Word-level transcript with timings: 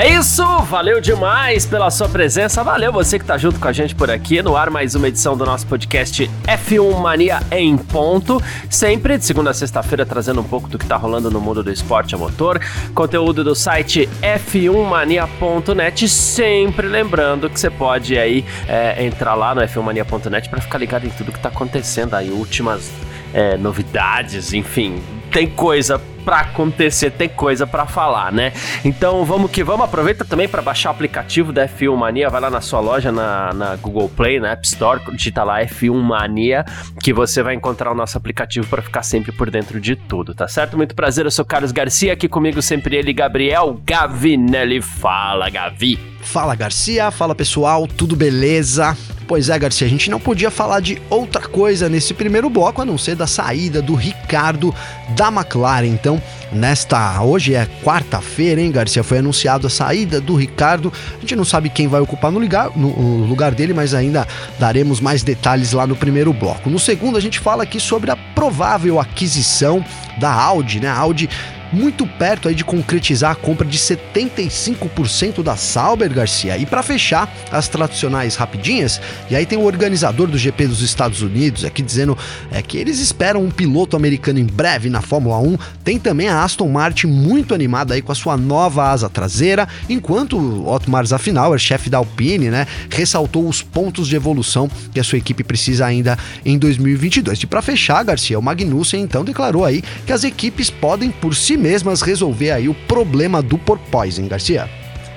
É 0.00 0.14
isso, 0.14 0.42
valeu 0.60 0.98
demais 0.98 1.66
pela 1.66 1.90
sua 1.90 2.08
presença, 2.08 2.64
valeu 2.64 2.90
você 2.90 3.18
que 3.18 3.24
tá 3.26 3.36
junto 3.36 3.60
com 3.60 3.68
a 3.68 3.72
gente 3.72 3.94
por 3.94 4.10
aqui, 4.10 4.40
no 4.40 4.56
ar 4.56 4.70
mais 4.70 4.94
uma 4.94 5.08
edição 5.08 5.36
do 5.36 5.44
nosso 5.44 5.66
podcast 5.66 6.26
F1 6.46 6.98
Mania 6.98 7.40
em 7.50 7.76
ponto, 7.76 8.42
sempre 8.70 9.18
de 9.18 9.26
segunda 9.26 9.50
a 9.50 9.52
sexta-feira 9.52 10.06
trazendo 10.06 10.40
um 10.40 10.44
pouco 10.44 10.70
do 10.70 10.78
que 10.78 10.86
tá 10.86 10.96
rolando 10.96 11.30
no 11.30 11.38
mundo 11.38 11.62
do 11.62 11.70
esporte 11.70 12.14
a 12.14 12.18
motor, 12.18 12.58
conteúdo 12.94 13.44
do 13.44 13.54
site 13.54 14.08
f1mania.net, 14.22 16.08
sempre 16.08 16.88
lembrando 16.88 17.50
que 17.50 17.60
você 17.60 17.68
pode 17.68 18.18
aí 18.18 18.42
é, 18.66 19.04
entrar 19.04 19.34
lá 19.34 19.54
no 19.54 19.60
f1mania.net 19.60 20.48
para 20.48 20.62
ficar 20.62 20.78
ligado 20.78 21.06
em 21.06 21.10
tudo 21.10 21.30
que 21.30 21.40
tá 21.40 21.50
acontecendo 21.50 22.14
aí, 22.14 22.30
últimas 22.30 22.90
é, 23.34 23.58
novidades, 23.58 24.54
enfim, 24.54 25.02
tem 25.30 25.46
coisa 25.46 26.00
para 26.30 26.42
acontecer, 26.42 27.10
tem 27.10 27.28
coisa 27.28 27.66
para 27.66 27.86
falar, 27.86 28.30
né? 28.30 28.52
Então 28.84 29.24
vamos 29.24 29.50
que 29.50 29.64
vamos. 29.64 29.84
Aproveita 29.84 30.24
também 30.24 30.46
para 30.46 30.62
baixar 30.62 30.90
o 30.90 30.92
aplicativo 30.92 31.52
da 31.52 31.66
F1 31.66 31.96
Mania. 31.96 32.30
Vai 32.30 32.40
lá 32.40 32.48
na 32.48 32.60
sua 32.60 32.78
loja, 32.78 33.10
na, 33.10 33.52
na 33.52 33.74
Google 33.74 34.08
Play, 34.08 34.38
na 34.38 34.52
App 34.52 34.64
Store, 34.64 35.00
digita 35.16 35.42
lá 35.42 35.60
F1 35.60 35.92
Mania, 35.92 36.64
que 37.02 37.12
você 37.12 37.42
vai 37.42 37.56
encontrar 37.56 37.90
o 37.90 37.96
nosso 37.96 38.16
aplicativo 38.16 38.64
para 38.68 38.80
ficar 38.80 39.02
sempre 39.02 39.32
por 39.32 39.50
dentro 39.50 39.80
de 39.80 39.96
tudo, 39.96 40.32
tá 40.32 40.46
certo? 40.46 40.76
Muito 40.76 40.94
prazer, 40.94 41.24
eu 41.24 41.32
sou 41.32 41.44
Carlos 41.44 41.72
Garcia, 41.72 42.12
aqui 42.12 42.28
comigo 42.28 42.62
sempre 42.62 42.94
ele, 42.94 43.12
Gabriel 43.12 43.80
Gavinelli. 43.84 44.80
Fala, 44.80 45.50
Gavi! 45.50 45.98
Fala 46.22 46.54
Garcia, 46.54 47.10
fala 47.10 47.34
pessoal, 47.34 47.88
tudo 47.88 48.14
beleza? 48.14 48.96
Pois 49.30 49.48
é, 49.48 49.56
Garcia, 49.56 49.86
a 49.86 49.90
gente 49.90 50.10
não 50.10 50.18
podia 50.18 50.50
falar 50.50 50.80
de 50.80 51.00
outra 51.08 51.40
coisa 51.40 51.88
nesse 51.88 52.12
primeiro 52.12 52.50
bloco 52.50 52.82
a 52.82 52.84
não 52.84 52.98
ser 52.98 53.14
da 53.14 53.28
saída 53.28 53.80
do 53.80 53.94
Ricardo 53.94 54.74
da 55.10 55.28
McLaren. 55.28 55.86
Então, 55.86 56.19
nesta. 56.52 57.22
Hoje 57.22 57.54
é 57.54 57.66
quarta-feira, 57.82 58.60
hein, 58.60 58.70
Garcia? 58.70 59.02
Foi 59.02 59.18
anunciado 59.18 59.66
a 59.66 59.70
saída 59.70 60.20
do 60.20 60.34
Ricardo. 60.34 60.92
A 61.16 61.20
gente 61.20 61.36
não 61.36 61.44
sabe 61.44 61.68
quem 61.68 61.88
vai 61.88 62.00
ocupar 62.00 62.30
no 62.30 62.38
lugar, 62.38 62.70
no 62.76 63.24
lugar 63.26 63.54
dele, 63.54 63.72
mas 63.72 63.94
ainda 63.94 64.26
daremos 64.58 65.00
mais 65.00 65.22
detalhes 65.22 65.72
lá 65.72 65.86
no 65.86 65.96
primeiro 65.96 66.32
bloco. 66.32 66.70
No 66.70 66.78
segundo, 66.78 67.16
a 67.16 67.20
gente 67.20 67.38
fala 67.38 67.62
aqui 67.62 67.78
sobre 67.80 68.10
a 68.10 68.16
provável 68.16 68.98
aquisição 68.98 69.84
da 70.18 70.32
Audi, 70.32 70.80
né? 70.80 70.88
A 70.88 70.96
Audi 70.96 71.28
muito 71.72 72.06
perto 72.06 72.48
aí 72.48 72.54
de 72.54 72.64
concretizar 72.64 73.32
a 73.32 73.34
compra 73.34 73.66
de 73.66 73.78
75% 73.78 75.42
da 75.42 75.56
Sauber 75.56 76.12
Garcia. 76.12 76.56
E 76.56 76.66
para 76.66 76.82
fechar 76.82 77.32
as 77.50 77.68
tradicionais 77.68 78.36
rapidinhas, 78.36 79.00
e 79.30 79.36
aí 79.36 79.46
tem 79.46 79.58
o 79.58 79.64
organizador 79.64 80.26
do 80.26 80.38
GP 80.38 80.66
dos 80.66 80.82
Estados 80.82 81.22
Unidos 81.22 81.64
aqui 81.64 81.82
dizendo 81.82 82.16
é, 82.50 82.62
que 82.62 82.78
eles 82.78 82.98
esperam 83.00 83.42
um 83.42 83.50
piloto 83.50 83.96
americano 83.96 84.38
em 84.38 84.44
breve 84.44 84.90
na 84.90 85.00
Fórmula 85.00 85.38
1. 85.38 85.56
Tem 85.84 85.98
também 85.98 86.28
a 86.28 86.42
Aston 86.42 86.68
Martin 86.68 87.06
muito 87.06 87.54
animada 87.54 87.94
aí 87.94 88.02
com 88.02 88.12
a 88.12 88.14
sua 88.14 88.36
nova 88.36 88.90
asa 88.90 89.08
traseira, 89.08 89.68
enquanto 89.88 90.36
o 90.36 90.68
Otmar 90.68 91.06
Zaffinauer, 91.06 91.58
chefe 91.58 91.90
da 91.90 91.98
Alpine, 91.98 92.50
né, 92.50 92.66
ressaltou 92.90 93.48
os 93.48 93.62
pontos 93.62 94.08
de 94.08 94.16
evolução 94.16 94.70
que 94.92 95.00
a 95.00 95.04
sua 95.04 95.18
equipe 95.18 95.44
precisa 95.44 95.86
ainda 95.86 96.18
em 96.44 96.58
2022. 96.58 97.42
E 97.42 97.46
para 97.46 97.62
fechar, 97.62 98.02
Garcia, 98.04 98.38
o 98.38 98.42
Magnussen 98.42 99.02
então 99.02 99.24
declarou 99.24 99.64
aí 99.64 99.82
que 100.06 100.12
as 100.12 100.24
equipes 100.24 100.70
podem 100.70 101.10
por 101.10 101.34
si 101.34 101.56
mesmas 101.60 102.02
resolver 102.02 102.50
aí 102.50 102.68
o 102.68 102.74
problema 102.74 103.42
do 103.42 103.58
porpoising, 103.58 104.26
Garcia. 104.26 104.68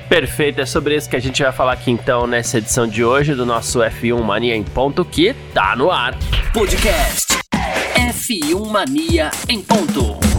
Perfeito, 0.10 0.62
é 0.62 0.66
sobre 0.66 0.96
isso 0.96 1.10
que 1.10 1.16
a 1.16 1.20
gente 1.20 1.42
vai 1.42 1.52
falar 1.52 1.74
aqui 1.74 1.90
então 1.90 2.28
nessa 2.28 2.58
edição 2.60 2.86
de 2.86 3.04
hoje 3.04 3.34
do 3.34 3.46
nosso 3.46 3.80
F1 3.80 4.22
Mania 4.22 4.56
em 4.56 4.64
ponto 4.64 5.04
que 5.04 5.34
tá 5.54 5.76
no 5.76 5.90
ar. 5.90 6.16
Podcast 6.54 7.34
F1 7.96 8.70
Mania 8.70 9.32
em 9.50 9.62
ponto. 9.62 10.33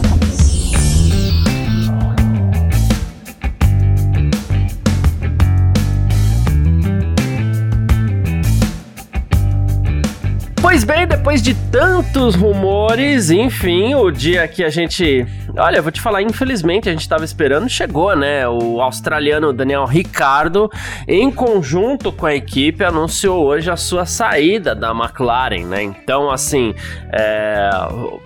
Depois 11.35 11.41
de 11.41 11.53
tantos 11.69 12.35
rumores, 12.35 13.29
enfim, 13.29 13.93
o 13.95 14.09
dia 14.11 14.47
que 14.47 14.63
a 14.63 14.69
gente. 14.69 15.25
Olha, 15.57 15.81
vou 15.81 15.91
te 15.91 16.01
falar, 16.01 16.21
infelizmente 16.21 16.89
a 16.89 16.91
gente 16.91 17.01
estava 17.01 17.23
esperando, 17.23 17.69
chegou, 17.69 18.15
né? 18.15 18.47
O 18.47 18.81
australiano 18.81 19.53
Daniel 19.53 19.85
Ricardo, 19.85 20.69
em 21.07 21.31
conjunto 21.31 22.11
com 22.11 22.25
a 22.25 22.35
equipe, 22.35 22.83
anunciou 22.83 23.45
hoje 23.45 23.69
a 23.71 23.77
sua 23.77 24.05
saída 24.05 24.75
da 24.75 24.91
McLaren, 24.91 25.65
né? 25.65 25.83
Então, 25.83 26.29
assim, 26.29 26.73
é, 27.11 27.69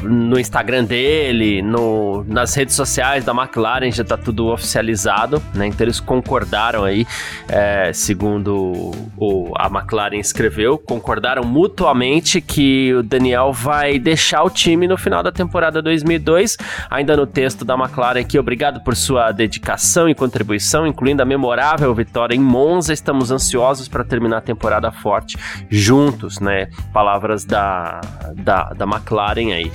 no 0.02 0.40
Instagram 0.40 0.84
dele, 0.84 1.62
no, 1.62 2.24
nas 2.28 2.54
redes 2.56 2.76
sociais 2.76 3.24
da 3.24 3.32
McLaren 3.32 3.92
já 3.92 4.04
tá 4.04 4.18
tudo 4.18 4.48
oficializado, 4.48 5.42
né? 5.54 5.68
Então 5.68 5.86
eles 5.86 6.00
concordaram 6.00 6.84
aí, 6.84 7.06
é, 7.48 7.92
segundo 7.94 8.92
o, 9.18 9.52
a 9.56 9.68
McLaren 9.68 10.20
escreveu, 10.20 10.78
concordaram 10.78 11.44
mutuamente 11.44 12.42
que 12.42 12.99
o 13.00 13.04
Daniel 13.04 13.52
vai 13.52 13.98
deixar 13.98 14.44
o 14.44 14.50
time 14.50 14.88
no 14.88 14.98
final 14.98 15.24
da 15.24 15.32
temporada 15.32 15.82
2002. 15.82 16.58
Ainda 16.90 17.16
no 17.16 17.26
texto 17.26 17.66
da 17.66 17.76
McLaren 17.76 18.22
aqui, 18.22 18.38
obrigado 18.38 18.82
por 18.84 18.96
sua 18.96 19.32
dedicação 19.32 20.10
e 20.10 20.16
contribuição, 20.16 20.86
incluindo 20.86 21.22
a 21.22 21.26
memorável 21.26 21.94
vitória 21.94 22.36
em 22.36 22.40
Monza. 22.40 22.94
Estamos 22.94 23.32
ansiosos 23.32 23.88
para 23.88 24.04
terminar 24.04 24.38
a 24.38 24.42
temporada 24.42 24.92
forte 24.92 25.38
juntos, 25.70 26.40
né? 26.40 26.70
Palavras 26.94 27.46
da, 27.46 28.02
da, 28.36 28.70
da 28.70 28.86
McLaren 28.86 29.54
aí. 29.54 29.72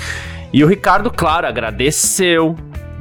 E 0.52 0.62
o 0.62 0.68
Ricardo, 0.68 1.10
claro, 1.10 1.46
agradeceu, 1.48 2.54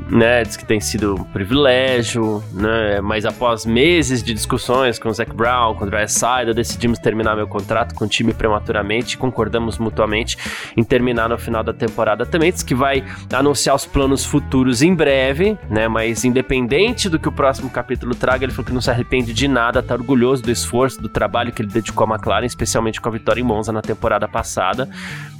né? 0.09 0.43
Diz 0.43 0.57
que 0.57 0.65
tem 0.65 0.79
sido 0.79 1.15
um 1.15 1.23
privilégio, 1.23 2.43
né? 2.53 3.01
Mas 3.01 3.25
após 3.25 3.65
meses 3.65 4.21
de 4.21 4.33
discussões 4.33 4.99
com 4.99 5.09
o 5.09 5.13
Zac 5.13 5.33
Brown, 5.33 5.75
com 5.75 5.85
o 5.85 5.89
Dry 5.89 6.07
Side, 6.07 6.53
decidimos 6.53 6.99
terminar 6.99 7.35
meu 7.35 7.47
contrato 7.47 7.95
com 7.95 8.05
o 8.05 8.07
time 8.07 8.33
prematuramente 8.33 9.15
e 9.15 9.17
concordamos 9.17 9.77
mutuamente 9.77 10.37
em 10.75 10.83
terminar 10.83 11.29
no 11.29 11.37
final 11.37 11.63
da 11.63 11.73
temporada. 11.73 12.25
Também 12.25 12.51
diz 12.51 12.63
que 12.63 12.75
vai 12.75 13.03
anunciar 13.31 13.75
os 13.75 13.85
planos 13.85 14.25
futuros 14.25 14.81
em 14.81 14.93
breve, 14.93 15.57
né? 15.69 15.87
Mas 15.87 16.25
independente 16.25 17.09
do 17.09 17.17
que 17.19 17.27
o 17.27 17.31
próximo 17.31 17.69
capítulo 17.69 18.13
traga, 18.15 18.45
ele 18.45 18.51
falou 18.51 18.65
que 18.65 18.73
não 18.73 18.81
se 18.81 18.91
arrepende 18.91 19.33
de 19.33 19.47
nada, 19.47 19.81
tá 19.81 19.93
orgulhoso 19.93 20.43
do 20.43 20.51
esforço, 20.51 21.01
do 21.01 21.09
trabalho 21.09 21.51
que 21.51 21.61
ele 21.61 21.69
dedicou 21.69 22.05
à 22.05 22.15
McLaren, 22.15 22.45
especialmente 22.45 22.99
com 22.99 23.09
a 23.09 23.11
vitória 23.11 23.41
em 23.41 23.43
Monza 23.43 23.71
na 23.71 23.81
temporada 23.81 24.27
passada. 24.27 24.87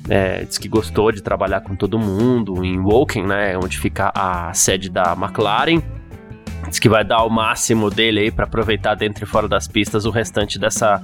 É, 0.09 0.43
diz 0.43 0.57
que 0.57 0.67
gostou 0.67 1.11
de 1.11 1.21
trabalhar 1.21 1.61
com 1.61 1.75
todo 1.75 1.97
mundo 1.97 2.63
em 2.63 2.77
Woking, 2.79 3.23
né? 3.23 3.57
Onde 3.57 3.77
fica 3.77 4.11
a 4.13 4.53
sede 4.63 4.89
da 4.89 5.13
McLaren. 5.13 5.81
Diz 6.67 6.79
que 6.79 6.87
vai 6.87 7.03
dar 7.03 7.23
o 7.23 7.29
máximo 7.29 7.89
dele 7.89 8.21
aí 8.21 8.31
para 8.31 8.45
aproveitar 8.45 8.95
dentro 8.95 9.25
e 9.25 9.27
fora 9.27 9.47
das 9.47 9.67
pistas 9.67 10.05
o 10.05 10.09
restante 10.09 10.57
dessa, 10.57 11.01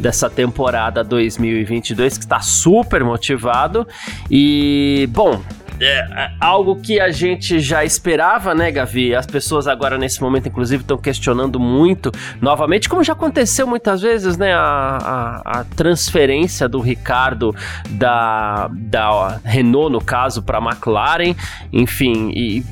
dessa 0.00 0.30
temporada 0.30 1.04
2022, 1.04 2.16
que 2.16 2.24
está 2.24 2.40
super 2.40 3.04
motivado. 3.04 3.86
E, 4.30 5.06
bom, 5.12 5.42
é, 5.80 6.30
algo 6.40 6.76
que 6.76 7.00
a 7.00 7.10
gente 7.10 7.60
já 7.60 7.84
esperava, 7.84 8.54
né, 8.54 8.70
Gavi? 8.70 9.14
As 9.14 9.26
pessoas 9.26 9.66
agora, 9.66 9.98
nesse 9.98 10.20
momento, 10.20 10.48
inclusive, 10.48 10.82
estão 10.82 10.96
questionando 10.96 11.58
muito, 11.58 12.12
novamente, 12.40 12.88
como 12.88 13.02
já 13.02 13.12
aconteceu 13.12 13.66
muitas 13.66 14.00
vezes, 14.02 14.36
né? 14.36 14.52
A, 14.54 15.40
a, 15.44 15.60
a 15.60 15.64
transferência 15.64 16.68
do 16.68 16.80
Ricardo 16.80 17.54
da, 17.90 18.68
da 18.72 19.40
Renault, 19.44 19.92
no 19.92 20.00
caso, 20.00 20.42
para 20.42 20.58
McLaren, 20.58 21.34
enfim, 21.72 22.30
e, 22.34 22.64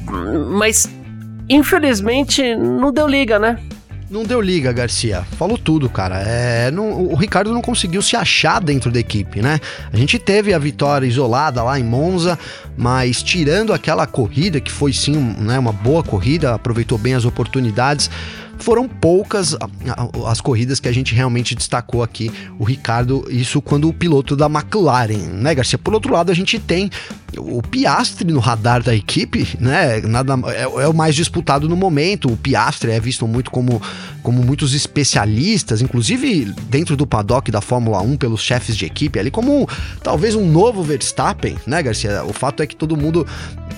mas 0.50 0.88
infelizmente 1.48 2.54
não 2.54 2.92
deu 2.92 3.08
liga, 3.08 3.38
né? 3.38 3.58
Não 4.10 4.24
deu 4.24 4.40
liga, 4.40 4.72
Garcia. 4.72 5.24
Falou 5.38 5.56
tudo, 5.56 5.88
cara. 5.88 6.20
É, 6.22 6.68
não, 6.72 7.04
o 7.04 7.14
Ricardo 7.14 7.52
não 7.54 7.62
conseguiu 7.62 8.02
se 8.02 8.16
achar 8.16 8.60
dentro 8.60 8.90
da 8.90 8.98
equipe, 8.98 9.40
né? 9.40 9.60
A 9.92 9.96
gente 9.96 10.18
teve 10.18 10.52
a 10.52 10.58
vitória 10.58 11.06
isolada 11.06 11.62
lá 11.62 11.78
em 11.78 11.84
Monza, 11.84 12.36
mas 12.76 13.22
tirando 13.22 13.72
aquela 13.72 14.08
corrida, 14.08 14.60
que 14.60 14.72
foi 14.72 14.92
sim 14.92 15.14
né, 15.38 15.60
uma 15.60 15.72
boa 15.72 16.02
corrida, 16.02 16.54
aproveitou 16.54 16.98
bem 16.98 17.14
as 17.14 17.24
oportunidades 17.24 18.10
foram 18.60 18.88
poucas 18.88 19.56
as 20.26 20.40
corridas 20.40 20.80
que 20.80 20.88
a 20.88 20.92
gente 20.92 21.14
realmente 21.14 21.54
destacou 21.54 22.02
aqui, 22.02 22.30
o 22.58 22.64
Ricardo, 22.64 23.26
isso 23.30 23.60
quando 23.60 23.88
o 23.88 23.92
piloto 23.92 24.36
da 24.36 24.46
McLaren, 24.46 25.28
né, 25.32 25.54
Garcia? 25.54 25.78
Por 25.78 25.94
outro 25.94 26.12
lado, 26.12 26.30
a 26.30 26.34
gente 26.34 26.58
tem 26.58 26.90
o 27.38 27.62
Piastre 27.62 28.30
no 28.32 28.40
radar 28.40 28.82
da 28.82 28.94
equipe, 28.94 29.56
né? 29.58 30.00
Nada, 30.00 30.34
é, 30.48 30.62
é, 30.62 30.88
o 30.88 30.94
mais 30.94 31.14
disputado 31.14 31.68
no 31.68 31.76
momento. 31.76 32.30
O 32.30 32.36
Piastre 32.36 32.90
é 32.90 33.00
visto 33.00 33.26
muito 33.26 33.50
como, 33.50 33.80
como 34.22 34.42
muitos 34.42 34.74
especialistas, 34.74 35.80
inclusive 35.80 36.52
dentro 36.68 36.96
do 36.96 37.06
paddock 37.06 37.50
da 37.50 37.60
Fórmula 37.60 38.00
1, 38.00 38.16
pelos 38.16 38.42
chefes 38.42 38.76
de 38.76 38.84
equipe, 38.84 39.18
ali 39.18 39.30
como 39.30 39.68
talvez 40.02 40.34
um 40.34 40.50
novo 40.50 40.82
Verstappen, 40.82 41.56
né, 41.66 41.82
Garcia? 41.82 42.24
O 42.24 42.32
fato 42.32 42.62
é 42.62 42.66
que 42.66 42.76
todo 42.76 42.96
mundo 42.96 43.26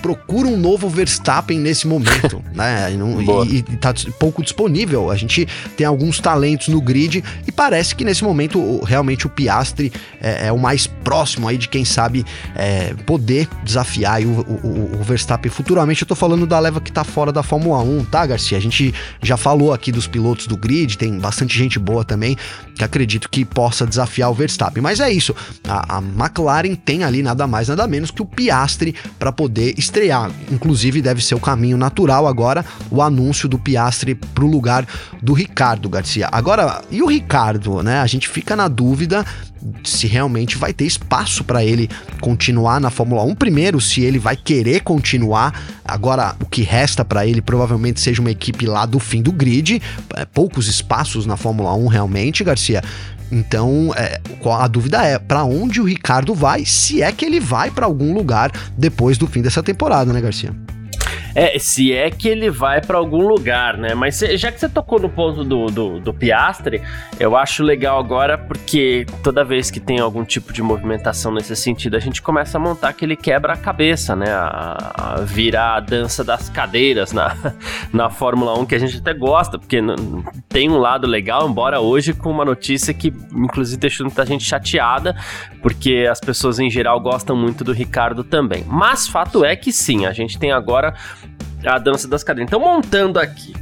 procura 0.03 0.49
um 0.49 0.57
novo 0.57 0.89
Verstappen 0.89 1.57
nesse 1.57 1.87
momento, 1.87 2.43
né? 2.53 2.91
E, 2.91 2.97
não, 2.97 3.21
e, 3.45 3.59
e 3.59 3.63
tá 3.77 3.93
pouco 4.19 4.43
disponível. 4.43 5.09
A 5.09 5.15
gente 5.15 5.47
tem 5.77 5.87
alguns 5.87 6.19
talentos 6.19 6.67
no 6.67 6.81
grid 6.81 7.23
e 7.47 7.51
parece 7.51 7.95
que 7.95 8.03
nesse 8.03 8.21
momento 8.21 8.81
realmente 8.83 9.25
o 9.25 9.29
Piastri 9.29 9.93
é, 10.21 10.47
é 10.47 10.51
o 10.51 10.59
mais 10.59 10.85
próximo 10.85 11.47
aí 11.47 11.57
de 11.57 11.69
quem 11.69 11.85
sabe 11.85 12.25
é, 12.53 12.93
poder 13.05 13.47
desafiar 13.63 14.21
o, 14.23 14.41
o, 14.41 14.99
o, 14.99 15.03
Verstappen 15.03 15.49
futuramente. 15.49 16.01
Eu 16.01 16.07
tô 16.07 16.15
falando 16.15 16.45
da 16.45 16.59
leva 16.59 16.81
que 16.81 16.91
tá 16.91 17.05
fora 17.05 17.31
da 17.31 17.41
Fórmula 17.41 17.81
1, 17.81 18.03
tá, 18.05 18.25
Garcia? 18.25 18.57
A 18.57 18.61
gente 18.61 18.93
já 19.21 19.37
falou 19.37 19.73
aqui 19.73 19.89
dos 19.89 20.05
pilotos 20.05 20.47
do 20.47 20.57
grid, 20.57 20.97
tem 20.97 21.17
bastante 21.17 21.57
gente 21.57 21.79
boa 21.79 22.03
também 22.03 22.35
que 22.75 22.83
acredito 22.83 23.29
que 23.29 23.45
possa 23.45 23.85
desafiar 23.85 24.29
o 24.29 24.33
Verstappen. 24.33 24.83
Mas 24.83 24.99
é 24.99 25.09
isso, 25.09 25.33
a, 25.65 25.97
a 25.97 26.01
McLaren 26.01 26.75
tem 26.75 27.05
ali 27.05 27.23
nada 27.23 27.47
mais, 27.47 27.69
nada 27.69 27.87
menos 27.87 28.11
que 28.11 28.21
o 28.21 28.25
Piastri 28.25 28.93
para 29.17 29.31
poder 29.31 29.75
estrear. 29.93 30.31
Inclusive, 30.51 31.01
deve 31.01 31.23
ser 31.23 31.35
o 31.35 31.39
caminho 31.39 31.77
natural 31.77 32.27
agora 32.27 32.65
o 32.89 33.01
anúncio 33.01 33.47
do 33.47 33.59
Piastri 33.59 34.15
pro 34.15 34.47
lugar 34.47 34.87
do 35.21 35.33
Ricardo 35.33 35.87
Garcia. 35.87 36.27
Agora, 36.31 36.81
e 36.89 37.03
o 37.03 37.05
Ricardo, 37.05 37.83
né? 37.83 37.99
A 37.99 38.07
gente 38.07 38.27
fica 38.27 38.55
na 38.55 38.67
dúvida 38.67 39.23
se 39.83 40.07
realmente 40.07 40.57
vai 40.57 40.73
ter 40.73 40.85
espaço 40.85 41.43
para 41.43 41.63
ele 41.63 41.89
continuar 42.19 42.81
na 42.81 42.89
Fórmula 42.89 43.23
1. 43.23 43.35
Primeiro, 43.35 43.79
se 43.79 44.01
ele 44.01 44.19
vai 44.19 44.35
querer 44.35 44.81
continuar. 44.81 45.61
Agora, 45.85 46.35
o 46.41 46.45
que 46.45 46.63
resta 46.63 47.05
para 47.05 47.25
ele 47.25 47.41
provavelmente 47.41 48.01
seja 48.01 48.19
uma 48.19 48.31
equipe 48.31 48.65
lá 48.65 48.85
do 48.85 48.99
fim 48.99 49.21
do 49.21 49.31
grid. 49.31 49.81
É, 50.15 50.25
poucos 50.25 50.67
espaços 50.67 51.25
na 51.25 51.37
Fórmula 51.37 51.73
1 51.75 51.87
realmente, 51.87 52.43
Garcia. 52.43 52.81
Então, 53.33 53.91
é, 53.97 54.21
a 54.45 54.67
dúvida 54.67 55.01
é 55.01 55.17
para 55.17 55.43
onde 55.43 55.81
o 55.81 55.85
Ricardo 55.85 56.35
vai, 56.35 56.65
se 56.65 57.01
é 57.01 57.11
que 57.11 57.25
ele 57.25 57.39
vai 57.39 57.71
para 57.71 57.87
algum 57.87 58.13
lugar 58.13 58.51
depois 58.77 59.17
do 59.17 59.25
fim 59.25 59.41
dessa 59.41 59.63
temporada, 59.63 60.13
né, 60.13 60.21
Garcia? 60.21 60.53
É, 61.35 61.57
se 61.57 61.91
é 61.91 62.11
que 62.11 62.27
ele 62.27 62.49
vai 62.49 62.79
para 62.79 62.97
algum 62.97 63.27
lugar, 63.27 63.77
né? 63.77 63.95
Mas 63.95 64.19
já 64.19 64.51
que 64.51 64.59
você 64.59 64.69
tocou 64.69 64.99
no 64.99 65.09
ponto 65.09 65.43
do, 65.43 65.65
do, 65.67 65.99
do, 65.99 66.13
Piastre, 66.13 66.81
eu 67.19 67.35
acho 67.35 67.63
legal 67.63 67.99
agora 67.99 68.37
porque 68.37 69.05
toda 69.23 69.43
vez 69.43 69.71
que 69.71 69.79
tem 69.79 69.99
algum 69.99 70.23
tipo 70.23 70.53
de 70.53 70.61
movimentação 70.61 71.33
nesse 71.33 71.55
sentido, 71.55 71.97
a 71.97 71.99
gente 71.99 72.21
começa 72.21 72.57
a 72.57 72.61
montar 72.61 72.89
aquele 72.89 73.15
quebra-cabeça, 73.15 74.15
né? 74.15 74.31
A, 74.31 74.91
a 74.95 75.15
virar 75.21 75.75
a 75.75 75.79
dança 75.79 76.23
das 76.23 76.49
cadeiras 76.49 77.11
na, 77.11 77.35
na 77.91 78.09
Fórmula 78.09 78.57
1, 78.59 78.65
que 78.65 78.75
a 78.75 78.79
gente 78.79 78.97
até 78.97 79.13
gosta, 79.13 79.57
porque 79.57 79.79
tem 80.47 80.69
um 80.69 80.77
lado 80.77 81.07
legal, 81.07 81.49
embora 81.49 81.79
hoje 81.79 82.13
com 82.13 82.29
uma 82.29 82.45
notícia 82.45 82.93
que 82.93 83.11
inclusive 83.33 83.79
deixou 83.79 84.05
muita 84.05 84.25
gente 84.25 84.43
chateada, 84.43 85.15
porque 85.61 86.07
as 86.09 86.19
pessoas 86.19 86.59
em 86.59 86.69
geral 86.69 86.99
gostam 86.99 87.35
muito 87.35 87.63
do 87.63 87.71
Ricardo 87.71 88.23
também. 88.23 88.63
Mas 88.67 89.07
fato 89.07 89.43
é 89.43 89.55
que 89.55 89.71
sim, 89.71 90.05
a 90.05 90.11
gente 90.11 90.37
tem 90.37 90.51
agora 90.51 90.93
a 91.65 91.77
dança 91.77 92.07
das 92.07 92.23
cadeiras. 92.23 92.49
Então, 92.49 92.59
montando 92.59 93.19
aqui 93.19 93.53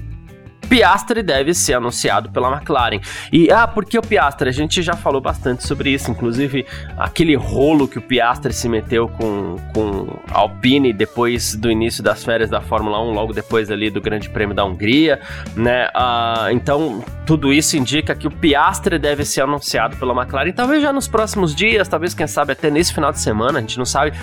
Piastri 0.71 1.21
deve 1.21 1.53
ser 1.53 1.73
anunciado 1.73 2.29
pela 2.29 2.49
McLaren. 2.49 3.01
E, 3.31 3.51
ah, 3.51 3.67
por 3.67 3.83
que 3.83 3.97
o 3.97 4.01
Piastri? 4.01 4.47
A 4.47 4.53
gente 4.53 4.81
já 4.81 4.93
falou 4.93 5.19
bastante 5.19 5.67
sobre 5.67 5.89
isso, 5.89 6.09
inclusive 6.09 6.65
aquele 6.97 7.35
rolo 7.35 7.87
que 7.87 7.97
o 7.97 8.01
Piastri 8.01 8.53
se 8.53 8.69
meteu 8.69 9.09
com, 9.09 9.57
com 9.73 10.17
Alpine 10.31 10.93
depois 10.93 11.55
do 11.55 11.69
início 11.69 12.01
das 12.01 12.23
férias 12.23 12.49
da 12.49 12.61
Fórmula 12.61 13.01
1, 13.01 13.11
logo 13.11 13.33
depois 13.33 13.69
ali 13.69 13.89
do 13.89 13.99
Grande 13.99 14.29
Prêmio 14.29 14.55
da 14.55 14.63
Hungria, 14.63 15.19
né? 15.55 15.89
Ah, 15.93 16.47
então, 16.51 17.03
tudo 17.25 17.51
isso 17.51 17.75
indica 17.75 18.15
que 18.15 18.27
o 18.27 18.31
Piastri 18.31 18.97
deve 18.97 19.25
ser 19.25 19.41
anunciado 19.41 19.97
pela 19.97 20.13
McLaren, 20.13 20.53
talvez 20.53 20.81
já 20.81 20.93
nos 20.93 21.07
próximos 21.07 21.53
dias, 21.53 21.87
talvez, 21.87 22.13
quem 22.13 22.27
sabe, 22.27 22.53
até 22.53 22.69
nesse 22.69 22.93
final 22.93 23.11
de 23.11 23.19
semana, 23.19 23.59
a 23.59 23.61
gente 23.61 23.77
não 23.77 23.85
sabe. 23.85 24.13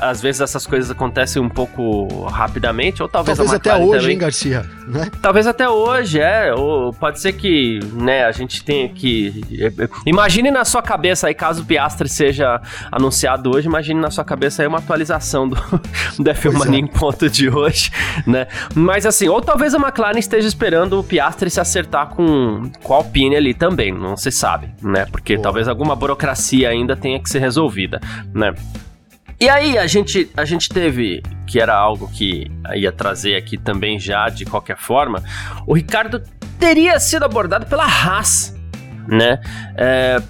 Às 0.00 0.22
vezes 0.22 0.40
essas 0.40 0.66
coisas 0.66 0.90
acontecem 0.90 1.42
um 1.42 1.50
pouco 1.50 2.24
rapidamente, 2.26 3.02
ou 3.02 3.08
talvez, 3.08 3.36
talvez 3.36 3.54
até 3.54 3.76
hoje, 3.76 4.00
também. 4.00 4.12
hein, 4.12 4.18
Garcia? 4.18 4.66
Né? 4.86 5.10
Talvez 5.20 5.46
até 5.46 5.68
hoje 5.68 5.81
hoje, 5.82 6.20
é. 6.20 6.52
Ou 6.54 6.92
pode 6.92 7.20
ser 7.20 7.32
que, 7.32 7.80
né, 7.92 8.24
a 8.24 8.32
gente 8.32 8.64
tenha 8.64 8.88
que. 8.88 9.42
Imagine 10.06 10.50
na 10.50 10.64
sua 10.64 10.82
cabeça 10.82 11.28
aí, 11.28 11.34
caso 11.34 11.62
o 11.62 11.64
Piastre 11.64 12.08
seja 12.08 12.60
anunciado 12.90 13.50
hoje, 13.54 13.66
imagine 13.66 14.00
na 14.00 14.10
sua 14.10 14.24
cabeça 14.24 14.62
aí 14.62 14.68
uma 14.68 14.78
atualização 14.78 15.48
do, 15.48 15.56
do 16.18 16.30
F1 16.30 16.52
Mania 16.52 16.78
é. 16.78 16.82
em 16.82 16.86
ponto 16.86 17.28
de 17.28 17.48
hoje, 17.48 17.90
né? 18.26 18.46
Mas 18.74 19.06
assim, 19.06 19.28
ou 19.28 19.40
talvez 19.40 19.74
a 19.74 19.78
McLaren 19.78 20.18
esteja 20.18 20.48
esperando 20.48 20.98
o 20.98 21.04
Piastre 21.04 21.50
se 21.50 21.60
acertar 21.60 22.08
com, 22.08 22.70
com 22.82 22.94
a 22.94 22.96
Alpine 22.96 23.36
ali 23.36 23.54
também, 23.54 23.92
não 23.92 24.16
se 24.16 24.30
sabe, 24.30 24.70
né? 24.82 25.06
Porque 25.10 25.34
Boa. 25.34 25.42
talvez 25.44 25.68
alguma 25.68 25.96
burocracia 25.96 26.68
ainda 26.68 26.96
tenha 26.96 27.20
que 27.20 27.28
ser 27.28 27.38
resolvida, 27.38 28.00
né? 28.34 28.54
E 29.42 29.48
aí 29.48 29.76
a 29.76 29.88
gente, 29.88 30.30
a 30.36 30.44
gente 30.44 30.68
teve, 30.68 31.20
que 31.48 31.58
era 31.58 31.74
algo 31.74 32.08
que 32.08 32.48
ia 32.76 32.92
trazer 32.92 33.34
aqui 33.34 33.58
também 33.58 33.98
já 33.98 34.28
de 34.28 34.44
qualquer 34.44 34.76
forma, 34.76 35.20
o 35.66 35.74
Ricardo 35.74 36.22
teria 36.60 37.00
sido 37.00 37.24
abordado 37.24 37.66
pela 37.66 37.84
Haas, 37.84 38.54
né? 39.08 39.40
É, 39.76 40.22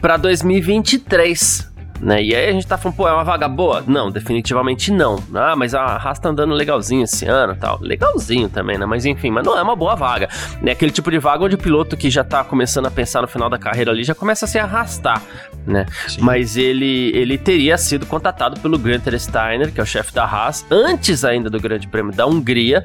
para 0.00 0.16
2023. 0.16 1.68
Né? 2.00 2.22
E 2.22 2.34
aí 2.34 2.48
a 2.48 2.52
gente 2.52 2.66
tá 2.66 2.78
falando, 2.78 2.96
pô, 2.96 3.06
é 3.06 3.12
uma 3.12 3.24
vaga 3.24 3.46
boa? 3.46 3.84
Não, 3.86 4.10
definitivamente 4.10 4.90
não. 4.90 5.22
Ah, 5.34 5.54
mas 5.54 5.74
a 5.74 5.84
Haas 5.84 6.18
tá 6.18 6.30
andando 6.30 6.54
legalzinho 6.54 7.04
esse 7.04 7.26
ano 7.26 7.54
tal. 7.54 7.78
Legalzinho 7.80 8.48
também, 8.48 8.78
né? 8.78 8.86
Mas 8.86 9.04
enfim, 9.04 9.30
mas 9.30 9.44
não 9.44 9.56
é 9.56 9.62
uma 9.62 9.76
boa 9.76 9.94
vaga. 9.94 10.28
É 10.64 10.70
aquele 10.70 10.90
tipo 10.90 11.10
de 11.10 11.18
vaga 11.18 11.44
onde 11.44 11.56
o 11.56 11.58
piloto 11.58 11.96
que 11.96 12.08
já 12.08 12.24
tá 12.24 12.42
começando 12.42 12.86
a 12.86 12.90
pensar 12.90 13.20
no 13.20 13.28
final 13.28 13.50
da 13.50 13.58
carreira 13.58 13.90
ali 13.90 14.02
já 14.02 14.14
começa 14.14 14.46
a 14.46 14.48
se 14.48 14.58
arrastar, 14.58 15.22
né? 15.66 15.84
Sim. 16.08 16.22
Mas 16.22 16.56
ele, 16.56 17.12
ele 17.14 17.36
teria 17.36 17.76
sido 17.76 18.06
contatado 18.06 18.58
pelo 18.60 18.78
Gunter 18.78 19.18
Steiner, 19.20 19.70
que 19.70 19.80
é 19.80 19.82
o 19.82 19.86
chefe 19.86 20.12
da 20.14 20.24
Haas, 20.24 20.64
antes 20.70 21.22
ainda 21.22 21.50
do 21.50 21.60
Grande 21.60 21.86
Prêmio 21.86 22.12
da 22.12 22.26
Hungria, 22.26 22.84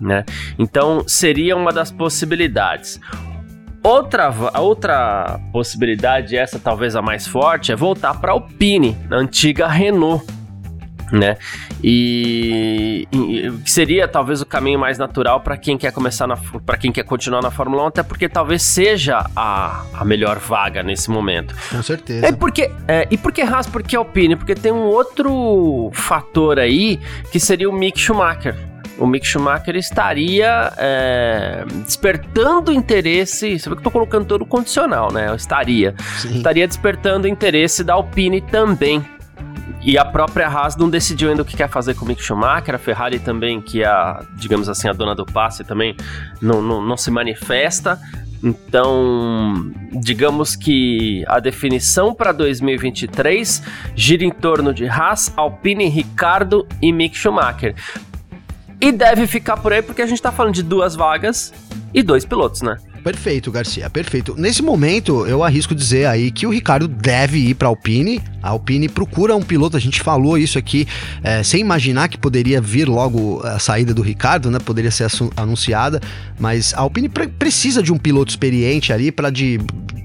né? 0.00 0.24
Então 0.58 1.04
seria 1.08 1.56
uma 1.56 1.72
das 1.72 1.90
possibilidades. 1.90 3.00
Outra, 3.84 4.32
outra 4.58 5.38
possibilidade, 5.52 6.34
essa 6.38 6.58
talvez 6.58 6.96
a 6.96 7.02
mais 7.02 7.26
forte, 7.26 7.70
é 7.70 7.76
voltar 7.76 8.18
para 8.18 8.32
a 8.32 8.34
Alpine, 8.34 8.96
a 9.10 9.16
antiga 9.16 9.68
Renault. 9.68 10.24
Né? 11.12 11.36
E, 11.82 13.06
e, 13.12 13.52
seria 13.66 14.08
talvez 14.08 14.40
o 14.40 14.46
caminho 14.46 14.78
mais 14.78 14.96
natural 14.96 15.40
para 15.42 15.58
quem 15.58 15.76
quer 15.76 15.92
começar 15.92 16.26
para 16.64 16.78
quem 16.78 16.90
quer 16.90 17.04
continuar 17.04 17.42
na 17.42 17.50
Fórmula 17.50 17.84
1, 17.84 17.86
até 17.88 18.02
porque 18.02 18.26
talvez 18.26 18.62
seja 18.62 19.22
a, 19.36 19.84
a 19.92 20.02
melhor 20.02 20.38
vaga 20.38 20.82
nesse 20.82 21.10
momento. 21.10 21.54
Com 21.70 21.82
certeza. 21.82 22.26
É 22.26 22.32
porque, 22.32 22.70
é, 22.88 23.06
e 23.10 23.18
por 23.18 23.32
que 23.32 23.42
Haas? 23.42 23.66
Por 23.66 23.82
que 23.82 23.94
Alpine? 23.94 24.34
Porque 24.34 24.54
tem 24.54 24.72
um 24.72 24.84
outro 24.84 25.90
fator 25.92 26.58
aí 26.58 26.98
que 27.30 27.38
seria 27.38 27.68
o 27.68 27.72
Mick 27.72 28.00
Schumacher 28.00 28.56
o 28.98 29.06
Mick 29.06 29.26
Schumacher 29.26 29.76
estaria 29.76 30.72
é, 30.76 31.64
despertando 31.84 32.72
interesse. 32.72 33.58
Você 33.58 33.68
vê 33.68 33.74
que 33.74 33.80
eu 33.80 33.84
tô 33.84 33.90
colocando 33.90 34.24
todo 34.24 34.46
condicional, 34.46 35.12
né? 35.12 35.28
Eu 35.28 35.34
estaria. 35.34 35.94
Sim. 36.18 36.36
Estaria 36.36 36.66
despertando 36.66 37.26
interesse 37.26 37.82
da 37.82 37.94
Alpine 37.94 38.40
também. 38.40 39.04
E 39.82 39.98
a 39.98 40.04
própria 40.04 40.48
Haas 40.48 40.76
não 40.76 40.88
decidiu 40.88 41.28
ainda 41.28 41.42
o 41.42 41.44
que 41.44 41.56
quer 41.56 41.68
fazer 41.68 41.94
com 41.94 42.04
o 42.04 42.08
Mick 42.08 42.22
Schumacher. 42.22 42.74
A 42.74 42.78
Ferrari 42.78 43.18
também, 43.18 43.60
que 43.60 43.82
é 43.82 43.86
a, 43.86 44.24
digamos 44.36 44.68
assim, 44.68 44.88
a 44.88 44.92
dona 44.92 45.14
do 45.14 45.26
passe, 45.26 45.62
também 45.62 45.94
não, 46.40 46.62
não, 46.62 46.80
não 46.80 46.96
se 46.96 47.10
manifesta. 47.10 48.00
Então, 48.42 49.72
digamos 49.92 50.54
que 50.54 51.24
a 51.26 51.40
definição 51.40 52.14
para 52.14 52.30
2023 52.30 53.62
gira 53.94 54.24
em 54.24 54.30
torno 54.30 54.72
de 54.72 54.86
Haas, 54.86 55.32
Alpine, 55.36 55.88
Ricardo 55.88 56.66
e 56.80 56.92
Mick 56.92 57.16
Schumacher. 57.16 57.74
E 58.84 58.92
deve 58.92 59.26
ficar 59.26 59.56
por 59.56 59.72
aí 59.72 59.80
porque 59.80 60.02
a 60.02 60.06
gente 60.06 60.20
tá 60.20 60.30
falando 60.30 60.52
de 60.52 60.62
duas 60.62 60.94
vagas 60.94 61.54
e 61.94 62.02
dois 62.02 62.26
pilotos, 62.26 62.60
né? 62.60 62.76
Perfeito, 63.04 63.52
Garcia, 63.52 63.90
perfeito. 63.90 64.34
Nesse 64.34 64.62
momento, 64.62 65.26
eu 65.26 65.44
arrisco 65.44 65.74
dizer 65.74 66.06
aí 66.06 66.30
que 66.30 66.46
o 66.46 66.50
Ricardo 66.50 66.88
deve 66.88 67.36
ir 67.36 67.54
para 67.54 67.68
a 67.68 67.70
Alpine. 67.70 68.18
A 68.42 68.48
Alpine 68.48 68.88
procura 68.88 69.36
um 69.36 69.42
piloto, 69.42 69.76
a 69.76 69.80
gente 69.80 70.00
falou 70.00 70.38
isso 70.38 70.58
aqui, 70.58 70.88
é, 71.22 71.42
sem 71.42 71.60
imaginar 71.60 72.08
que 72.08 72.16
poderia 72.16 72.62
vir 72.62 72.88
logo 72.88 73.42
a 73.44 73.58
saída 73.58 73.92
do 73.92 74.00
Ricardo, 74.00 74.50
né? 74.50 74.58
Poderia 74.58 74.90
ser 74.90 75.06
anunciada, 75.36 76.00
mas 76.40 76.72
a 76.72 76.80
Alpine 76.80 77.10
pre 77.10 77.28
precisa 77.28 77.82
de 77.82 77.92
um 77.92 77.98
piloto 77.98 78.30
experiente 78.30 78.90
ali 78.90 79.12
para 79.12 79.28
de, 79.28 79.60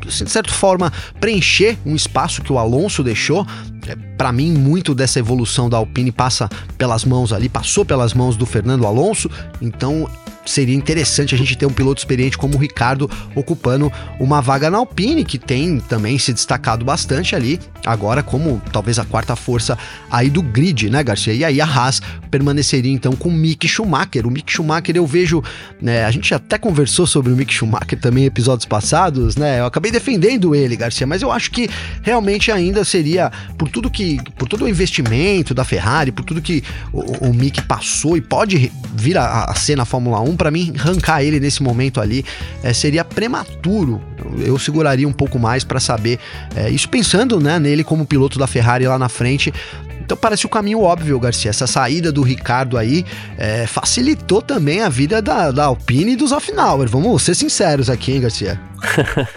assim, 0.05 0.25
de 0.25 0.31
certa 0.31 0.51
forma, 0.51 0.91
preencher 1.21 1.77
um 1.85 1.95
espaço 1.95 2.41
que 2.41 2.51
o 2.51 2.59
Alonso 2.59 3.01
deixou. 3.01 3.47
É, 3.87 3.95
para 4.17 4.33
mim, 4.33 4.51
muito 4.51 4.93
dessa 4.93 5.19
evolução 5.19 5.69
da 5.69 5.77
Alpine 5.77 6.11
passa 6.11 6.49
pelas 6.77 7.05
mãos 7.05 7.31
ali, 7.31 7.47
passou 7.47 7.85
pelas 7.85 8.13
mãos 8.13 8.35
do 8.35 8.45
Fernando 8.45 8.85
Alonso, 8.85 9.31
então 9.61 10.05
seria 10.49 10.75
interessante 10.75 11.35
a 11.35 11.37
gente 11.37 11.55
ter 11.55 11.65
um 11.65 11.71
piloto 11.71 11.99
experiente 11.99 12.37
como 12.37 12.55
o 12.55 12.57
Ricardo 12.57 13.09
ocupando 13.35 13.91
uma 14.19 14.41
vaga 14.41 14.69
na 14.69 14.79
Alpine, 14.79 15.23
que 15.23 15.37
tem 15.37 15.79
também 15.79 16.17
se 16.17 16.33
destacado 16.33 16.83
bastante 16.83 17.35
ali, 17.35 17.59
agora 17.85 18.23
como 18.23 18.61
talvez 18.71 18.97
a 18.97 19.05
quarta 19.05 19.35
força 19.35 19.77
aí 20.09 20.29
do 20.29 20.41
grid, 20.41 20.89
né, 20.89 21.03
Garcia? 21.03 21.33
E 21.33 21.45
aí 21.45 21.61
a 21.61 21.65
Haas 21.65 22.01
permaneceria 22.31 22.91
então 22.91 23.13
com 23.13 23.29
o 23.29 23.31
Mick 23.31 23.67
Schumacher. 23.67 24.25
O 24.25 24.31
Mick 24.31 24.51
Schumacher 24.51 24.95
eu 24.95 25.05
vejo, 25.05 25.43
né, 25.79 26.05
a 26.05 26.11
gente 26.11 26.33
até 26.33 26.57
conversou 26.57 27.05
sobre 27.05 27.31
o 27.31 27.35
Mick 27.35 27.53
Schumacher 27.53 27.99
também 27.99 28.23
em 28.23 28.27
episódios 28.27 28.65
passados, 28.65 29.35
né? 29.35 29.59
Eu 29.59 29.65
acabei 29.65 29.91
defendendo 29.91 30.55
ele, 30.55 30.75
Garcia, 30.75 31.05
mas 31.05 31.21
eu 31.21 31.31
acho 31.31 31.51
que 31.51 31.69
realmente 32.01 32.51
ainda 32.51 32.83
seria 32.83 33.31
por 33.57 33.69
tudo 33.69 33.89
que, 33.89 34.19
por 34.37 34.47
todo 34.47 34.65
o 34.65 34.69
investimento 34.69 35.53
da 35.53 35.63
Ferrari, 35.63 36.11
por 36.11 36.25
tudo 36.25 36.41
que 36.41 36.63
o, 36.91 37.27
o 37.27 37.33
Mick 37.33 37.61
passou 37.63 38.17
e 38.17 38.21
pode 38.21 38.71
vir 38.95 39.17
a, 39.17 39.43
a 39.43 39.55
ser 39.55 39.75
na 39.75 39.85
Fórmula 39.85 40.19
1, 40.21 40.38
para 40.39 40.49
mim 40.49 40.73
arrancar 40.79 41.21
ele 41.21 41.37
nesse 41.37 41.61
momento 41.61 41.99
ali 41.99 42.25
é, 42.63 42.71
seria 42.71 43.03
prematuro. 43.03 44.01
Eu 44.39 44.57
seguraria 44.57 45.05
um 45.05 45.11
pouco 45.11 45.37
mais 45.37 45.65
para 45.65 45.81
saber 45.81 46.17
é, 46.55 46.69
isso 46.69 46.87
pensando, 46.87 47.41
né, 47.41 47.59
nele 47.59 47.83
como 47.83 48.05
piloto 48.05 48.39
da 48.39 48.47
Ferrari 48.47 48.87
lá 48.87 48.97
na 48.97 49.09
frente. 49.09 49.53
Então 49.99 50.17
parece 50.17 50.45
o 50.45 50.49
caminho 50.49 50.81
óbvio, 50.81 51.19
Garcia. 51.19 51.49
Essa 51.49 51.67
saída 51.67 52.09
do 52.09 52.21
Ricardo 52.21 52.77
aí 52.77 53.05
é, 53.37 53.67
facilitou 53.67 54.41
também 54.41 54.81
a 54.81 54.87
vida 54.87 55.21
da, 55.21 55.51
da 55.51 55.65
Alpine 55.65 56.13
e 56.13 56.15
dos 56.15 56.31
Offenauer. 56.31 56.87
Vamos 56.87 57.21
ser 57.21 57.35
sinceros 57.35 57.89
aqui, 57.89 58.13
hein, 58.13 58.21
Garcia? 58.21 58.59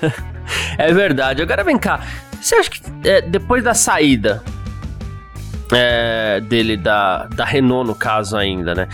é 0.78 0.92
verdade. 0.94 1.42
Agora 1.42 1.64
vem 1.64 1.76
cá. 1.76 2.00
Você 2.40 2.54
acha 2.54 2.70
que 2.70 2.80
depois 3.28 3.62
da 3.62 3.74
saída 3.74 4.42
dele 6.48 6.76
da, 6.76 7.26
da 7.26 7.44
Renault, 7.44 7.86
no 7.86 7.94
caso 7.94 8.36
ainda, 8.36 8.74
né? 8.74 8.88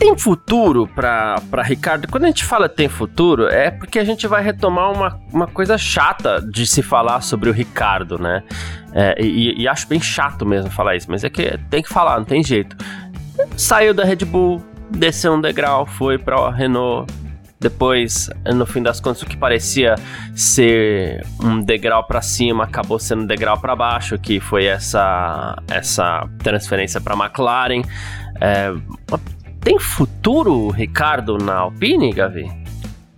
Tem 0.00 0.16
futuro 0.16 0.86
para 0.86 1.62
Ricardo? 1.62 2.08
Quando 2.08 2.24
a 2.24 2.28
gente 2.28 2.42
fala 2.42 2.70
tem 2.70 2.88
futuro, 2.88 3.46
é 3.48 3.70
porque 3.70 3.98
a 3.98 4.04
gente 4.04 4.26
vai 4.26 4.42
retomar 4.42 4.90
uma, 4.90 5.20
uma 5.30 5.46
coisa 5.46 5.76
chata 5.76 6.40
de 6.40 6.66
se 6.66 6.82
falar 6.82 7.20
sobre 7.20 7.50
o 7.50 7.52
Ricardo, 7.52 8.18
né? 8.18 8.42
É, 8.94 9.22
e, 9.22 9.60
e 9.60 9.68
acho 9.68 9.86
bem 9.86 10.00
chato 10.00 10.46
mesmo 10.46 10.70
falar 10.70 10.96
isso, 10.96 11.06
mas 11.10 11.22
é 11.22 11.28
que 11.28 11.54
tem 11.68 11.82
que 11.82 11.90
falar, 11.90 12.16
não 12.16 12.24
tem 12.24 12.42
jeito. 12.42 12.74
Saiu 13.58 13.92
da 13.92 14.02
Red 14.02 14.24
Bull, 14.24 14.64
desceu 14.90 15.34
um 15.34 15.40
degrau, 15.40 15.84
foi 15.84 16.16
para 16.16 16.50
Renault, 16.50 17.12
depois, 17.60 18.30
no 18.54 18.64
fim 18.64 18.82
das 18.82 19.00
contas, 19.00 19.20
o 19.20 19.26
que 19.26 19.36
parecia 19.36 19.96
ser 20.34 21.26
um 21.44 21.60
degrau 21.60 22.02
para 22.04 22.22
cima 22.22 22.64
acabou 22.64 22.98
sendo 22.98 23.24
um 23.24 23.26
degrau 23.26 23.60
para 23.60 23.76
baixo, 23.76 24.18
que 24.18 24.40
foi 24.40 24.64
essa, 24.64 25.62
essa 25.68 26.26
transferência 26.42 27.02
para 27.02 27.14
McLaren. 27.14 27.82
É, 28.40 28.72
tem 29.60 29.78
futuro, 29.78 30.68
Ricardo, 30.70 31.38
na 31.38 31.54
Alpine, 31.54 32.12
Gavi? 32.12 32.50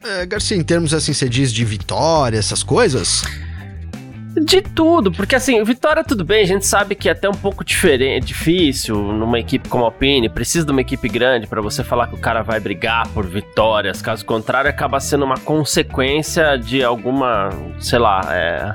É, 0.04 0.26
Garcia, 0.26 0.56
em 0.56 0.64
termos 0.64 0.92
assim, 0.92 1.12
você 1.12 1.28
diz 1.28 1.52
de 1.52 1.64
vitória, 1.64 2.36
essas 2.36 2.62
coisas? 2.62 3.22
De 4.34 4.62
tudo, 4.62 5.12
porque 5.12 5.36
assim, 5.36 5.62
vitória 5.62 6.02
tudo 6.02 6.24
bem, 6.24 6.42
a 6.42 6.46
gente 6.46 6.66
sabe 6.66 6.94
que 6.94 7.06
é 7.06 7.12
até 7.12 7.28
um 7.28 7.34
pouco 7.34 7.62
diferente, 7.62 8.28
difícil 8.28 8.96
numa 8.96 9.38
equipe 9.38 9.68
como 9.68 9.84
a 9.84 9.88
Alpine, 9.88 10.26
precisa 10.30 10.64
de 10.64 10.72
uma 10.72 10.80
equipe 10.80 11.06
grande 11.06 11.46
para 11.46 11.60
você 11.60 11.84
falar 11.84 12.06
que 12.06 12.14
o 12.14 12.18
cara 12.18 12.42
vai 12.42 12.58
brigar 12.58 13.06
por 13.08 13.26
vitórias, 13.26 14.00
caso 14.00 14.24
contrário 14.24 14.70
acaba 14.70 14.98
sendo 15.00 15.26
uma 15.26 15.36
consequência 15.36 16.56
de 16.56 16.82
alguma, 16.82 17.50
sei 17.78 17.98
lá, 17.98 18.22
é, 18.30 18.72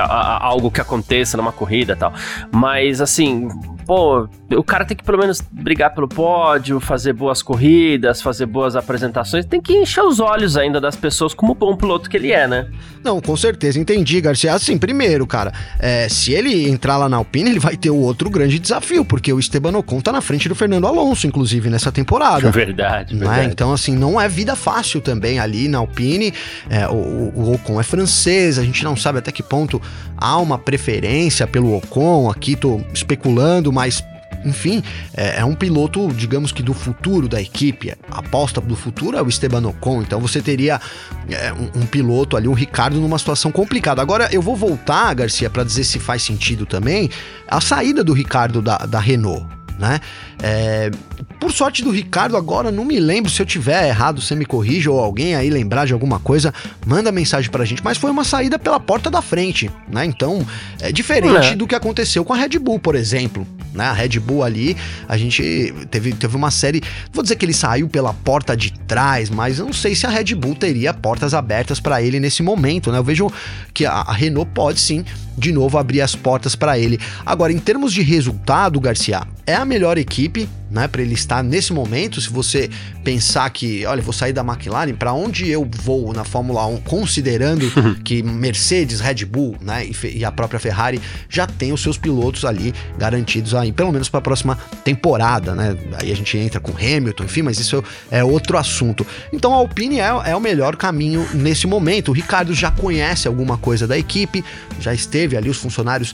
algo 0.00 0.72
que 0.72 0.80
aconteça 0.80 1.36
numa 1.36 1.52
corrida 1.52 1.92
e 1.92 1.96
tal. 1.96 2.12
Mas 2.50 3.00
assim, 3.00 3.48
pô, 3.86 4.28
o 4.52 4.64
cara 4.64 4.84
tem 4.84 4.96
que 4.96 5.04
pelo 5.04 5.18
menos 5.18 5.40
brigar 5.40 5.94
pelo 5.94 6.08
pódio, 6.08 6.80
fazer 6.80 7.12
boas 7.12 7.42
corridas, 7.42 8.20
fazer 8.20 8.46
boas 8.46 8.74
apresentações, 8.74 9.44
tem 9.44 9.60
que 9.60 9.72
encher 9.72 10.02
os 10.02 10.18
olhos 10.18 10.56
ainda 10.56 10.80
das 10.80 10.96
pessoas 10.96 11.32
como 11.32 11.54
bom 11.54 11.76
piloto 11.76 12.10
que 12.10 12.16
ele 12.16 12.32
é, 12.32 12.48
né? 12.48 12.68
Não, 13.04 13.20
com 13.20 13.36
certeza, 13.36 13.78
entendi, 13.78 14.20
Garcia. 14.20 14.52
Assim, 14.52 14.76
primeiro, 14.76 15.26
cara, 15.26 15.52
é, 15.78 16.08
se 16.08 16.32
ele 16.32 16.68
entrar 16.68 16.96
lá 16.96 17.08
na 17.08 17.18
Alpine, 17.18 17.50
ele 17.50 17.60
vai 17.60 17.76
ter 17.76 17.90
o 17.90 17.96
outro 17.96 18.28
grande 18.28 18.58
desafio, 18.58 19.04
porque 19.04 19.32
o 19.32 19.38
Esteban 19.38 19.76
Ocon 19.78 20.00
tá 20.00 20.10
na 20.10 20.20
frente 20.20 20.48
do 20.48 20.54
Fernando 20.54 20.86
Alonso, 20.86 21.26
inclusive, 21.26 21.70
nessa 21.70 21.92
temporada. 21.92 22.50
Verdade, 22.50 23.14
é? 23.14 23.18
verdade. 23.18 23.48
Então, 23.48 23.72
assim, 23.72 23.96
não 23.96 24.20
é 24.20 24.28
vida 24.28 24.56
fácil 24.56 25.00
também 25.00 25.38
ali 25.38 25.68
na 25.68 25.78
Alpine. 25.78 26.34
É, 26.68 26.88
o, 26.88 27.32
o 27.34 27.54
Ocon 27.54 27.80
é 27.80 27.84
francês, 27.84 28.58
a 28.58 28.64
gente 28.64 28.82
não 28.82 28.96
sabe 28.96 29.20
até 29.20 29.30
que 29.30 29.42
ponto 29.42 29.80
há 30.16 30.36
uma 30.38 30.58
preferência 30.58 31.46
pelo 31.46 31.76
Ocon. 31.76 32.28
Aqui 32.28 32.56
tô 32.56 32.80
especulando, 32.92 33.72
mas 33.76 34.02
enfim, 34.44 34.82
é, 35.14 35.40
é, 35.40 35.44
um 35.44 35.54
piloto, 35.54 36.08
digamos 36.12 36.52
que 36.52 36.62
do 36.62 36.72
futuro 36.72 37.28
da 37.28 37.40
equipe. 37.40 37.92
A 38.10 38.18
aposta 38.20 38.60
do 38.60 38.76
futuro 38.76 39.16
é 39.16 39.22
o 39.22 39.28
Esteban 39.28 39.66
Ocon, 39.68 40.02
então 40.02 40.20
você 40.20 40.40
teria 40.40 40.80
é, 41.28 41.52
um, 41.52 41.82
um, 41.82 41.86
piloto 41.86 42.36
ali, 42.36 42.48
um 42.48 42.52
Ricardo, 42.52 43.00
numa 43.00 43.18
situação 43.18 43.50
complicada. 43.50 44.00
Agora 44.00 44.28
eu 44.32 44.40
vou 44.40 44.56
voltar, 44.56 45.12
Garcia, 45.14 45.50
para 45.50 45.64
dizer 45.64 45.84
se 45.84 45.98
faz 45.98 46.22
sentido 46.22 46.64
também 46.64 47.10
a 47.48 47.60
saída 47.60 48.02
do 48.04 48.12
Ricardo 48.12 48.62
da, 48.62 48.78
da 48.78 49.00
Renault 49.00 49.46
né? 49.78 50.00
É, 50.42 50.90
por 51.38 51.52
sorte 51.52 51.82
do 51.82 51.90
Ricardo, 51.90 52.36
agora 52.36 52.70
não 52.70 52.84
me 52.84 52.98
lembro 52.98 53.30
se 53.30 53.40
eu 53.40 53.46
tiver 53.46 53.88
errado, 53.88 54.20
você 54.20 54.34
me 54.34 54.44
corrija 54.44 54.90
ou 54.90 54.98
alguém 54.98 55.34
aí 55.34 55.50
lembrar 55.50 55.86
de 55.86 55.92
alguma 55.92 56.18
coisa, 56.18 56.52
manda 56.84 57.12
mensagem 57.12 57.50
pra 57.50 57.64
gente, 57.64 57.82
mas 57.84 57.98
foi 57.98 58.10
uma 58.10 58.24
saída 58.24 58.58
pela 58.58 58.80
porta 58.80 59.10
da 59.10 59.20
frente, 59.20 59.70
né? 59.88 60.04
Então, 60.04 60.46
é 60.80 60.90
diferente 60.90 61.48
é. 61.48 61.54
do 61.54 61.66
que 61.66 61.74
aconteceu 61.74 62.24
com 62.24 62.32
a 62.32 62.36
Red 62.36 62.58
Bull, 62.58 62.78
por 62.78 62.94
exemplo, 62.94 63.46
né? 63.72 63.84
A 63.84 63.92
Red 63.92 64.18
Bull 64.18 64.42
ali, 64.42 64.76
a 65.08 65.16
gente 65.16 65.74
teve, 65.90 66.12
teve 66.14 66.36
uma 66.36 66.50
série, 66.50 66.82
vou 67.12 67.22
dizer 67.22 67.36
que 67.36 67.44
ele 67.44 67.54
saiu 67.54 67.88
pela 67.88 68.12
porta 68.12 68.56
de 68.56 68.72
trás, 68.86 69.28
mas 69.28 69.58
eu 69.58 69.66
não 69.66 69.72
sei 69.72 69.94
se 69.94 70.06
a 70.06 70.10
Red 70.10 70.34
Bull 70.34 70.54
teria 70.54 70.94
portas 70.94 71.34
abertas 71.34 71.78
para 71.78 72.02
ele 72.02 72.18
nesse 72.18 72.42
momento, 72.42 72.90
né? 72.90 72.98
Eu 72.98 73.04
vejo 73.04 73.30
que 73.74 73.84
a, 73.84 73.92
a 73.92 74.12
Renault 74.12 74.50
pode 74.54 74.80
sim, 74.80 75.04
de 75.36 75.52
novo, 75.52 75.76
abrir 75.76 76.00
as 76.00 76.14
portas 76.14 76.56
para 76.56 76.78
ele. 76.78 76.98
Agora, 77.24 77.52
em 77.52 77.58
termos 77.58 77.92
de 77.92 78.02
resultado, 78.02 78.80
Garcia, 78.80 79.22
é 79.46 79.54
a 79.54 79.64
melhor 79.64 79.98
equipe 79.98 80.48
né, 80.76 80.86
para 80.86 81.00
ele 81.00 81.14
estar 81.14 81.42
nesse 81.42 81.72
momento, 81.72 82.20
se 82.20 82.28
você 82.28 82.68
pensar 83.02 83.48
que, 83.48 83.86
olha, 83.86 84.02
vou 84.02 84.12
sair 84.12 84.34
da 84.34 84.42
McLaren, 84.42 84.92
para 84.94 85.10
onde 85.14 85.48
eu 85.48 85.66
vou 85.82 86.12
na 86.12 86.22
Fórmula 86.22 86.66
1, 86.66 86.82
considerando 86.82 87.66
que 88.04 88.22
Mercedes, 88.22 89.00
Red 89.00 89.24
Bull, 89.24 89.56
né, 89.58 89.86
e, 89.86 90.18
e, 90.18 90.24
a 90.24 90.30
própria 90.30 90.60
Ferrari 90.60 91.00
já 91.30 91.46
tem 91.46 91.72
os 91.72 91.82
seus 91.82 91.96
pilotos 91.96 92.44
ali 92.44 92.74
garantidos 92.98 93.54
aí, 93.54 93.72
pelo 93.72 93.90
menos 93.90 94.10
para 94.10 94.18
a 94.18 94.22
próxima 94.22 94.58
temporada, 94.84 95.54
né? 95.54 95.74
Aí 95.98 96.12
a 96.12 96.14
gente 96.14 96.36
entra 96.36 96.60
com 96.60 96.72
Hamilton, 96.72 97.24
enfim, 97.24 97.42
mas 97.42 97.58
isso 97.58 97.82
é 98.10 98.22
outro 98.22 98.58
assunto. 98.58 99.06
Então 99.32 99.54
a 99.54 99.56
Alpine 99.56 100.00
é, 100.00 100.08
é 100.26 100.36
o 100.36 100.40
melhor 100.40 100.76
caminho 100.76 101.26
nesse 101.32 101.66
momento. 101.66 102.10
O 102.10 102.12
Ricardo 102.12 102.52
já 102.52 102.70
conhece 102.70 103.26
alguma 103.26 103.56
coisa 103.56 103.86
da 103.86 103.96
equipe, 103.96 104.44
já 104.78 104.92
esteve 104.92 105.36
ali, 105.36 105.48
os 105.48 105.56
funcionários 105.56 106.12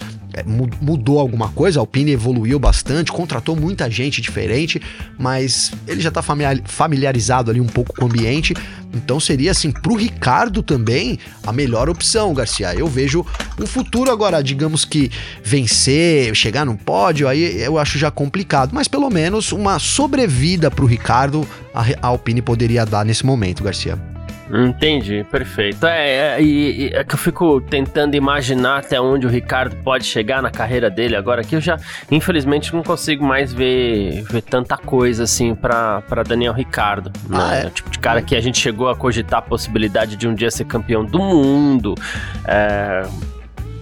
mudou 0.81 1.19
alguma 1.19 1.49
coisa, 1.49 1.79
a 1.79 1.83
Alpine 1.83 2.13
evoluiu 2.13 2.59
bastante, 2.59 3.13
contratou 3.13 3.55
muita 3.55 3.91
gente 3.91 4.21
diferente, 4.21 4.81
mas 5.19 5.73
ele 5.87 6.01
já 6.01 6.09
está 6.09 6.23
familiarizado 6.65 7.51
ali 7.51 7.61
um 7.61 7.67
pouco 7.67 7.95
com 7.95 8.05
o 8.05 8.09
ambiente, 8.09 8.55
então 8.95 9.19
seria 9.19 9.51
assim 9.51 9.71
pro 9.71 9.95
Ricardo 9.95 10.63
também 10.63 11.19
a 11.47 11.53
melhor 11.53 11.89
opção, 11.89 12.33
Garcia. 12.35 12.75
Eu 12.75 12.87
vejo 12.87 13.25
um 13.61 13.67
futuro 13.67 14.11
agora, 14.11 14.43
digamos 14.43 14.85
que 14.85 15.11
vencer, 15.43 16.35
chegar 16.35 16.65
no 16.65 16.77
pódio, 16.77 17.29
aí 17.29 17.63
eu 17.63 17.79
acho 17.79 17.99
já 17.99 18.11
complicado, 18.11 18.71
mas 18.73 18.89
pelo 18.89 19.11
menos 19.11 19.53
uma 19.53 19.79
sobrevida 19.79 20.71
pro 20.71 20.87
Ricardo 20.87 21.47
a 21.75 22.07
Alpine 22.07 22.43
poderia 22.43 22.85
dar 22.85 23.05
nesse 23.05 23.25
momento, 23.25 23.63
Garcia. 23.63 24.12
Entendi, 24.53 25.25
perfeito. 25.31 25.87
É, 25.87 26.37
é, 26.37 26.43
e, 26.43 26.91
é 26.93 27.03
que 27.03 27.15
eu 27.15 27.19
fico 27.19 27.59
tentando 27.63 28.15
imaginar 28.15 28.81
até 28.81 29.01
onde 29.01 29.27
o 29.27 29.31
Ricardo 29.31 29.75
pode 29.77 30.05
chegar 30.05 30.43
na 30.43 30.51
carreira 30.51 30.91
dele 30.91 31.17
agora, 31.17 31.43
que 31.43 31.57
eu 31.57 31.61
já, 31.61 31.79
infelizmente, 32.11 32.75
não 32.75 32.83
consigo 32.83 33.25
mais 33.25 33.51
ver, 33.51 34.23
ver 34.25 34.43
tanta 34.43 34.77
coisa 34.77 35.25
assim 35.25 35.55
para 35.55 36.03
Daniel 36.27 36.53
Ricardo. 36.53 37.11
Né? 37.29 37.39
Ah, 37.41 37.57
é? 37.57 37.67
O 37.67 37.71
tipo 37.71 37.89
de 37.89 37.99
cara 37.99 38.21
que 38.21 38.37
a 38.37 38.41
gente 38.41 38.59
chegou 38.59 38.91
a 38.91 38.95
cogitar 38.95 39.39
a 39.39 39.43
possibilidade 39.43 40.17
de 40.17 40.29
um 40.29 40.35
dia 40.35 40.51
ser 40.51 40.67
campeão 40.67 41.03
do 41.03 41.19
mundo. 41.19 41.95
É, 42.47 43.07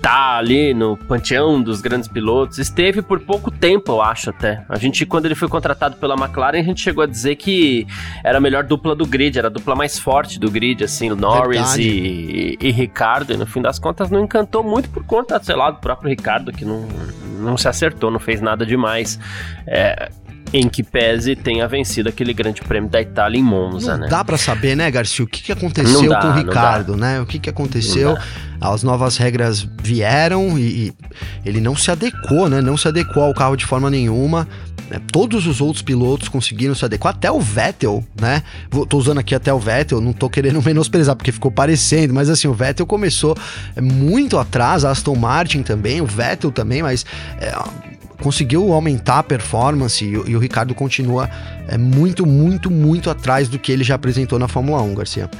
tá 0.01 0.37
ali 0.37 0.73
no 0.73 0.97
panteão 0.97 1.63
dos 1.63 1.81
grandes 1.81 2.09
pilotos. 2.09 2.59
Esteve 2.59 3.03
por 3.03 3.21
pouco 3.21 3.51
tempo, 3.51 3.93
eu 3.93 4.03
acho 4.03 4.31
até. 4.31 4.65
A 4.69 4.79
gente, 4.79 5.05
quando 5.05 5.27
ele 5.27 5.35
foi 5.35 5.49
contratado 5.49 5.97
pela 5.97 6.15
McLaren, 6.15 6.59
a 6.59 6.63
gente 6.63 6.81
chegou 6.81 7.05
a 7.05 7.07
dizer 7.07 7.37
que 7.37 7.87
era 8.25 8.39
a 8.39 8.41
melhor 8.41 8.65
dupla 8.65 8.95
do 8.95 9.07
grid, 9.07 9.39
era 9.39 9.49
a 9.49 9.51
dupla 9.51 9.75
mais 9.75 9.99
forte 9.99 10.39
do 10.39 10.51
grid, 10.51 10.83
assim, 10.83 11.11
Norris 11.11 11.77
e, 11.77 11.83
e, 11.83 12.59
e, 12.61 12.71
Ricardo. 12.71 13.33
E 13.33 13.37
no 13.37 13.47
fim 13.47 13.61
das 13.61 13.79
contas 13.79 14.11
não 14.11 14.21
encantou 14.21 14.63
muito 14.63 14.89
por 14.89 15.05
conta, 15.05 15.43
sei 15.43 15.55
lá, 15.55 15.71
do 15.71 15.79
próprio 15.79 16.09
Ricardo, 16.09 16.53
que 16.53 16.65
não, 16.65 16.87
não 17.39 17.57
se 17.57 17.69
acertou, 17.69 18.11
não 18.11 18.21
fez 18.21 18.41
nada 18.41 18.65
demais. 18.65 19.19
É, 19.67 20.11
em 20.53 20.69
que 20.69 20.83
pese 20.83 21.37
tenha 21.37 21.67
vencido 21.69 22.09
aquele 22.09 22.33
grande 22.33 22.61
prêmio 22.63 22.91
da 22.91 23.01
Itália 23.01 23.39
em 23.39 23.43
Monza, 23.43 23.93
não 23.93 24.01
né? 24.01 24.09
Dá 24.09 24.25
para 24.25 24.37
saber, 24.37 24.77
né, 24.77 24.91
Garcia, 24.91 25.25
o 25.25 25.29
que, 25.29 25.43
que 25.43 25.53
aconteceu 25.53 26.09
dá, 26.09 26.21
com 26.21 26.29
o 26.29 26.33
Ricardo, 26.33 26.97
né? 26.97 27.21
O 27.21 27.27
que, 27.27 27.39
que 27.39 27.49
aconteceu? 27.49 28.17
As 28.61 28.83
novas 28.83 29.17
regras 29.17 29.67
vieram 29.83 30.59
e, 30.59 30.63
e, 30.63 30.93
ele 31.45 31.61
não 31.61 31.77
se 31.77 31.91
adequou, 31.91 32.49
né? 32.49 32.61
Não 32.61 32.77
se 32.77 32.89
adequou 32.89 33.23
ao 33.23 33.35
carro 33.35 33.57
de 33.57 33.65
forma 33.65 33.89
nenhuma. 33.89 34.47
né, 34.91 35.01
todos 35.13 35.47
os 35.47 35.61
outros 35.61 35.83
pilotos 35.83 36.29
conseguiram 36.29 36.75
se 36.75 36.85
adequar, 36.85 37.15
até 37.15 37.31
o 37.31 37.41
Vettel, 37.41 38.05
né? 38.21 38.43
Vou, 38.71 38.85
tô 38.85 38.99
usando 38.99 39.19
aqui 39.19 39.35
até 39.35 39.55
o 39.55 39.59
Vettel, 39.59 40.01
não 40.01 40.13
tô 40.13 40.29
querendo 40.29 40.61
menosprezar 40.67 41.15
porque 41.15 41.31
ficou 41.31 41.51
parecendo, 41.51 42.13
mas 42.13 42.29
assim, 42.29 42.49
o 42.49 42.55
Vettel 42.55 42.87
começou 42.87 43.37
muito 43.81 44.37
atrás, 44.37 44.85
a 44.85 44.91
Aston 44.91 45.15
Martin 45.15 45.63
também, 45.63 46.01
o 46.01 46.07
Vettel 46.07 46.51
também, 46.51 46.83
mas 46.83 47.07
é, 47.41 47.55
conseguiu 48.21 48.73
aumentar 48.73 49.19
a 49.19 49.23
performance 49.23 50.05
e, 50.05 50.11
e 50.11 50.37
o 50.37 50.39
Ricardo 50.39 50.75
continua 50.75 51.29
é, 51.69 51.79
muito, 51.79 52.27
muito, 52.27 52.71
muito 52.71 53.11
atrás 53.11 53.49
do 53.49 53.59
que 53.59 53.71
ele 53.73 53.85
já 53.85 53.95
apresentou 53.95 54.39
na 54.39 54.49
Fórmula 54.49 54.83
1, 54.83 54.95
Garcia. 54.95 55.31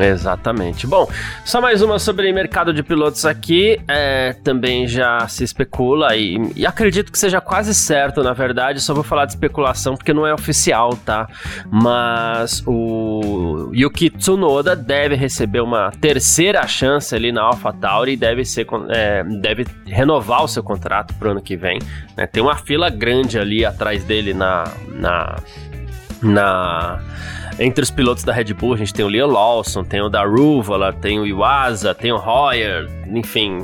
Exatamente. 0.00 0.86
Bom, 0.86 1.08
só 1.44 1.60
mais 1.60 1.80
uma 1.80 1.98
sobre 1.98 2.32
mercado 2.32 2.72
de 2.72 2.82
pilotos 2.82 3.24
aqui. 3.24 3.78
É, 3.86 4.32
também 4.42 4.88
já 4.88 5.28
se 5.28 5.44
especula 5.44 6.16
e, 6.16 6.36
e, 6.56 6.66
acredito 6.66 7.12
que 7.12 7.18
seja 7.18 7.40
quase 7.40 7.72
certo, 7.74 8.22
na 8.22 8.32
verdade. 8.32 8.80
Só 8.80 8.92
vou 8.94 9.04
falar 9.04 9.26
de 9.26 9.32
especulação 9.32 9.94
porque 9.94 10.12
não 10.12 10.26
é 10.26 10.34
oficial, 10.34 10.96
tá? 11.04 11.28
Mas 11.70 12.62
o 12.66 13.70
Yuki 13.72 14.10
Tsunoda 14.10 14.74
deve 14.74 15.14
receber 15.14 15.60
uma 15.60 15.92
terceira 16.00 16.66
chance 16.66 17.14
ali 17.14 17.30
na 17.30 17.42
AlphaTauri 17.42 18.12
e 18.12 18.16
deve, 18.16 18.44
ser, 18.44 18.66
é, 18.88 19.22
deve 19.40 19.66
renovar 19.86 20.42
o 20.42 20.48
seu 20.48 20.62
contrato 20.62 21.14
pro 21.14 21.30
ano 21.30 21.40
que 21.40 21.56
vem. 21.56 21.78
Né? 22.16 22.25
Tem 22.26 22.42
uma 22.42 22.56
fila 22.56 22.88
grande 22.88 23.38
ali 23.38 23.64
atrás 23.64 24.04
dele 24.04 24.34
na, 24.34 24.64
na 24.88 25.36
na 26.22 27.00
entre 27.58 27.82
os 27.82 27.90
pilotos 27.90 28.22
da 28.22 28.32
Red 28.32 28.52
Bull, 28.52 28.74
a 28.74 28.76
gente 28.76 28.92
tem 28.92 29.04
o 29.04 29.08
Leo 29.08 29.26
Lawson, 29.26 29.82
tem 29.82 30.02
o 30.02 30.08
Daruvala, 30.08 30.92
tem 30.92 31.18
o 31.18 31.26
Iwasa, 31.26 31.94
tem 31.94 32.12
o 32.12 32.16
Hoyer, 32.16 32.86
enfim, 33.08 33.58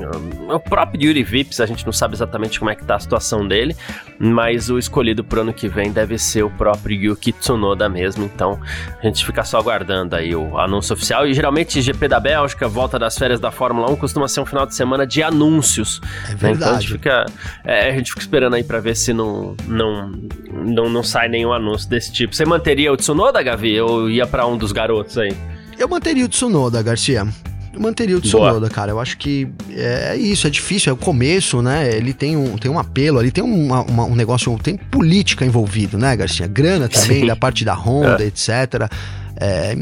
o 0.49 0.59
próprio 0.59 1.09
Yuri 1.09 1.23
Vips, 1.23 1.61
a 1.61 1.67
gente 1.67 1.85
não 1.85 1.93
sabe 1.93 2.15
exatamente 2.15 2.59
como 2.59 2.71
é 2.71 2.75
que 2.75 2.85
tá 2.85 2.95
a 2.95 3.01
situação 3.01 3.47
dele, 3.47 3.77
mas 4.19 4.71
o 4.71 4.79
escolhido 4.79 5.23
pro 5.23 5.43
ano 5.43 5.53
que 5.53 5.69
vem 5.69 5.93
deve 5.93 6.17
ser 6.17 6.43
o 6.43 6.51
próprio 6.51 6.97
Yuki 6.97 7.33
Tsunoda 7.33 7.89
mesmo, 7.89 8.25
então 8.25 8.59
a 8.99 9.07
gente 9.07 9.27
fica 9.27 9.45
só 9.45 9.59
aguardando 9.59 10.17
aí 10.17 10.35
o 10.35 10.59
anúncio 10.59 10.95
oficial, 10.95 11.27
e 11.27 11.35
geralmente 11.35 11.83
GP 11.83 12.09
da 12.09 12.19
Bélgica, 12.21 12.67
volta 12.69 12.99
das 12.99 13.19
férias 13.19 13.41
da 13.41 13.51
Fórmula 13.51 13.91
1, 13.91 13.97
costuma 13.97 14.27
ser 14.27 14.41
um 14.41 14.47
final 14.47 14.65
de 14.65 14.75
semana 14.75 15.07
de 15.07 15.23
anúncios. 15.23 16.01
É 16.31 16.35
verdade. 16.35 16.43
Né? 16.43 16.53
Então 16.53 16.71
a 16.71 16.81
gente 16.81 16.93
fica, 16.93 17.27
é, 17.65 17.89
a 17.91 17.93
gente 17.93 18.11
fica 18.11 18.23
esperando 18.23 18.55
aí 18.55 18.65
pra 18.65 18.81
ver 18.81 18.97
se 18.97 19.13
não, 19.13 19.55
não, 19.67 20.13
não, 20.51 20.89
não 20.89 21.03
sai 21.03 21.29
nenhum 21.29 21.53
anúncio 21.53 21.91
desse 21.91 22.11
tipo. 22.11 22.35
Você 22.35 22.47
manteria 22.47 22.91
o 22.91 22.97
Tsunoda, 22.97 23.43
Gavi? 23.43 23.82
Eu 23.83 24.11
ia 24.11 24.27
para 24.27 24.47
um 24.47 24.57
dos 24.57 24.73
garotos 24.73 25.19
aí? 25.19 25.35
Eu 25.79 25.89
manteria 25.89 26.25
o 26.25 26.29
Tsunoda, 26.29 26.83
Garcia. 26.83 27.27
Eu 27.73 27.81
manteria 27.81 28.17
o 28.17 28.21
Tsunoda, 28.21 28.61
Boa. 28.61 28.71
cara. 28.71 28.93
Eu 28.93 29.01
acho 29.01 29.17
que 29.17 29.49
é 29.71 30.17
isso, 30.17 30.47
é 30.47 30.51
difícil, 30.51 30.91
é 30.91 30.93
o 30.93 30.97
começo, 30.97 31.63
né? 31.63 31.95
Ele 31.97 32.13
tem 32.13 32.37
um, 32.37 32.57
tem 32.59 32.71
um 32.71 32.79
apelo 32.79 33.19
ali, 33.19 33.31
tem 33.31 33.43
uma, 33.43 33.83
uma, 33.83 34.05
um 34.05 34.15
negócio, 34.15 34.57
tem 34.63 34.77
política 34.77 35.45
envolvido, 35.45 35.97
né, 35.99 36.15
Garcia? 36.15 36.47
Grana 36.47 36.89
também, 36.89 37.21
Sim. 37.21 37.27
da 37.27 37.37
parte 37.37 37.65
da 37.65 37.75
Honda, 37.75 38.23
é. 38.23 38.27
etc. 38.27 38.91
É, 39.37 39.77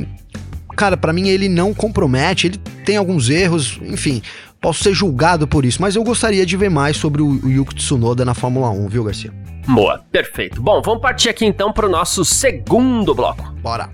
cara, 0.76 0.96
para 0.96 1.12
mim 1.12 1.28
ele 1.28 1.48
não 1.48 1.74
compromete, 1.74 2.46
ele 2.46 2.58
tem 2.84 2.96
alguns 2.96 3.28
erros, 3.28 3.78
enfim, 3.82 4.22
posso 4.60 4.82
ser 4.82 4.94
julgado 4.94 5.48
por 5.48 5.64
isso, 5.64 5.80
mas 5.80 5.96
eu 5.96 6.04
gostaria 6.04 6.44
de 6.44 6.56
ver 6.56 6.70
mais 6.70 6.96
sobre 6.96 7.22
o, 7.22 7.40
Yuki 7.48 7.74
Tsunoda 7.74 8.24
na 8.24 8.34
Fórmula 8.34 8.70
1, 8.70 8.88
viu, 8.88 9.04
Garcia? 9.04 9.32
Boa, 9.66 10.00
perfeito. 10.10 10.60
Bom, 10.60 10.82
vamos 10.82 11.00
partir 11.00 11.28
aqui 11.28 11.46
então 11.46 11.72
para 11.72 11.86
o 11.86 11.88
nosso 11.88 12.24
segundo 12.24 13.14
bloco. 13.14 13.52
Bora. 13.62 13.90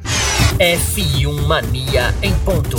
F1 0.59 1.47
Mania 1.47 2.15
em 2.23 2.35
ponto. 2.39 2.77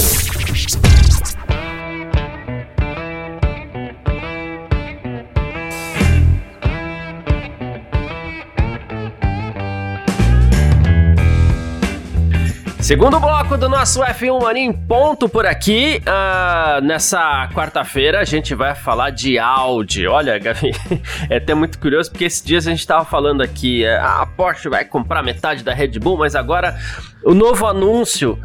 Segundo 12.88 13.20
bloco 13.20 13.58
do 13.58 13.68
nosso 13.68 14.00
F1 14.00 14.42
Mania 14.42 14.64
em 14.64 14.72
ponto 14.72 15.28
por 15.28 15.46
aqui. 15.46 16.02
Uh, 16.08 16.82
nessa 16.82 17.50
quarta-feira 17.54 18.22
a 18.22 18.24
gente 18.24 18.56
vai 18.56 18.76
falar 18.76 19.10
de 19.10 19.38
Audi. 19.38 20.08
Olha, 20.08 20.40
Gavi, 20.40 20.72
é 21.30 21.36
até 21.36 21.54
muito 21.54 21.80
curioso 21.80 22.10
porque 22.10 22.24
esses 22.24 22.42
dias 22.42 22.66
a 22.66 22.70
gente 22.70 22.80
estava 22.80 23.04
falando 23.04 23.42
aqui, 23.42 23.84
uh, 23.84 24.22
a 24.22 24.26
Porsche 24.26 24.70
vai 24.70 24.86
comprar 24.86 25.22
metade 25.22 25.66
da 25.66 25.74
Red 25.74 26.00
Bull, 26.00 26.18
mas 26.18 26.34
agora 26.34 26.78
o 27.24 27.34
novo 27.34 27.66
anúncio, 27.66 28.40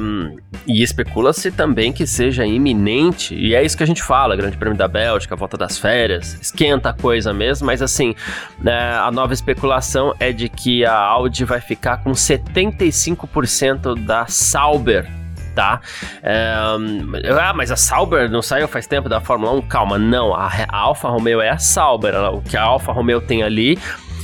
um, 0.00 0.36
e 0.66 0.82
especula-se 0.82 1.50
também 1.50 1.92
que 1.92 2.06
seja 2.06 2.46
iminente, 2.46 3.34
e 3.34 3.54
é 3.54 3.62
isso 3.62 3.76
que 3.76 3.82
a 3.82 3.86
gente 3.86 4.02
fala, 4.02 4.36
Grande 4.36 4.56
Prêmio 4.56 4.78
da 4.78 4.88
Bélgica, 4.88 5.36
volta 5.36 5.56
das 5.56 5.78
férias, 5.78 6.38
esquenta 6.40 6.90
a 6.90 6.92
coisa 6.92 7.32
mesmo, 7.32 7.66
mas 7.66 7.82
assim, 7.82 8.14
né, 8.58 8.94
a 8.96 9.10
nova 9.10 9.32
especulação 9.32 10.14
é 10.18 10.32
de 10.32 10.48
que 10.48 10.84
a 10.84 10.96
Audi 10.96 11.44
vai 11.44 11.60
ficar 11.60 11.98
com 11.98 12.12
75% 12.12 13.98
da 14.04 14.26
Sauber 14.26 15.06
tá? 15.54 15.80
Ah, 16.22 17.52
mas 17.54 17.70
a 17.70 17.76
Sauber 17.76 18.30
não 18.30 18.40
saiu 18.40 18.66
faz 18.66 18.86
tempo 18.86 19.06
da 19.06 19.20
Fórmula 19.20 19.52
1? 19.52 19.62
Calma, 19.62 19.98
não. 19.98 20.34
A 20.34 20.50
Alfa 20.70 21.08
Romeo 21.08 21.42
é 21.42 21.50
a 21.50 21.58
Sauber. 21.58 22.14
O 22.32 22.40
que 22.40 22.56
a 22.56 22.62
Alfa 22.62 22.90
Romeo 22.90 23.20
tem 23.20 23.42
ali 23.42 23.78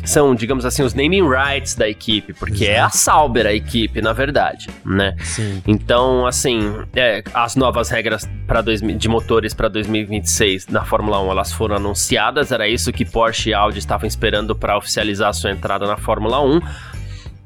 são, 0.05 0.35
digamos 0.35 0.65
assim, 0.65 0.83
os 0.83 0.95
naming 0.95 1.29
rights 1.29 1.75
da 1.75 1.89
equipe, 1.89 2.33
porque 2.33 2.65
Exato. 2.65 2.77
é 2.77 2.81
a 2.81 2.91
Sauber 2.91 3.47
a 3.47 3.53
equipe, 3.53 4.01
na 4.01 4.13
verdade, 4.13 4.69
né? 4.85 5.15
Sim. 5.23 5.63
Então, 5.67 6.27
assim, 6.27 6.59
é, 6.95 7.23
as 7.35 7.57
novas 7.57 7.89
regras 7.91 8.29
para 8.47 8.63
de 8.63 9.09
motores 9.09 9.55
para 9.55 9.69
2026 9.69 10.69
na 10.69 10.85
Fórmula 10.85 11.23
1, 11.23 11.31
elas 11.31 11.53
foram 11.53 11.77
anunciadas, 11.77 12.53
era 12.53 12.69
isso 12.69 12.93
que 12.93 13.05
Porsche 13.05 13.51
e 13.51 13.55
Audi 13.55 13.79
estavam 13.79 14.07
esperando 14.07 14.55
para 14.55 14.77
oficializar 14.77 15.29
a 15.29 15.33
sua 15.33 15.51
entrada 15.51 15.87
na 15.87 15.97
Fórmula 15.97 16.41
1. 16.43 16.61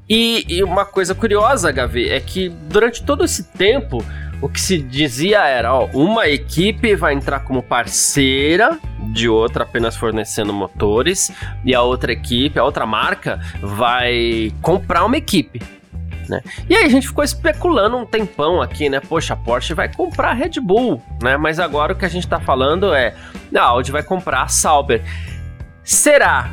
E, 0.09 0.45
e 0.49 0.63
uma 0.63 0.85
coisa 0.85 1.15
curiosa, 1.15 1.71
Gavi, 1.71 2.09
é 2.09 2.21
que 2.21 2.49
durante 2.49 3.03
todo 3.03 3.25
esse 3.25 3.45
tempo 3.45 4.05
o 4.43 4.49
que 4.49 4.61
se 4.61 4.79
dizia 4.79 5.47
era, 5.47 5.73
ó, 5.73 5.87
uma 5.95 6.27
equipe 6.27 6.97
vai 6.97 7.15
entrar 7.15 7.41
como 7.41 7.63
parceira 7.63 8.77
de 8.99 9.29
outra 9.29 9.63
apenas 9.63 9.97
fornecendo 9.97 10.53
motores 10.53 11.31
e 11.65 11.73
a 11.73 11.81
outra 11.81 12.13
equipe, 12.13 12.59
a 12.59 12.65
outra 12.65 12.85
marca 12.85 13.41
vai 13.63 14.53
comprar 14.61 15.05
uma 15.05 15.17
equipe. 15.17 15.63
Né? 16.29 16.43
E 16.69 16.75
aí 16.75 16.85
a 16.85 16.89
gente 16.89 17.07
ficou 17.07 17.23
especulando 17.23 17.97
um 17.97 18.05
tempão 18.05 18.61
aqui, 18.61 18.89
né? 18.89 19.01
Poxa, 19.01 19.35
a 19.35 19.37
Porsche 19.37 19.75
vai 19.75 19.93
comprar 19.93 20.31
a 20.31 20.35
Red 20.35 20.61
Bull, 20.61 21.01
né? 21.23 21.37
Mas 21.37 21.61
agora 21.61 21.93
o 21.93 21.97
que 21.97 22.05
a 22.05 22.09
gente 22.09 22.27
tá 22.27 22.41
falando 22.41 22.93
é, 22.93 23.15
a 23.55 23.63
Audi 23.63 23.93
vai 23.93 24.03
comprar 24.03 24.43
a 24.43 24.49
Sauber. 24.49 25.03
Será 25.85 26.51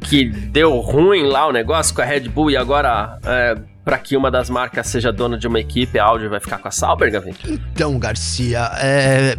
que 0.00 0.24
deu 0.24 0.78
ruim 0.80 1.24
lá 1.24 1.46
o 1.46 1.52
negócio 1.52 1.94
com 1.94 2.02
a 2.02 2.04
Red 2.04 2.28
Bull 2.28 2.50
e 2.50 2.56
agora 2.56 3.18
é, 3.24 3.56
para 3.84 3.98
que 3.98 4.16
uma 4.16 4.30
das 4.30 4.48
marcas 4.48 4.86
seja 4.86 5.12
dona 5.12 5.36
de 5.36 5.46
uma 5.46 5.58
equipe, 5.58 5.98
a 5.98 6.04
Audi 6.04 6.28
vai 6.28 6.38
ficar 6.38 6.58
com 6.58 6.68
a 6.68 6.70
Sauber, 6.70 7.10
Gavin? 7.10 7.34
Então, 7.44 7.98
Garcia, 7.98 8.70
é... 8.76 9.36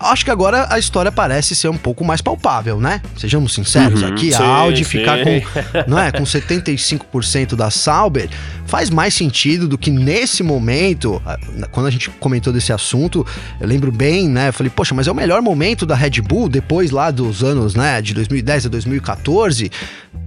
acho 0.00 0.24
que 0.24 0.30
agora 0.30 0.66
a 0.68 0.78
história 0.78 1.12
parece 1.12 1.54
ser 1.54 1.68
um 1.68 1.76
pouco 1.76 2.04
mais 2.04 2.20
palpável, 2.20 2.80
né? 2.80 3.00
Sejamos 3.16 3.54
sinceros 3.54 4.02
uhum, 4.02 4.08
aqui, 4.08 4.32
sim, 4.32 4.42
a 4.42 4.46
Audi 4.46 4.84
sim. 4.84 4.98
ficar 4.98 5.18
com, 5.22 5.40
não 5.86 5.98
é, 5.98 6.10
com 6.10 6.24
75% 6.24 7.54
da 7.54 7.70
Sauber 7.70 8.28
faz 8.66 8.90
mais 8.90 9.14
sentido 9.14 9.68
do 9.68 9.78
que 9.78 9.90
nesse 9.90 10.42
momento, 10.42 11.22
quando 11.70 11.86
a 11.86 11.90
gente 11.90 12.10
comentou 12.10 12.52
desse 12.52 12.72
assunto, 12.72 13.24
eu 13.60 13.68
lembro 13.68 13.92
bem, 13.92 14.28
né? 14.28 14.48
Eu 14.48 14.52
falei, 14.52 14.70
poxa, 14.74 14.94
mas 14.94 15.06
é 15.06 15.12
o 15.12 15.14
melhor 15.14 15.40
momento 15.40 15.86
da 15.86 15.94
Red 15.94 16.20
Bull 16.20 16.48
depois 16.48 16.90
lá 16.90 17.12
dos 17.12 17.44
anos, 17.44 17.74
né, 17.76 18.02
de 18.02 18.12
2010 18.14 18.66
a 18.66 18.68
2014, 18.68 19.70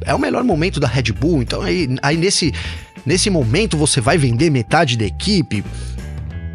é 0.06 0.14
o 0.14 0.20
melhor 0.20 0.44
momento 0.44 0.80
da 0.80 0.88
Red 0.88 1.12
Bull. 1.12 1.42
Então 1.42 1.62
aí, 1.62 1.90
aí 2.02 2.16
nesse 2.16 2.54
Nesse 3.08 3.30
momento 3.30 3.57
você 3.78 4.00
vai 4.00 4.18
vender 4.18 4.52
metade 4.52 4.96
da 4.96 5.06
equipe? 5.06 5.64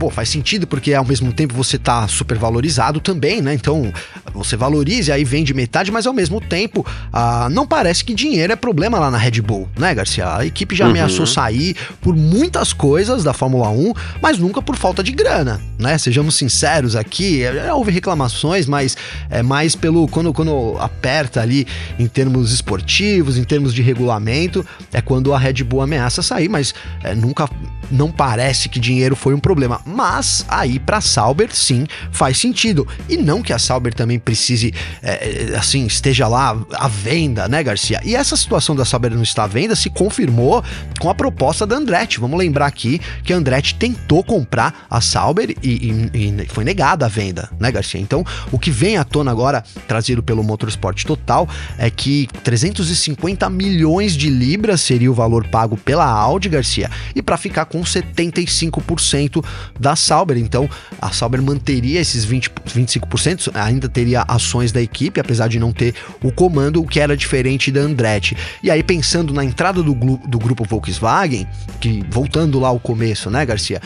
Pô, 0.03 0.11
faz 0.11 0.29
sentido 0.29 0.67
porque 0.67 0.93
ao 0.93 1.05
mesmo 1.05 1.33
tempo 1.33 1.55
você 1.55 1.79
tá 1.79 2.09
super 2.09 2.37
valorizado 2.37 2.99
também, 2.99 3.41
né? 3.41 3.55
Então 3.55 3.93
você 4.35 4.57
valoriza 4.57 5.13
e 5.13 5.15
aí 5.15 5.25
vende 5.25 5.55
metade, 5.55 5.93
mas 5.93 6.09
ao 6.09 6.13
mesmo 6.13 6.41
tempo 6.41 6.85
ah, 7.13 7.49
não 7.49 7.65
parece 7.65 8.05
que 8.05 8.13
dinheiro 8.13 8.53
é 8.53 8.57
problema 8.57 8.99
lá 8.99 9.13
na 9.13 9.17
Red 9.17 9.41
Bull, 9.41 9.69
né, 9.79 9.95
Garcia? 9.95 10.39
A 10.39 10.45
equipe 10.45 10.75
já 10.75 10.87
uhum. 10.87 10.91
ameaçou 10.91 11.25
sair 11.25 11.77
por 12.01 12.17
muitas 12.17 12.73
coisas 12.73 13.23
da 13.23 13.33
Fórmula 13.33 13.69
1, 13.69 13.93
mas 14.21 14.39
nunca 14.39 14.61
por 14.61 14.75
falta 14.75 15.05
de 15.05 15.13
grana, 15.13 15.61
né? 15.79 15.97
Sejamos 15.99 16.35
sinceros 16.35 16.97
aqui, 16.97 17.45
é, 17.45 17.73
houve 17.73 17.93
reclamações, 17.93 18.67
mas 18.67 18.97
é 19.31 19.41
mais 19.41 19.77
pelo 19.77 20.09
quando, 20.09 20.33
quando 20.33 20.77
aperta 20.81 21.41
ali 21.41 21.65
em 21.97 22.09
termos 22.09 22.53
esportivos, 22.53 23.39
em 23.39 23.45
termos 23.45 23.73
de 23.73 23.83
regulamento, 23.83 24.67
é 24.93 25.01
quando 25.01 25.33
a 25.33 25.39
Red 25.39 25.63
Bull 25.63 25.81
ameaça 25.81 26.23
sair, 26.23 26.49
mas 26.49 26.75
é, 27.05 27.15
nunca 27.15 27.49
não 27.89 28.11
parece 28.11 28.69
que 28.69 28.81
dinheiro 28.81 29.15
foi 29.15 29.35
um 29.35 29.39
problema 29.39 29.81
Mas 29.93 30.45
aí 30.49 30.79
para 30.79 31.01
Sauber 31.01 31.55
sim 31.55 31.87
faz 32.11 32.39
sentido 32.39 32.87
e 33.09 33.17
não 33.17 33.43
que 33.43 33.53
a 33.53 33.59
Sauber 33.59 33.95
também 33.95 34.19
precise 34.19 34.73
é, 35.03 35.55
assim 35.57 35.87
esteja 35.87 36.27
lá 36.27 36.57
à 36.73 36.89
venda, 36.89 37.49
né, 37.49 37.63
Garcia? 37.63 38.01
E 38.05 38.15
essa 38.15 38.37
situação 38.37 38.75
da 38.75 38.85
Sauber 38.85 39.13
não 39.15 39.23
estar 39.23 39.45
à 39.45 39.47
venda 39.47 39.77
se 39.77 39.91
confirmou 39.91 40.65
com 41.01 41.11
a 41.11 41.15
proposta 41.15 41.67
da 41.67 41.77
Andretti. 41.77 42.21
Vamos 42.21 42.39
lembrar 42.39 42.67
aqui 42.67 43.01
que 43.25 43.33
a 43.33 43.37
Andretti 43.37 43.75
tentou 43.75 44.23
comprar 44.25 44.87
a 44.89 45.01
Sauber 45.01 45.55
e, 45.63 46.11
e, 46.15 46.43
e 46.43 46.47
foi 46.49 46.65
negada 46.65 47.07
a 47.07 47.09
venda, 47.09 47.51
né, 47.59 47.71
Garcia? 47.71 48.01
Então 48.01 48.25
o 48.51 48.59
que 48.59 48.71
vem 48.71 48.97
à 48.97 49.05
tona 49.05 49.31
agora 49.31 49.63
trazido 49.87 50.23
pelo 50.23 50.43
Motorsport 50.43 51.05
Total 51.05 51.49
é 51.79 51.91
que 51.91 52.29
350 52.43 53.49
milhões 53.51 54.17
de 54.17 54.29
libras 54.31 54.81
seria 54.81 55.11
o 55.11 55.15
valor 55.15 55.47
pago 55.47 55.77
pela 55.77 56.05
Audi, 56.05 56.49
Garcia, 56.49 56.91
e 57.15 57.23
para 57.23 57.37
ficar 57.37 57.67
com 57.67 57.81
75% 57.83 59.45
da 59.83 59.97
Sauber. 59.97 60.39
Então, 60.39 60.71
a 61.01 61.11
Sauber 61.11 61.43
manteria 61.43 62.01
esses 62.01 62.25
20, 62.25 62.51
25%, 62.69 63.51
ainda 63.53 63.89
teria 63.89 64.25
ações 64.29 64.71
da 64.71 64.81
equipe, 64.81 65.21
apesar 65.21 65.49
de 65.49 65.59
não 65.59 65.73
ter 65.73 65.95
o 66.23 66.31
comando, 66.31 66.81
o 66.81 66.87
que 66.87 67.01
era 67.01 67.17
diferente 67.17 67.73
da 67.73 67.81
Andretti. 67.81 68.37
E 68.63 68.71
aí, 68.71 68.83
pensando 68.83 69.35
na 69.35 69.45
entrada 69.45 69.83
do, 69.83 69.93
do 69.93 70.39
grupo 70.39 70.65
Volkswagen, 70.65 71.47
que 71.81 72.03
voltando 72.09 72.61
lá 72.61 72.69
ao 72.69 72.79
começo, 72.79 73.29
né, 73.29 73.45
Garcia? 73.45 73.83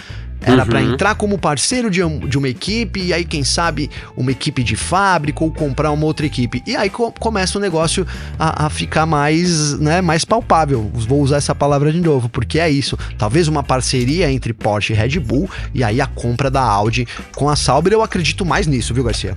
Era 0.47 0.63
uhum. 0.63 0.69
para 0.69 0.81
entrar 0.81 1.15
como 1.17 1.37
parceiro 1.37 1.91
de, 1.91 2.01
de 2.29 2.39
uma 2.39 2.49
equipe, 2.49 3.01
e 3.01 3.13
aí, 3.13 3.25
quem 3.25 3.43
sabe, 3.43 3.91
uma 4.17 4.31
equipe 4.31 4.63
de 4.63 4.77
fábrica 4.77 5.43
ou 5.43 5.51
comprar 5.51 5.91
uma 5.91 6.07
outra 6.07 6.25
equipe. 6.25 6.63
E 6.65 6.77
aí 6.77 6.89
co 6.89 7.11
começa 7.11 7.59
o 7.59 7.61
negócio 7.61 8.07
a, 8.39 8.67
a, 8.67 8.71
ficar 8.71 9.07
mais, 9.07 9.77
né, 9.81 10.01
mais 10.01 10.25
palpável. 10.25 10.89
Vou 10.95 11.21
usar 11.21 11.39
essa 11.39 11.55
palavra 11.55 11.93
de 11.93 12.01
novo, 12.01 12.29
porque 12.29 12.61
é 12.61 12.71
isso. 12.71 12.97
Talvez 13.19 13.49
uma 13.49 13.65
parceria 13.65 14.31
entre 14.31 14.53
Porsche 14.53 14.93
e 14.93 14.97
Red 14.97 15.19
Bull, 15.19 15.51
e 15.75 15.83
aí 15.83 16.01
a 16.01 16.07
compra 16.07 16.49
da 16.49 16.63
Audi 16.63 17.09
com 17.35 17.49
a 17.49 17.57
Sauber. 17.57 17.93
Eu 17.93 18.03
acredito 18.03 18.47
mais 18.47 18.69
nisso, 18.69 18.95
viu, 18.95 19.03
Garcia? 19.03 19.37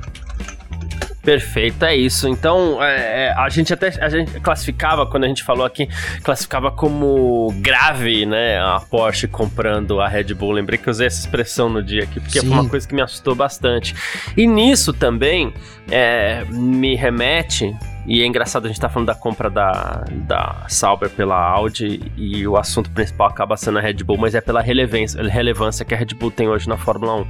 Perfeito, 1.30 1.86
é 1.86 1.96
isso. 1.96 2.28
Então, 2.28 2.84
é, 2.84 3.28
é, 3.28 3.34
a 3.38 3.48
gente 3.50 3.72
até 3.72 3.90
a 4.04 4.10
gente 4.10 4.40
classificava, 4.40 5.06
quando 5.06 5.26
a 5.26 5.28
gente 5.28 5.44
falou 5.44 5.64
aqui, 5.64 5.88
classificava 6.24 6.72
como 6.72 7.54
grave, 7.58 8.26
né, 8.26 8.58
a 8.58 8.80
Porsche 8.80 9.28
comprando 9.28 10.02
a 10.02 10.08
Red 10.08 10.34
Bull. 10.34 10.54
Lembrei 10.54 10.80
que 10.80 10.90
eu 10.90 10.92
usei 10.92 11.06
essa 11.06 11.20
expressão 11.20 11.70
no 11.70 11.84
dia 11.84 12.06
aqui, 12.06 12.20
porque 12.20 12.40
Sim. 12.40 12.48
foi 12.48 12.58
uma 12.58 12.68
coisa 12.68 12.88
que 12.88 12.96
me 12.96 13.02
assustou 13.04 13.36
bastante. 13.36 13.94
E 14.36 14.48
nisso 14.48 14.92
também 14.92 15.54
é, 15.92 16.44
me 16.46 16.96
remete 16.96 17.78
e 18.10 18.24
é 18.24 18.26
engraçado, 18.26 18.66
a 18.66 18.68
gente 18.68 18.80
tá 18.82 18.90
falando 18.90 19.06
da 19.06 19.14
compra 19.14 19.52
da, 19.52 20.04
da 20.12 20.66
Sauber 20.68 21.12
pela 21.12 21.40
Audi 21.40 22.12
e 22.18 22.48
o 22.48 22.58
assunto 22.58 22.90
principal 22.90 23.28
acaba 23.28 23.56
sendo 23.56 23.78
a 23.78 23.82
Red 23.82 24.04
Bull, 24.04 24.18
mas 24.18 24.34
é 24.34 24.42
pela 24.42 24.62
relevância, 24.62 25.22
relevância 25.22 25.86
que 25.86 25.94
a 25.94 25.98
Red 25.98 26.16
Bull 26.16 26.32
tem 26.32 26.48
hoje 26.48 26.68
na 26.68 26.76
Fórmula 26.76 27.18
1. 27.18 27.28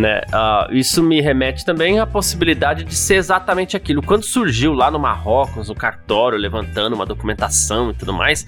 Né? 0.00 0.22
Uh, 0.28 0.72
isso 0.72 1.02
me 1.02 1.20
remete 1.20 1.62
também 1.62 2.00
à 2.00 2.06
possibilidade 2.06 2.84
de 2.84 2.94
ser 2.94 3.16
exatamente 3.16 3.76
aquilo. 3.76 4.00
Quando 4.00 4.24
surgiu 4.24 4.72
lá 4.72 4.90
no 4.90 4.98
Marrocos, 4.98 5.68
o 5.68 5.74
cartório, 5.74 6.38
levantando 6.38 6.94
uma 6.94 7.04
documentação 7.04 7.90
e 7.90 7.94
tudo 7.94 8.14
mais, 8.14 8.46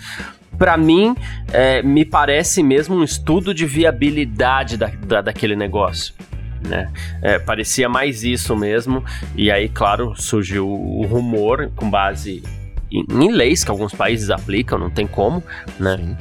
para 0.56 0.78
mim, 0.78 1.14
é, 1.52 1.82
me 1.82 2.06
parece 2.06 2.62
mesmo 2.62 2.96
um 2.96 3.04
estudo 3.04 3.52
de 3.52 3.66
viabilidade 3.66 4.78
da, 4.78 4.86
da, 4.86 5.20
daquele 5.20 5.54
negócio 5.54 6.14
né? 6.60 6.90
É, 7.22 7.38
parecia 7.38 7.88
mais 7.88 8.22
isso 8.22 8.56
mesmo. 8.56 9.04
E 9.34 9.50
aí, 9.50 9.68
claro, 9.68 10.14
surgiu 10.16 10.68
o 10.68 11.06
rumor 11.06 11.70
com 11.74 11.88
base 11.88 12.42
em, 12.90 13.04
em 13.10 13.30
leis 13.30 13.64
que 13.64 13.70
alguns 13.70 13.92
países 13.92 14.30
aplicam, 14.30 14.78
não 14.78 14.90
tem 14.90 15.06
como, 15.06 15.42
né? 15.78 16.16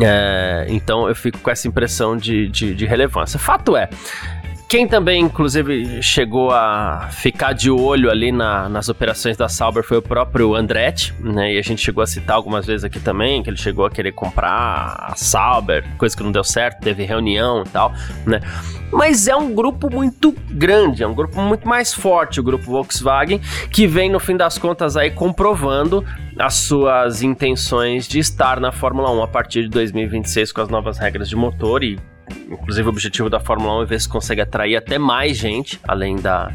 É, 0.00 0.66
então 0.68 1.08
eu 1.08 1.14
fico 1.14 1.38
com 1.38 1.50
essa 1.50 1.68
impressão 1.68 2.16
de, 2.16 2.48
de, 2.48 2.74
de 2.74 2.86
relevância. 2.86 3.38
Fato 3.38 3.76
é, 3.76 3.88
quem 4.74 4.88
também, 4.88 5.22
inclusive, 5.22 6.02
chegou 6.02 6.50
a 6.50 7.08
ficar 7.12 7.52
de 7.52 7.70
olho 7.70 8.10
ali 8.10 8.32
na, 8.32 8.68
nas 8.68 8.88
operações 8.88 9.36
da 9.36 9.48
Sauber 9.48 9.84
foi 9.84 9.98
o 9.98 10.02
próprio 10.02 10.52
Andretti, 10.52 11.14
né? 11.20 11.54
E 11.54 11.58
a 11.58 11.62
gente 11.62 11.80
chegou 11.80 12.02
a 12.02 12.06
citar 12.08 12.34
algumas 12.34 12.66
vezes 12.66 12.82
aqui 12.82 12.98
também 12.98 13.40
que 13.40 13.48
ele 13.48 13.56
chegou 13.56 13.86
a 13.86 13.90
querer 13.90 14.10
comprar 14.10 14.96
a 14.98 15.14
Sauber, 15.14 15.84
coisa 15.96 16.16
que 16.16 16.24
não 16.24 16.32
deu 16.32 16.42
certo, 16.42 16.80
teve 16.80 17.04
reunião 17.04 17.62
e 17.64 17.68
tal, 17.68 17.92
né? 18.26 18.40
Mas 18.90 19.28
é 19.28 19.36
um 19.36 19.54
grupo 19.54 19.88
muito 19.88 20.34
grande, 20.50 21.04
é 21.04 21.06
um 21.06 21.14
grupo 21.14 21.40
muito 21.40 21.68
mais 21.68 21.94
forte, 21.94 22.40
o 22.40 22.42
grupo 22.42 22.64
Volkswagen, 22.64 23.40
que 23.70 23.86
vem 23.86 24.10
no 24.10 24.18
fim 24.18 24.36
das 24.36 24.58
contas 24.58 24.96
aí 24.96 25.12
comprovando 25.12 26.04
as 26.36 26.54
suas 26.54 27.22
intenções 27.22 28.08
de 28.08 28.18
estar 28.18 28.58
na 28.58 28.72
Fórmula 28.72 29.08
1 29.12 29.22
a 29.22 29.28
partir 29.28 29.62
de 29.62 29.68
2026 29.68 30.50
com 30.50 30.62
as 30.62 30.68
novas 30.68 30.98
regras 30.98 31.28
de 31.28 31.36
motor 31.36 31.84
e 31.84 31.96
Inclusive, 32.50 32.86
o 32.86 32.90
objetivo 32.90 33.28
da 33.30 33.40
Fórmula 33.40 33.80
1 33.80 33.82
é 33.82 33.86
ver 33.86 34.00
se 34.00 34.08
consegue 34.08 34.40
atrair 34.40 34.76
até 34.76 34.98
mais 34.98 35.36
gente, 35.36 35.80
além 35.86 36.16
da, 36.16 36.52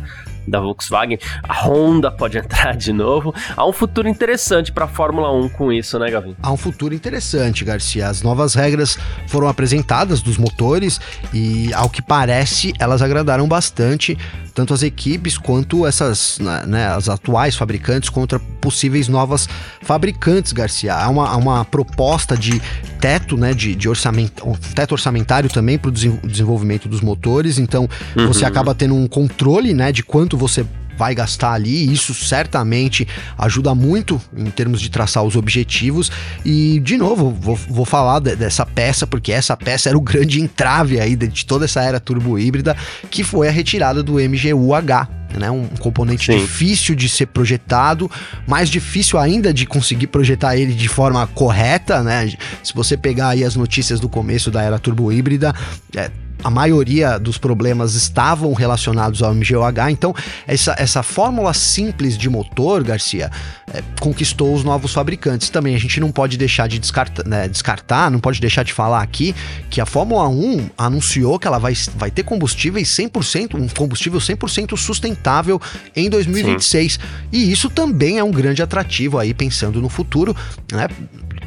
da 0.47 0.60
Volkswagen. 0.60 1.19
A 1.43 1.54
Honda 1.54 2.12
pode 2.12 2.38
entrar 2.38 2.75
de 2.75 2.91
novo. 2.91 3.34
Há 3.56 3.65
um 3.65 3.73
futuro 3.73 4.08
interessante 4.08 4.71
para 4.71 4.86
a 4.86 4.88
Fórmula 4.88 5.32
1 5.32 5.49
com 5.49 5.71
isso, 5.71 5.97
né, 5.99 6.10
Gavin? 6.10 6.36
Há 6.41 6.52
um 6.52 6.58
futuro 6.58 6.93
interessante, 6.93 7.63
Garcia. 7.63 8.08
As 8.08 8.21
novas 8.21 8.54
regras 8.54 8.97
foram 9.28 9.47
apresentadas 9.47 10.21
dos 10.21 10.38
motores 10.38 10.99
e, 11.34 11.73
ao 11.73 11.89
que 11.89 12.02
parece, 12.02 12.73
elas 12.80 13.02
agradaram 13.02 13.47
bastante 13.47 14.17
tanto 14.60 14.73
as 14.73 14.84
equipes 14.84 15.38
quanto 15.38 15.88
essas, 15.88 16.38
né, 16.38 16.65
né, 16.67 16.88
as 16.88 17.08
atuais 17.08 17.56
fabricantes 17.56 18.10
contra 18.10 18.39
possíveis 18.60 19.08
novas 19.08 19.47
fabricantes, 19.82 20.52
Garcia. 20.52 20.95
Há 20.95 21.08
uma, 21.08 21.30
há 21.30 21.38
uma 21.38 21.63
proposta 21.63 22.36
de 22.36 22.62
teto, 22.99 23.38
né, 23.38 23.54
de, 23.54 23.73
de 23.73 23.88
orçamento, 23.88 24.45
teto 24.75 24.91
orçamentário 24.91 25.49
também 25.49 25.78
para 25.78 25.88
o 25.88 25.91
desenvolvimento 25.91 26.89
dos 26.89 26.99
motores, 26.99 27.58
então 27.58 27.88
uhum. 28.17 28.28
você 28.28 28.43
acaba 28.43 28.75
tendo 28.75 28.95
um 28.95 29.08
controle, 29.08 29.73
né, 29.73 29.93
de 29.93 30.04
quanto 30.04 30.29
você 30.38 30.65
vai 31.00 31.15
gastar 31.15 31.54
ali. 31.54 31.92
Isso 31.92 32.13
certamente 32.13 33.08
ajuda 33.38 33.74
muito 33.74 34.22
em 34.36 34.52
termos 34.52 34.82
de 34.82 34.89
traçar 34.89 35.24
os 35.24 35.38
objetivos. 35.38 36.12
E, 36.44 36.82
de 36.82 36.98
novo, 36.98 37.32
vou, 37.32 37.56
vou 37.56 37.86
falar 37.86 38.20
de, 38.20 38.36
dessa 38.36 38.65
peça, 38.65 39.08
porque 39.08 39.32
essa 39.32 39.56
peça 39.56 39.88
era 39.88 39.98
o 39.98 40.02
grande 40.02 40.42
entrave 40.42 41.00
aí 41.00 41.15
de, 41.15 41.30
de 41.30 41.46
toda 41.46 41.63
essa 41.63 41.82
era 41.82 42.02
turbo 42.02 42.38
híbrida, 42.38 42.76
que 43.10 43.24
foi 43.24 43.48
a 43.48 43.52
retirada 43.52 44.04
do 44.04 44.15
MGU-H, 44.15 45.08
né? 45.38 45.50
Um 45.50 45.68
componente 45.80 46.26
Sim. 46.26 46.39
difícil 46.39 46.96
de 46.96 47.08
ser 47.08 47.28
projetado, 47.28 48.12
mais 48.46 48.70
difícil 48.70 49.18
ainda 49.18 49.54
de 49.54 49.65
conseguir 49.65 50.08
projetar 50.08 50.58
ele 50.58 50.74
de 50.74 50.89
forma 50.89 51.26
correta, 51.28 52.04
né? 52.04 52.34
Se 52.62 52.74
você 52.74 52.98
pegar 52.98 53.30
aí 53.30 53.46
as 53.46 53.56
notícias 53.56 54.02
do 54.02 54.10
começo 54.10 54.52
da 54.52 54.62
era 54.62 54.78
turbo 54.78 55.13
híbrida, 55.13 55.56
é, 55.96 56.12
a 56.43 56.49
maioria 56.49 57.19
dos 57.19 57.38
problemas 57.38 57.95
estavam 57.95 58.54
relacionados 58.54 59.21
ao 59.21 59.34
MGOH, 59.34 59.91
então 59.91 60.13
essa, 60.47 60.75
essa 60.78 61.04
fórmula 61.04 61.54
simples 61.54 62.17
de 62.17 62.30
motor, 62.30 62.84
Garcia, 62.84 63.30
é, 63.73 63.84
conquistou 63.99 64.54
os 64.54 64.63
novos 64.63 64.93
fabricantes. 64.93 65.49
Também 65.49 65.75
a 65.75 65.80
gente 65.80 65.99
não 65.99 66.12
pode 66.12 66.38
deixar 66.38 66.67
de 66.67 66.80
descartar, 66.80 67.28
né, 67.28 67.47
descartar, 67.47 68.10
não 68.10 68.19
pode 68.19 68.39
deixar 68.39 68.63
de 68.63 68.73
falar 68.73 69.02
aqui 69.02 69.36
que 69.69 69.82
a 69.82 69.86
Fórmula 69.86 70.28
1 70.28 70.69
anunciou 70.78 71.38
que 71.38 71.47
ela 71.47 71.60
vai, 71.60 71.73
vai 71.95 72.10
ter 72.10 72.23
combustíveis 72.23 72.88
100%, 72.89 73.56
um 73.56 73.67
combustível 73.67 74.19
100% 74.19 74.78
sustentável 74.78 75.62
em 75.95 76.10
2026. 76.10 76.93
Sim. 76.93 76.99
E 77.32 77.52
isso 77.52 77.69
também 77.69 78.17
é 78.17 78.23
um 78.23 78.32
grande 78.32 78.62
atrativo 78.62 79.17
aí 79.17 79.34
pensando 79.34 79.82
no 79.82 79.89
futuro, 79.89 80.36
né? 80.71 80.88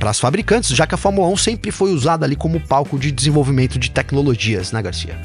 Para 0.02 0.10
as 0.10 0.18
fabricantes, 0.18 0.70
já 0.70 0.84
que 0.84 0.96
a 0.96 0.98
Fórmula 0.98 1.28
1 1.28 1.36
sempre 1.36 1.70
foi 1.70 1.92
usada 1.92 2.26
ali 2.26 2.34
como 2.34 2.58
palco 2.58 2.98
de 2.98 3.12
desenvolvimento 3.12 3.78
de 3.78 3.88
tecnologias, 3.88 4.72
né, 4.72 4.82
Garcia? 4.82 5.16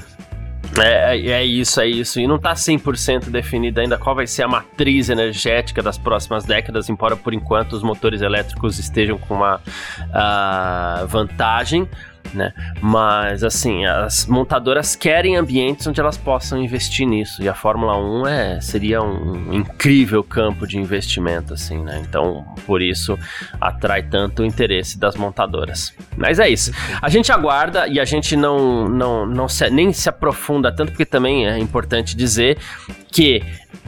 É, 0.78 1.18
é 1.18 1.44
isso, 1.44 1.82
é 1.82 1.88
isso. 1.88 2.20
E 2.20 2.28
não 2.28 2.36
está 2.36 2.54
100% 2.54 3.32
definido 3.32 3.82
ainda 3.82 3.98
qual 3.98 4.16
vai 4.16 4.28
ser 4.28 4.44
a 4.44 4.48
matriz 4.48 5.10
energética 5.10 5.82
das 5.82 5.98
próximas 5.98 6.46
décadas, 6.46 6.90
embora 6.90 7.16
por 7.16 7.34
enquanto 7.34 7.74
os 7.74 7.82
motores 7.82 8.22
elétricos 8.22 8.78
estejam 8.78 9.18
com 9.18 9.34
uma 9.34 9.56
uh, 9.56 11.08
vantagem 11.08 11.90
né? 12.34 12.54
Mas 12.82 13.44
assim, 13.44 13.86
as 13.86 14.26
montadoras 14.26 14.96
querem 14.96 15.36
ambientes 15.36 15.86
onde 15.88 16.00
elas 16.00 16.18
possam 16.18 16.62
investir 16.62 17.08
nisso. 17.08 17.42
E 17.42 17.50
a 17.50 17.54
Fórmula 17.54 17.98
1 17.98 18.28
é, 18.28 18.62
seria 18.62 19.02
um 19.02 19.54
incrível 19.54 20.24
campo 20.24 20.68
de 20.68 20.78
investimento, 20.78 21.54
assim, 21.54 21.82
né? 21.84 22.02
Então, 22.08 22.46
por 22.66 22.82
isso 22.82 23.18
atrai 23.60 24.04
tanto 24.04 24.42
o 24.42 24.46
interesse 24.46 24.98
das 24.98 25.16
montadoras. 25.16 25.94
Mas 26.16 26.40
é 26.40 26.50
isso. 26.50 26.72
A 27.02 27.10
gente 27.10 27.32
aguarda 27.32 27.88
e 27.88 28.00
a 28.00 28.06
gente 28.06 28.36
não, 28.36 28.88
não, 28.88 29.26
não 29.26 29.48
se, 29.48 29.70
nem 29.70 29.92
se 29.94 30.10
aprofunda 30.10 30.72
tanto, 30.72 30.92
porque 30.92 31.06
também 31.06 31.48
é 31.48 31.58
importante 31.58 32.16
dizer 32.16 32.58
que 33.12 33.44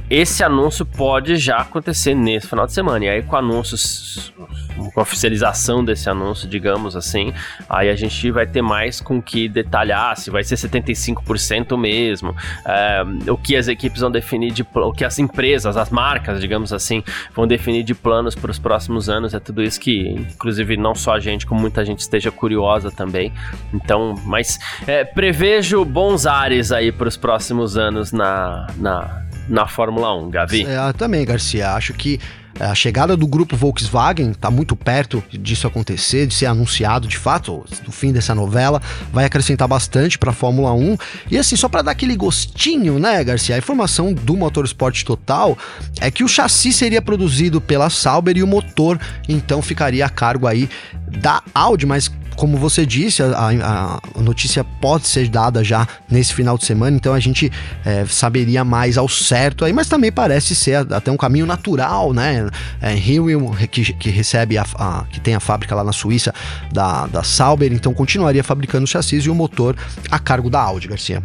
esse 0.10 0.44
anúncio 0.44 0.86
pode 0.86 1.36
já 1.36 1.58
acontecer 1.58 2.16
nesse 2.16 2.48
final 2.48 2.66
de 2.66 2.74
semana. 2.74 3.06
E 3.06 3.10
aí, 3.10 3.22
com 3.22 3.36
anúncios, 3.36 4.34
com 4.76 5.00
a 5.00 5.04
oficialização 5.04 5.86
desse 5.86 6.10
anúncio, 6.10 6.50
digamos 6.50 6.96
assim, 6.96 7.32
aí 7.70 7.90
a 7.90 7.96
gente 7.96 8.32
vai 8.32 8.48
ter 8.48 8.62
mais 8.62 9.00
com 9.00 9.22
que 9.22 9.48
detalhar 9.48 10.18
se 10.18 10.32
vai 10.32 10.44
ser 10.44 10.56
75% 10.56 11.78
mesmo, 11.78 12.36
é, 12.66 13.04
o 13.30 13.38
que 13.38 13.56
as 13.56 13.68
equipes 13.68 14.02
vão 14.02 14.10
definir 14.10 14.52
de 14.52 14.66
o 14.74 14.92
que 14.92 15.06
as 15.06 15.20
empresas, 15.20 15.78
as 15.78 15.90
marcas, 15.92 16.42
digamos 16.42 16.74
assim, 16.74 17.04
vão 17.36 17.46
definir 17.46 17.84
de 17.84 17.94
planos 17.94 18.34
para 18.34 18.50
os 18.50 18.58
próximos 18.58 19.10
anos. 19.10 19.34
É 19.34 19.40
tudo 19.40 19.62
isso 19.62 19.80
que, 19.80 20.10
inclusive, 20.10 20.76
não 20.76 20.96
só 20.96 21.14
a 21.14 21.20
gente, 21.20 21.46
como 21.46 21.62
muita 21.62 21.86
gente 21.86 22.00
esteja 22.00 22.32
curiosa 22.32 22.90
também. 22.90 23.32
Então, 23.74 24.16
mas 24.26 24.58
é, 24.88 25.04
prevejo 25.04 25.86
bons 25.86 26.26
ares 26.26 26.72
aí 26.72 26.92
para 26.92 27.08
os 27.08 27.16
próximos 27.16 27.78
anos 27.78 28.12
na, 28.12 28.68
na 28.78 29.29
na 29.50 29.68
Fórmula 29.68 30.16
1, 30.16 30.30
Gavi. 30.30 30.66
É, 30.66 30.94
também, 30.94 31.26
Garcia. 31.26 31.72
Acho 31.72 31.94
que 31.94 32.20
é, 32.60 32.66
a 32.66 32.76
chegada 32.76 33.18
do 33.18 33.26
grupo 33.26 33.56
Volkswagen 33.56 34.32
está 34.32 34.52
muito 34.52 34.76
perto 34.76 35.24
disso 35.32 35.66
acontecer, 35.66 36.28
de 36.28 36.34
ser 36.34 36.46
anunciado 36.46 37.08
de 37.08 37.18
fato, 37.18 37.66
no 37.86 37.92
fim 37.92 38.12
dessa 38.12 38.36
novela, 38.36 38.82
vai 39.12 39.26
acrescentar 39.26 39.68
bastante 39.68 40.18
para 40.18 40.32
a 40.32 40.34
Fórmula 40.34 40.74
1. 40.74 40.98
E 41.32 41.38
assim, 41.38 41.56
só 41.56 41.68
para 41.68 41.82
dar 41.82 41.92
aquele 41.92 42.16
gostinho, 42.16 43.00
né, 43.00 43.24
Garcia? 43.24 43.56
A 43.56 43.58
informação 43.58 44.14
do 44.14 44.38
Motorsport 44.38 45.04
Total 45.04 45.58
é 46.00 46.12
que 46.12 46.24
o 46.24 46.28
chassi 46.28 46.72
seria 46.72 47.02
produzido 47.02 47.60
pela 47.60 47.90
Sauber 47.90 48.38
e 48.38 48.44
o 48.44 48.48
motor 48.48 49.00
então 49.28 49.62
ficaria 49.62 50.06
a 50.06 50.10
cargo 50.10 50.46
aí 50.46 50.70
da 51.08 51.42
Audi, 51.54 51.86
mas 51.86 52.12
como 52.40 52.58
você 52.58 52.86
disse, 52.86 53.22
a, 53.22 53.28
a, 53.28 54.00
a, 54.16 54.22
notícia 54.22 54.64
pode 54.64 55.08
ser 55.08 55.28
dada 55.28 55.62
já 55.62 55.86
nesse 56.10 56.34
final 56.34 56.58
de 56.58 56.64
semana, 56.64 56.96
então 56.96 57.14
a 57.14 57.20
gente 57.20 57.52
é, 57.86 58.06
saberia 58.06 58.64
mais 58.64 58.98
ao 58.98 59.10
certo 59.10 59.66
aí, 59.66 59.74
mas 59.74 59.90
também 59.90 60.10
parece 60.10 60.56
ser 60.56 60.88
até 60.94 61.12
um 61.12 61.18
caminho 61.18 61.46
natural, 61.46 62.14
né? 62.14 62.50
É, 62.82 62.94
Rio, 62.94 63.52
que, 63.70 63.92
que 63.92 64.10
recebe 64.10 64.58
a, 64.58 64.66
a, 64.76 65.04
que 65.12 65.20
tem 65.20 65.36
a 65.36 65.40
fábrica 65.42 65.76
lá 65.76 65.84
na 65.84 65.92
Suíça 65.92 66.34
da, 66.72 67.08
da 67.08 67.24
Sauber, 67.24 67.74
então 67.74 67.94
continuaria 67.94 68.44
fabricando 68.44 68.88
chassis 68.88 69.26
e 69.26 69.30
o 69.30 69.36
motor 69.36 69.76
a 70.10 70.18
cargo 70.18 70.50
da 70.50 70.62
Audi, 70.62 70.88
Garcia. 70.88 71.22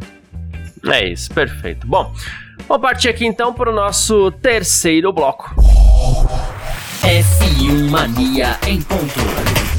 É 0.85 1.09
isso, 1.09 1.31
perfeito. 1.31 1.87
Bom, 1.87 2.12
vamos 2.66 2.83
partir 2.83 3.09
aqui 3.09 3.24
então 3.24 3.55
para 3.55 3.70
o 3.70 3.74
nosso 3.74 4.33
terceiro 4.33 5.12
bloco. 5.12 5.55
F1 7.03 7.88
Mania 7.88 8.59
em 8.66 8.83
ponto. 8.83 9.74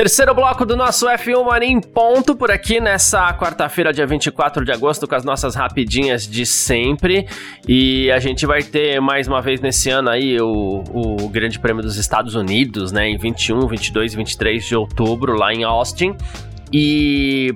Terceiro 0.00 0.34
bloco 0.34 0.64
do 0.64 0.78
nosso 0.78 1.06
F1 1.06 1.44
Mania 1.44 1.68
em 1.68 1.78
ponto 1.78 2.34
por 2.34 2.50
aqui 2.50 2.80
nessa 2.80 3.34
quarta-feira, 3.34 3.92
dia 3.92 4.06
24 4.06 4.64
de 4.64 4.72
agosto, 4.72 5.06
com 5.06 5.14
as 5.14 5.24
nossas 5.24 5.54
rapidinhas 5.54 6.26
de 6.26 6.46
sempre. 6.46 7.28
E 7.68 8.10
a 8.10 8.18
gente 8.18 8.46
vai 8.46 8.62
ter 8.62 8.98
mais 8.98 9.28
uma 9.28 9.42
vez 9.42 9.60
nesse 9.60 9.90
ano 9.90 10.08
aí 10.08 10.40
o, 10.40 10.82
o 10.90 11.28
Grande 11.28 11.58
Prêmio 11.58 11.82
dos 11.82 11.98
Estados 11.98 12.34
Unidos, 12.34 12.92
né, 12.92 13.10
em 13.10 13.18
21, 13.18 13.68
22 13.68 14.14
e 14.14 14.16
23 14.16 14.64
de 14.64 14.74
outubro, 14.74 15.34
lá 15.34 15.52
em 15.52 15.64
Austin. 15.64 16.16
E 16.72 17.54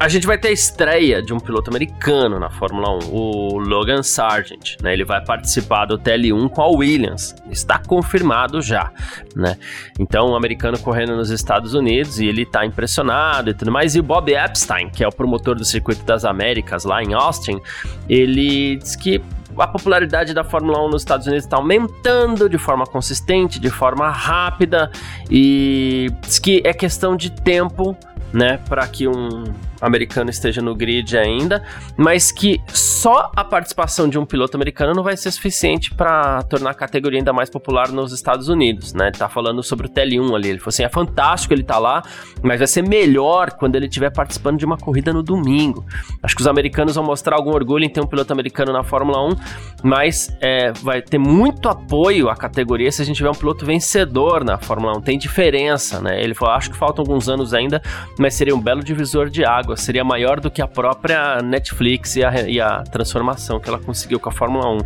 a 0.00 0.08
gente 0.08 0.26
vai 0.26 0.38
ter 0.38 0.48
a 0.48 0.50
estreia 0.50 1.20
de 1.20 1.34
um 1.34 1.38
piloto 1.38 1.68
americano 1.68 2.40
na 2.40 2.48
Fórmula 2.48 2.90
1, 3.04 3.14
o 3.14 3.58
Logan 3.58 4.02
Sargent, 4.02 4.76
né? 4.82 4.94
Ele 4.94 5.04
vai 5.04 5.22
participar 5.22 5.84
do 5.84 5.98
TL1 5.98 6.48
com 6.48 6.62
a 6.62 6.68
Williams, 6.68 7.36
está 7.50 7.78
confirmado 7.78 8.62
já, 8.62 8.90
né? 9.36 9.58
Então, 9.98 10.30
um 10.30 10.34
americano 10.34 10.78
correndo 10.78 11.14
nos 11.14 11.28
Estados 11.28 11.74
Unidos 11.74 12.18
e 12.18 12.24
ele 12.24 12.44
está 12.44 12.64
impressionado 12.64 13.50
e 13.50 13.54
tudo 13.54 13.70
mais. 13.70 13.94
E 13.94 14.00
o 14.00 14.02
Bob 14.02 14.32
Epstein, 14.32 14.88
que 14.88 15.04
é 15.04 15.06
o 15.06 15.12
promotor 15.12 15.54
do 15.54 15.66
Circuito 15.66 16.02
das 16.02 16.24
Américas 16.24 16.84
lá 16.84 17.02
em 17.02 17.12
Austin, 17.12 17.60
ele 18.08 18.76
diz 18.76 18.96
que 18.96 19.22
a 19.58 19.68
popularidade 19.68 20.32
da 20.32 20.42
Fórmula 20.42 20.82
1 20.82 20.88
nos 20.88 21.02
Estados 21.02 21.26
Unidos 21.26 21.44
está 21.44 21.58
aumentando 21.58 22.48
de 22.48 22.56
forma 22.56 22.86
consistente, 22.86 23.60
de 23.60 23.68
forma 23.68 24.08
rápida 24.08 24.90
e 25.30 26.10
diz 26.22 26.38
que 26.38 26.62
é 26.64 26.72
questão 26.72 27.14
de 27.14 27.30
tempo, 27.30 27.94
né, 28.32 28.58
para 28.66 28.86
que 28.86 29.06
um 29.06 29.44
americano 29.80 30.30
esteja 30.30 30.60
no 30.60 30.74
grid 30.74 31.16
ainda, 31.16 31.62
mas 31.96 32.30
que 32.30 32.60
só 32.68 33.30
a 33.34 33.44
participação 33.44 34.08
de 34.08 34.18
um 34.18 34.24
piloto 34.24 34.56
americano 34.56 34.92
não 34.94 35.02
vai 35.02 35.16
ser 35.16 35.30
suficiente 35.30 35.94
para 35.94 36.42
tornar 36.42 36.70
a 36.70 36.74
categoria 36.74 37.18
ainda 37.18 37.32
mais 37.32 37.48
popular 37.48 37.90
nos 37.90 38.12
Estados 38.12 38.48
Unidos, 38.48 38.92
né? 38.92 39.08
Ele 39.08 39.16
tá 39.16 39.28
falando 39.28 39.62
sobre 39.62 39.86
o 39.86 39.90
TL1 39.90 40.34
ali, 40.34 40.48
ele 40.50 40.58
falou 40.58 40.68
assim, 40.68 40.84
é 40.84 40.88
fantástico 40.88 41.54
ele 41.54 41.62
tá 41.62 41.78
lá, 41.78 42.02
mas 42.42 42.58
vai 42.58 42.66
ser 42.66 42.82
melhor 42.82 43.52
quando 43.52 43.76
ele 43.76 43.86
estiver 43.86 44.10
participando 44.10 44.58
de 44.58 44.64
uma 44.64 44.76
corrida 44.76 45.12
no 45.12 45.22
domingo. 45.22 45.84
Acho 46.22 46.34
que 46.34 46.42
os 46.42 46.46
americanos 46.46 46.94
vão 46.94 47.04
mostrar 47.04 47.36
algum 47.36 47.50
orgulho 47.50 47.84
em 47.84 47.88
ter 47.88 48.00
um 48.00 48.06
piloto 48.06 48.32
americano 48.32 48.72
na 48.72 48.82
Fórmula 48.82 49.26
1, 49.28 49.36
mas 49.82 50.36
é, 50.40 50.72
vai 50.72 51.00
ter 51.02 51.18
muito 51.18 51.68
apoio 51.68 52.28
à 52.28 52.36
categoria 52.36 52.90
se 52.92 53.02
a 53.02 53.04
gente 53.04 53.16
tiver 53.16 53.30
um 53.30 53.34
piloto 53.34 53.64
vencedor 53.64 54.44
na 54.44 54.58
Fórmula 54.58 54.96
1, 54.98 55.00
tem 55.02 55.18
diferença, 55.18 56.00
né? 56.00 56.22
Ele 56.22 56.34
falou, 56.34 56.54
acho 56.54 56.70
que 56.70 56.76
faltam 56.76 57.02
alguns 57.02 57.28
anos 57.28 57.54
ainda, 57.54 57.80
mas 58.18 58.34
seria 58.34 58.54
um 58.54 58.60
belo 58.60 58.82
divisor 58.82 59.28
de 59.28 59.44
água 59.44 59.69
seria 59.76 60.04
maior 60.04 60.40
do 60.40 60.50
que 60.50 60.62
a 60.62 60.68
própria 60.68 61.42
Netflix 61.42 62.16
e 62.16 62.24
a, 62.24 62.48
e 62.48 62.60
a 62.60 62.82
transformação 62.82 63.58
que 63.60 63.68
ela 63.68 63.78
conseguiu 63.78 64.18
com 64.18 64.28
a 64.28 64.32
Fórmula 64.32 64.68
1 64.68 64.78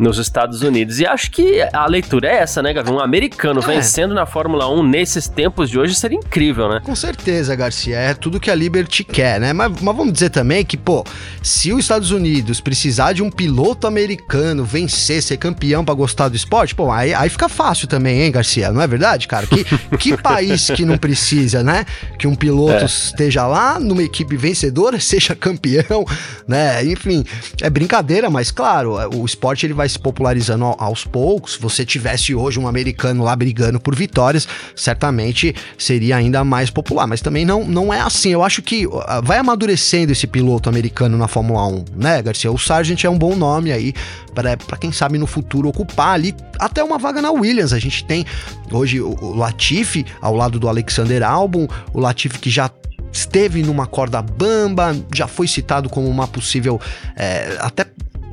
nos 0.00 0.16
Estados 0.16 0.62
Unidos. 0.62 0.98
E 0.98 1.06
acho 1.06 1.30
que 1.30 1.60
a 1.74 1.86
leitura 1.86 2.26
é 2.26 2.38
essa, 2.38 2.62
né, 2.62 2.72
Gavi? 2.72 2.90
Um 2.90 2.98
americano 2.98 3.60
é. 3.60 3.66
vencendo 3.66 4.14
na 4.14 4.24
Fórmula 4.24 4.66
1 4.66 4.82
nesses 4.82 5.28
tempos 5.28 5.68
de 5.68 5.78
hoje 5.78 5.94
seria 5.94 6.16
incrível, 6.16 6.70
né? 6.70 6.80
Com 6.82 6.96
certeza, 6.96 7.54
Garcia. 7.54 7.96
É 7.96 8.14
tudo 8.14 8.40
que 8.40 8.50
a 8.50 8.54
Liberty 8.54 9.04
quer, 9.04 9.38
né? 9.38 9.52
Mas, 9.52 9.78
mas 9.82 9.96
vamos 9.96 10.14
dizer 10.14 10.30
também 10.30 10.64
que, 10.64 10.78
pô, 10.78 11.04
se 11.42 11.70
os 11.70 11.80
Estados 11.80 12.12
Unidos 12.12 12.62
precisar 12.62 13.12
de 13.12 13.22
um 13.22 13.30
piloto 13.30 13.86
americano 13.86 14.64
vencer, 14.64 15.22
ser 15.22 15.36
campeão 15.36 15.84
para 15.84 15.94
gostar 15.94 16.28
do 16.28 16.36
esporte, 16.36 16.74
pô, 16.74 16.90
aí, 16.90 17.12
aí 17.12 17.28
fica 17.28 17.48
fácil 17.48 17.86
também, 17.86 18.22
hein, 18.22 18.32
Garcia? 18.32 18.72
Não 18.72 18.80
é 18.80 18.86
verdade, 18.86 19.28
cara? 19.28 19.46
Que, 19.46 19.64
que 19.98 20.16
país 20.22 20.70
que 20.70 20.86
não 20.86 20.96
precisa, 20.96 21.62
né? 21.62 21.84
Que 22.18 22.26
um 22.26 22.34
piloto 22.34 22.84
é. 22.84 22.86
esteja 22.86 23.46
lá 23.46 23.78
numa 23.78 24.02
equipe 24.02 24.34
vencedora, 24.34 24.98
seja 25.00 25.34
campeão, 25.34 26.06
né? 26.48 26.82
Enfim, 26.86 27.22
é 27.60 27.68
brincadeira, 27.68 28.30
mas 28.30 28.50
claro, 28.50 28.94
o 29.14 29.26
esporte 29.26 29.66
ele 29.66 29.74
vai 29.74 29.89
se 29.90 29.98
popularizando 29.98 30.64
aos 30.78 31.04
poucos. 31.04 31.54
Se 31.54 31.60
você 31.60 31.84
tivesse 31.84 32.34
hoje 32.34 32.58
um 32.58 32.66
americano 32.66 33.22
lá 33.24 33.34
brigando 33.36 33.80
por 33.80 33.94
vitórias, 33.94 34.48
certamente 34.74 35.54
seria 35.76 36.16
ainda 36.16 36.44
mais 36.44 36.70
popular. 36.70 37.06
Mas 37.06 37.20
também 37.20 37.44
não, 37.44 37.64
não 37.64 37.92
é 37.92 38.00
assim. 38.00 38.30
Eu 38.30 38.42
acho 38.42 38.62
que 38.62 38.86
uh, 38.86 39.00
vai 39.22 39.38
amadurecendo 39.38 40.12
esse 40.12 40.26
piloto 40.26 40.68
americano 40.68 41.18
na 41.18 41.28
Fórmula 41.28 41.66
1, 41.66 41.84
né, 41.96 42.22
Garcia? 42.22 42.50
O 42.50 42.58
Sargent 42.58 43.04
é 43.04 43.10
um 43.10 43.18
bom 43.18 43.36
nome 43.36 43.72
aí 43.72 43.92
para 44.34 44.78
quem 44.78 44.92
sabe 44.92 45.18
no 45.18 45.26
futuro 45.26 45.68
ocupar 45.68 46.14
ali 46.14 46.34
até 46.58 46.82
uma 46.82 46.98
vaga 46.98 47.20
na 47.20 47.30
Williams. 47.30 47.72
A 47.72 47.78
gente 47.78 48.04
tem 48.04 48.24
hoje 48.70 49.00
o 49.00 49.34
Latifi 49.34 50.06
ao 50.20 50.34
lado 50.34 50.58
do 50.58 50.68
Alexander 50.68 51.22
Albon, 51.22 51.66
o 51.92 52.00
Latifi 52.00 52.38
que 52.38 52.50
já 52.50 52.70
esteve 53.12 53.62
numa 53.62 53.86
corda 53.86 54.22
bamba, 54.22 54.96
já 55.12 55.26
foi 55.26 55.48
citado 55.48 55.88
como 55.88 56.08
uma 56.08 56.28
possível 56.28 56.80
é, 57.16 57.56
até 57.60 57.86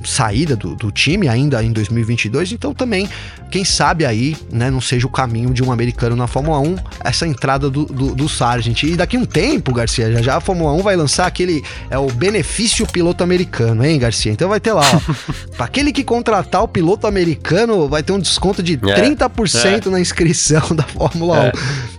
saída 0.08 0.56
do, 0.56 0.76
do, 0.76 0.92
time 0.92 1.28
ainda 1.28 1.62
em 1.62 1.72
2022, 1.72 2.54
então 2.54 2.74
também, 2.74 3.10
quem 3.52 3.66
sabe 3.66 4.06
aí, 4.06 4.38
né, 4.52 4.72
não 4.72 4.80
seja 4.80 5.06
o 5.06 5.10
caminho 5.10 5.54
de 5.54 5.62
um 5.62 5.72
americano 5.72 6.16
na 6.16 6.28
Fórmula 6.28 6.60
1, 6.60 6.76
essa 7.04 7.28
entrada 7.28 7.70
do, 7.70 7.86
do, 7.86 8.16
do 8.16 8.30
Sargent. 8.30 8.84
E 8.84 8.96
daqui 8.96 9.18
um 9.18 9.26
tempo, 9.26 9.74
Garcia, 9.74 10.12
já 10.14 10.22
já 10.22 10.38
a 10.38 10.42
Fórmula 10.42 10.72
1 10.74 10.82
vai 10.82 10.96
lançar 10.96 11.28
aquele, 11.28 11.64
é 11.90 11.98
o 11.98 12.08
benefício 12.08 12.88
piloto 12.88 13.24
americano, 13.24 13.86
hein, 13.86 14.00
Garcia? 14.00 14.32
Então 14.32 14.48
vai 14.48 14.60
ter 14.60 14.72
lá, 14.72 14.82
ó, 14.82 15.14
pra 15.58 15.66
aquele 15.66 15.92
que 15.92 16.04
contratar 16.04 16.64
o 16.64 16.68
piloto 16.68 17.06
americano, 17.06 17.88
vai 17.90 18.02
ter 18.02 18.14
um 18.14 18.20
desconto 18.20 18.64
de 18.64 18.74
é, 18.74 18.78
30% 18.78 19.88
é. 19.88 19.90
na 19.90 20.00
inscrição 20.00 20.74
da 20.74 20.84
Fórmula 20.84 21.48
é. 21.48 21.52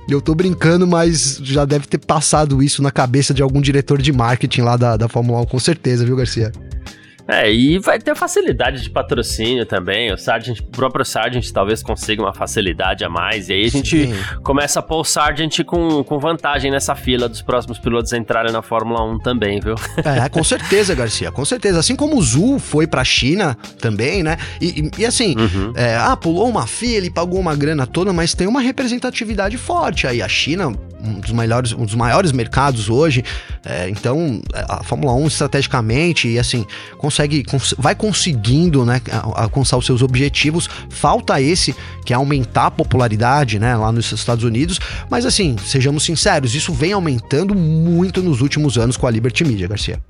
1. 0.09 0.13
Eu 0.13 0.23
tô 0.23 0.35
brincando, 0.35 0.87
mas 0.87 1.39
já 1.43 1.67
deve 1.67 1.87
ter 1.87 1.99
passado 1.99 2.63
isso 2.63 2.83
na 2.83 2.91
cabeça 2.91 3.35
de 3.35 3.43
algum 3.43 3.61
diretor 3.61 4.01
de 4.01 4.11
marketing 4.11 4.63
lá 4.63 4.77
da, 4.77 4.97
da 4.97 5.09
Fórmula 5.09 5.43
1, 5.43 5.45
com 5.45 5.59
certeza, 5.59 6.05
viu, 6.05 6.17
Garcia? 6.17 6.51
É, 7.29 7.53
e 7.53 7.79
vai 7.79 7.99
ter 7.99 8.17
facilidade 8.17 8.81
de 8.81 8.89
patrocínio 8.89 9.67
também. 9.67 10.11
O 10.11 10.17
Sargent, 10.17 10.61
o 10.61 10.65
próprio 10.65 11.05
Sargent 11.05 11.47
talvez 11.53 11.83
consiga 11.83 12.23
uma 12.23 12.33
facilidade 12.33 13.05
a 13.05 13.11
mais. 13.11 13.51
E 13.51 13.53
aí 13.53 13.67
a 13.67 13.69
gente 13.69 14.07
Sim. 14.07 14.15
começa 14.43 14.81
a 14.81 14.83
pôr 14.83 15.01
o 15.01 15.05
Sargent 15.05 15.63
com, 15.65 16.03
com 16.03 16.19
vantagem 16.19 16.71
nessa 16.71 16.95
fila 16.95 17.29
dos 17.29 17.43
próximos 17.43 17.79
pilotos 17.79 18.15
entrarem 18.15 18.51
na 18.51 18.63
Fórmula 18.63 19.05
1 19.05 19.19
também, 19.19 19.61
viu? 19.61 19.75
É, 19.99 20.27
com 20.31 20.43
certeza, 20.43 20.95
Garcia, 20.95 21.31
com 21.31 21.45
certeza. 21.45 21.81
Assim 21.81 21.95
como 21.95 22.17
o 22.17 22.23
Zul 22.23 22.59
foi 22.59 22.87
pra 22.87 23.05
China 23.05 23.57
também, 23.79 24.23
né? 24.23 24.39
E, 24.59 24.91
e, 24.97 25.03
e 25.03 25.07
assim, 25.07 25.35
uhum. 25.37 25.73
é, 25.77 25.97
ah, 25.97 26.17
pulou 26.17 26.49
uma 26.49 26.67
fila 26.67 27.07
e 27.07 27.11
pagou 27.11 27.39
uma 27.39 27.55
grana 27.55 27.87
toda, 27.87 28.11
mas 28.11 28.33
tem 28.33 28.47
uma 28.47 28.63
representatividade 28.63 29.59
forte 29.59 30.07
aí. 30.07 30.23
A 30.23 30.29
China 30.29 30.73
um 31.01 31.21
dos, 31.21 31.31
melhores, 31.31 31.73
um 31.73 31.85
dos 31.85 31.95
maiores 31.95 32.33
mercados 32.33 32.91
hoje. 32.91 33.25
É, 33.65 33.89
então, 33.89 34.41
a 34.53 34.83
Fórmula 34.83 35.13
1 35.15 35.27
estrategicamente 35.27 36.29
e 36.29 36.39
assim, 36.39 36.67
consegue, 37.19 37.43
cons 37.43 37.75
vai 37.77 37.95
conseguindo 37.95 38.85
né, 38.85 39.01
alcançar 39.35 39.77
os 39.77 39.85
seus 39.87 40.03
objetivos. 40.03 40.69
Falta 40.89 41.41
esse, 41.41 41.75
que 42.05 42.13
é 42.13 42.17
aumentar 42.17 42.67
a 42.67 42.71
popularidade 42.71 43.59
né, 43.59 43.77
lá 43.77 43.91
nos 43.91 44.13
Estados 44.13 44.45
Unidos. 44.45 44.79
Mas 45.11 45.27
assim, 45.27 45.57
sejamos 45.59 46.05
sinceros, 46.05 46.55
isso 46.55 46.73
vem 46.73 46.93
aumentando 46.93 47.55
muito 47.55 48.23
nos 48.23 48.41
últimos 48.41 48.79
anos 48.79 48.97
com 48.97 49.07
a 49.07 49.11
Liberty 49.11 49.45
Media, 49.45 49.67
Garcia. 49.67 50.01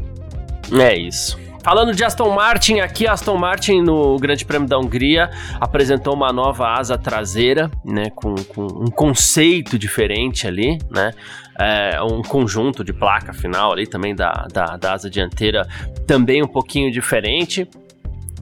É 0.72 0.96
isso. 0.96 1.38
Falando 1.64 1.94
de 1.94 2.04
Aston 2.04 2.34
Martin, 2.34 2.80
aqui 2.80 3.06
Aston 3.06 3.36
Martin 3.36 3.82
no 3.82 4.16
Grande 4.18 4.44
Prêmio 4.44 4.68
da 4.68 4.78
Hungria 4.78 5.30
apresentou 5.60 6.14
uma 6.14 6.32
nova 6.32 6.68
asa 6.68 6.96
traseira, 6.96 7.70
né, 7.84 8.10
com, 8.14 8.34
com 8.34 8.64
um 8.64 8.90
conceito 8.90 9.78
diferente 9.78 10.46
ali, 10.46 10.78
né, 10.90 11.12
é, 11.58 12.00
um 12.02 12.22
conjunto 12.22 12.84
de 12.84 12.92
placa 12.92 13.32
final 13.32 13.72
ali 13.72 13.86
também 13.86 14.14
da, 14.14 14.46
da, 14.52 14.76
da 14.76 14.92
asa 14.92 15.10
dianteira 15.10 15.66
também 16.06 16.42
um 16.42 16.46
pouquinho 16.46 16.90
diferente 16.90 17.68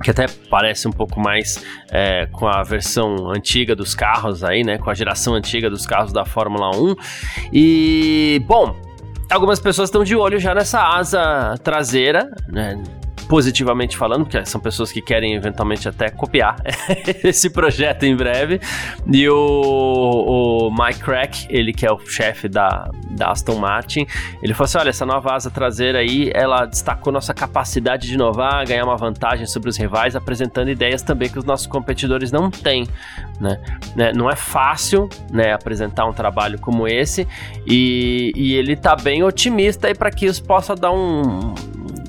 que 0.03 0.11
até 0.11 0.27
parece 0.51 0.87
um 0.87 0.93
pouco 0.93 1.19
mais 1.19 1.65
é, 1.91 2.27
com 2.27 2.47
a 2.47 2.63
versão 2.63 3.31
antiga 3.31 3.75
dos 3.75 3.95
carros 3.95 4.45
aí, 4.45 4.63
né? 4.63 4.79
Com 4.79 4.91
a 4.91 4.95
geração 4.95 5.35
antiga 5.35 5.71
dos 5.71 5.87
carros 5.87 6.13
da 6.13 6.25
Fórmula 6.25 6.71
1. 6.77 6.95
E, 7.53 8.43
bom, 8.47 8.77
algumas 9.31 9.59
pessoas 9.59 9.89
estão 9.89 10.05
de 10.05 10.15
olho 10.15 10.39
já 10.39 10.55
nessa 10.55 10.83
asa 10.83 11.55
traseira, 11.63 12.31
né? 12.49 12.83
Positivamente 13.29 13.97
falando, 13.97 14.25
porque 14.25 14.45
são 14.47 14.61
pessoas 14.61 14.91
que 14.93 15.01
querem 15.01 15.35
eventualmente 15.35 15.89
até 15.89 16.11
copiar 16.11 16.57
esse 17.25 17.51
projeto 17.51 18.05
em 18.05 18.17
breve. 18.17 18.61
E 19.13 19.29
o, 19.29 19.37
o 19.37 20.71
Mike 20.71 21.01
Crack, 21.01 21.47
ele 21.51 21.73
que 21.73 21.87
é 21.87 21.93
o 21.93 21.99
chefe 21.99 22.49
da, 22.49 22.89
da 23.11 23.31
Aston 23.31 23.57
Martin, 23.57 24.07
ele 24.43 24.55
falou 24.55 24.67
assim: 24.67 24.79
olha, 24.79 24.91
essa 24.91 25.07
nova 25.07 25.35
asa 25.35 25.51
traseira 25.51 25.99
aí, 25.99 26.31
ela 26.35 26.67
destacou 26.67 27.13
nossa 27.13 27.35
capacidade 27.35 28.07
de 28.07 28.15
inovar, 28.15 28.67
ganhar 28.67 28.85
uma 28.85 28.97
vantagem 28.97 29.47
sobre 29.47 29.69
os 29.69 29.77
rivais, 29.77 30.17
apresentando 30.17 30.71
ideias 30.71 31.03
também 31.03 31.29
que 31.29 31.39
os 31.39 31.45
nossos 31.45 31.67
competidores 31.67 32.31
não 32.31 32.51
têm. 32.51 32.87
Né? 33.41 33.61
né? 33.95 34.13
Não 34.13 34.31
é 34.31 34.37
fácil 34.37 35.09
né, 35.31 35.53
apresentar 35.53 36.07
um 36.07 36.13
trabalho 36.13 36.59
como 36.59 36.87
esse, 36.87 37.27
e, 37.67 38.33
e 38.35 38.55
ele 38.55 38.73
está 38.73 38.97
bem 38.97 39.23
otimista 39.23 39.89
aí 39.89 39.95
para 39.95 40.11
que 40.11 40.27
isso 40.27 40.43
possa 40.43 40.75
dar 40.75 40.93
um 40.93 41.55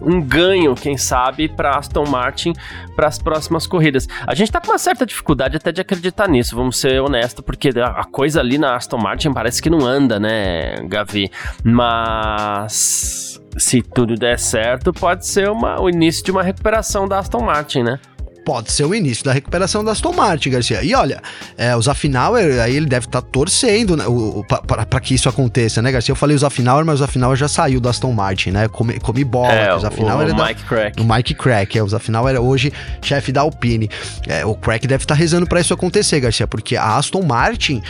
um 0.07 0.21
ganho, 0.21 0.73
quem 0.73 0.97
sabe, 0.97 1.49
para 1.49 1.77
Aston 1.77 2.05
Martin 2.05 2.53
para 2.95 3.07
as 3.07 3.19
próximas 3.19 3.67
corridas. 3.67 4.07
A 4.25 4.33
gente 4.33 4.51
tá 4.51 4.61
com 4.61 4.71
uma 4.71 4.77
certa 4.77 5.05
dificuldade 5.05 5.57
até 5.57 5.71
de 5.71 5.81
acreditar 5.81 6.29
nisso, 6.29 6.55
vamos 6.55 6.79
ser 6.79 7.01
honestos, 7.01 7.43
porque 7.43 7.69
a 7.79 8.03
coisa 8.05 8.39
ali 8.39 8.57
na 8.57 8.75
Aston 8.75 8.97
Martin 8.97 9.33
parece 9.33 9.61
que 9.61 9.69
não 9.69 9.85
anda, 9.85 10.19
né, 10.19 10.77
Gavi? 10.87 11.29
Mas 11.63 13.41
se 13.57 13.81
tudo 13.81 14.15
der 14.15 14.39
certo, 14.39 14.93
pode 14.93 15.27
ser 15.27 15.49
uma, 15.49 15.81
o 15.81 15.89
início 15.89 16.23
de 16.23 16.31
uma 16.31 16.43
recuperação 16.43 17.07
da 17.07 17.19
Aston 17.19 17.41
Martin, 17.41 17.83
né? 17.83 17.99
Pode 18.47 18.71
ser 18.71 18.85
o 18.85 18.95
início 18.95 19.25
da 19.25 19.33
recuperação 19.33 19.83
da 19.83 19.91
Aston 19.91 20.13
Martin, 20.13 20.51
Garcia. 20.51 20.81
E 20.81 20.95
olha, 20.95 21.21
é, 21.57 21.75
o 21.75 21.81
Zafnauer, 21.81 22.61
aí 22.61 22.77
ele 22.77 22.85
deve 22.85 23.05
estar 23.05 23.21
tá 23.21 23.27
torcendo 23.29 23.97
né, 23.97 24.05
para 24.47 25.01
que 25.01 25.13
isso 25.13 25.27
aconteça, 25.27 25.81
né, 25.81 25.91
Garcia? 25.91 26.13
Eu 26.13 26.15
falei 26.15 26.33
o 26.33 26.39
Zafnauer, 26.39 26.85
mas 26.85 26.95
o 26.95 26.97
Zafnauer 26.99 27.35
já 27.35 27.49
saiu 27.49 27.81
da 27.81 27.89
Aston 27.89 28.13
Martin, 28.13 28.51
né? 28.51 28.69
Come, 28.69 29.25
bola. 29.25 29.51
É, 29.51 29.75
o 29.75 29.79
Zafnauer 29.81 30.29
o, 30.29 30.31
o 30.31 30.45
Mike 30.45 30.61
da, 30.61 30.67
Crack. 30.69 31.01
O 31.01 31.03
Mike 31.03 31.33
Crack, 31.33 31.77
é. 31.77 31.83
O 31.83 31.89
Zafnauer 31.89 32.37
é 32.37 32.39
hoje 32.39 32.71
chefe 33.01 33.33
da 33.33 33.41
Alpine. 33.41 33.89
É, 34.25 34.45
o 34.45 34.55
Crack 34.55 34.87
deve 34.87 35.03
estar 35.03 35.15
tá 35.15 35.19
rezando 35.19 35.45
para 35.45 35.59
isso 35.59 35.73
acontecer, 35.73 36.21
Garcia, 36.21 36.47
porque 36.47 36.77
a 36.77 36.95
Aston 36.95 37.23
Martin, 37.23 37.81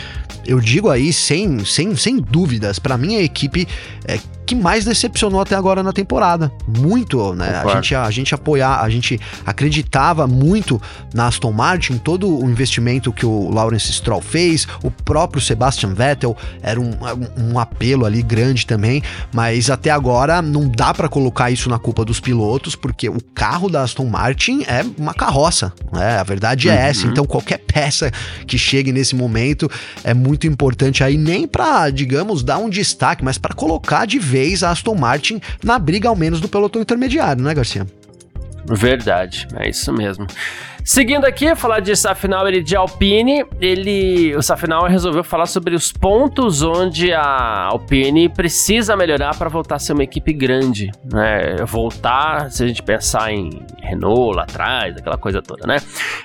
eu 0.44 0.58
digo 0.58 0.90
aí 0.90 1.12
sem, 1.12 1.64
sem, 1.64 1.94
sem 1.94 2.16
dúvidas, 2.16 2.80
para 2.80 2.98
mim 2.98 3.14
a 3.14 3.22
equipe 3.22 3.68
é, 4.08 4.18
que 4.48 4.54
mais 4.54 4.86
decepcionou 4.86 5.42
até 5.42 5.54
agora 5.54 5.82
na 5.82 5.92
temporada. 5.92 6.50
Muito, 6.66 7.34
né? 7.34 7.62
A 7.62 7.74
gente, 7.74 7.94
a 7.94 8.10
gente 8.10 8.34
apoiar, 8.34 8.80
a 8.80 8.88
gente 8.88 9.20
acreditava 9.44 10.26
muito 10.26 10.80
na 11.12 11.26
Aston 11.26 11.52
Martin, 11.52 11.98
todo 11.98 12.42
o 12.42 12.48
investimento 12.48 13.12
que 13.12 13.26
o 13.26 13.50
Lawrence 13.50 13.92
Stroll 13.92 14.22
fez, 14.22 14.66
o 14.82 14.90
próprio 14.90 15.42
Sebastian 15.42 15.92
Vettel 15.92 16.34
era 16.62 16.80
um, 16.80 16.92
um 17.36 17.58
apelo 17.58 18.06
ali 18.06 18.22
grande 18.22 18.64
também, 18.64 19.02
mas 19.34 19.68
até 19.68 19.90
agora 19.90 20.40
não 20.40 20.66
dá 20.66 20.94
para 20.94 21.10
colocar 21.10 21.50
isso 21.50 21.68
na 21.68 21.78
culpa 21.78 22.02
dos 22.02 22.18
pilotos, 22.18 22.74
porque 22.74 23.06
o 23.06 23.22
carro 23.34 23.68
da 23.68 23.82
Aston 23.82 24.06
Martin 24.06 24.64
é 24.66 24.82
uma 24.96 25.12
carroça, 25.12 25.74
né? 25.92 26.18
A 26.18 26.22
verdade 26.22 26.70
é 26.70 26.72
uhum. 26.72 26.78
essa. 26.78 27.06
Então 27.06 27.26
qualquer 27.26 27.58
peça 27.58 28.10
que 28.46 28.56
chegue 28.56 28.92
nesse 28.92 29.14
momento 29.14 29.70
é 30.02 30.14
muito 30.14 30.46
importante 30.46 31.04
aí, 31.04 31.18
nem 31.18 31.46
para, 31.46 31.90
digamos, 31.90 32.42
dar 32.42 32.56
um 32.56 32.70
destaque, 32.70 33.22
mas 33.22 33.36
para 33.36 33.54
colocar 33.54 34.06
de 34.06 34.18
vez 34.18 34.37
vez 34.38 34.62
a 34.62 34.70
Aston 34.70 34.94
Martin 34.94 35.40
na 35.62 35.78
briga, 35.78 36.08
ao 36.08 36.14
menos, 36.14 36.40
do 36.40 36.48
pelotão 36.48 36.80
intermediário, 36.80 37.42
né, 37.42 37.52
Garcia? 37.52 37.86
Verdade, 38.64 39.48
é 39.56 39.68
isso 39.68 39.92
mesmo. 39.92 40.26
Seguindo 40.88 41.26
aqui, 41.26 41.54
falar 41.54 41.80
de 41.80 41.94
Safnauer 41.94 42.54
e 42.54 42.62
de 42.62 42.74
Alpine, 42.74 43.44
ele, 43.60 44.34
o 44.34 44.40
Safnauer 44.40 44.90
resolveu 44.90 45.22
falar 45.22 45.44
sobre 45.44 45.74
os 45.74 45.92
pontos 45.92 46.62
onde 46.62 47.12
a 47.12 47.66
Alpine 47.66 48.26
precisa 48.30 48.96
melhorar 48.96 49.36
para 49.36 49.50
voltar 49.50 49.74
a 49.74 49.78
ser 49.78 49.92
uma 49.92 50.02
equipe 50.02 50.32
grande, 50.32 50.90
né? 51.04 51.56
Voltar, 51.66 52.50
se 52.50 52.64
a 52.64 52.66
gente 52.66 52.82
pensar 52.82 53.30
em 53.30 53.50
Renault 53.82 54.34
lá 54.34 54.44
atrás, 54.44 54.96
aquela 54.96 55.18
coisa 55.18 55.42
toda, 55.42 55.66
né? 55.66 55.76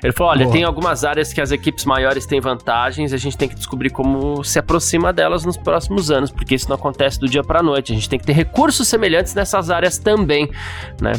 Ele 0.01 0.13
falou, 0.13 0.31
olha, 0.31 0.45
Boa. 0.45 0.53
tem 0.53 0.63
algumas 0.63 1.03
áreas 1.03 1.33
que 1.33 1.41
as 1.41 1.51
equipes 1.51 1.83
maiores 1.83 2.25
têm 2.25 2.39
vantagens, 2.39 3.11
a 3.11 3.17
gente 3.17 3.37
tem 3.37 3.49
que 3.49 3.55
descobrir 3.55 3.89
como 3.89 4.45
se 4.45 4.59
aproxima 4.59 5.11
delas 5.11 5.43
nos 5.43 5.57
próximos 5.57 6.09
anos, 6.09 6.31
porque 6.31 6.55
isso 6.55 6.69
não 6.69 6.77
acontece 6.77 7.19
do 7.19 7.27
dia 7.27 7.43
para 7.43 7.61
noite. 7.61 7.91
A 7.91 7.95
gente 7.95 8.07
tem 8.07 8.17
que 8.17 8.25
ter 8.25 8.33
recursos 8.33 8.87
semelhantes 8.87 9.35
nessas 9.35 9.69
áreas 9.69 9.97
também, 9.97 10.49
né? 11.01 11.11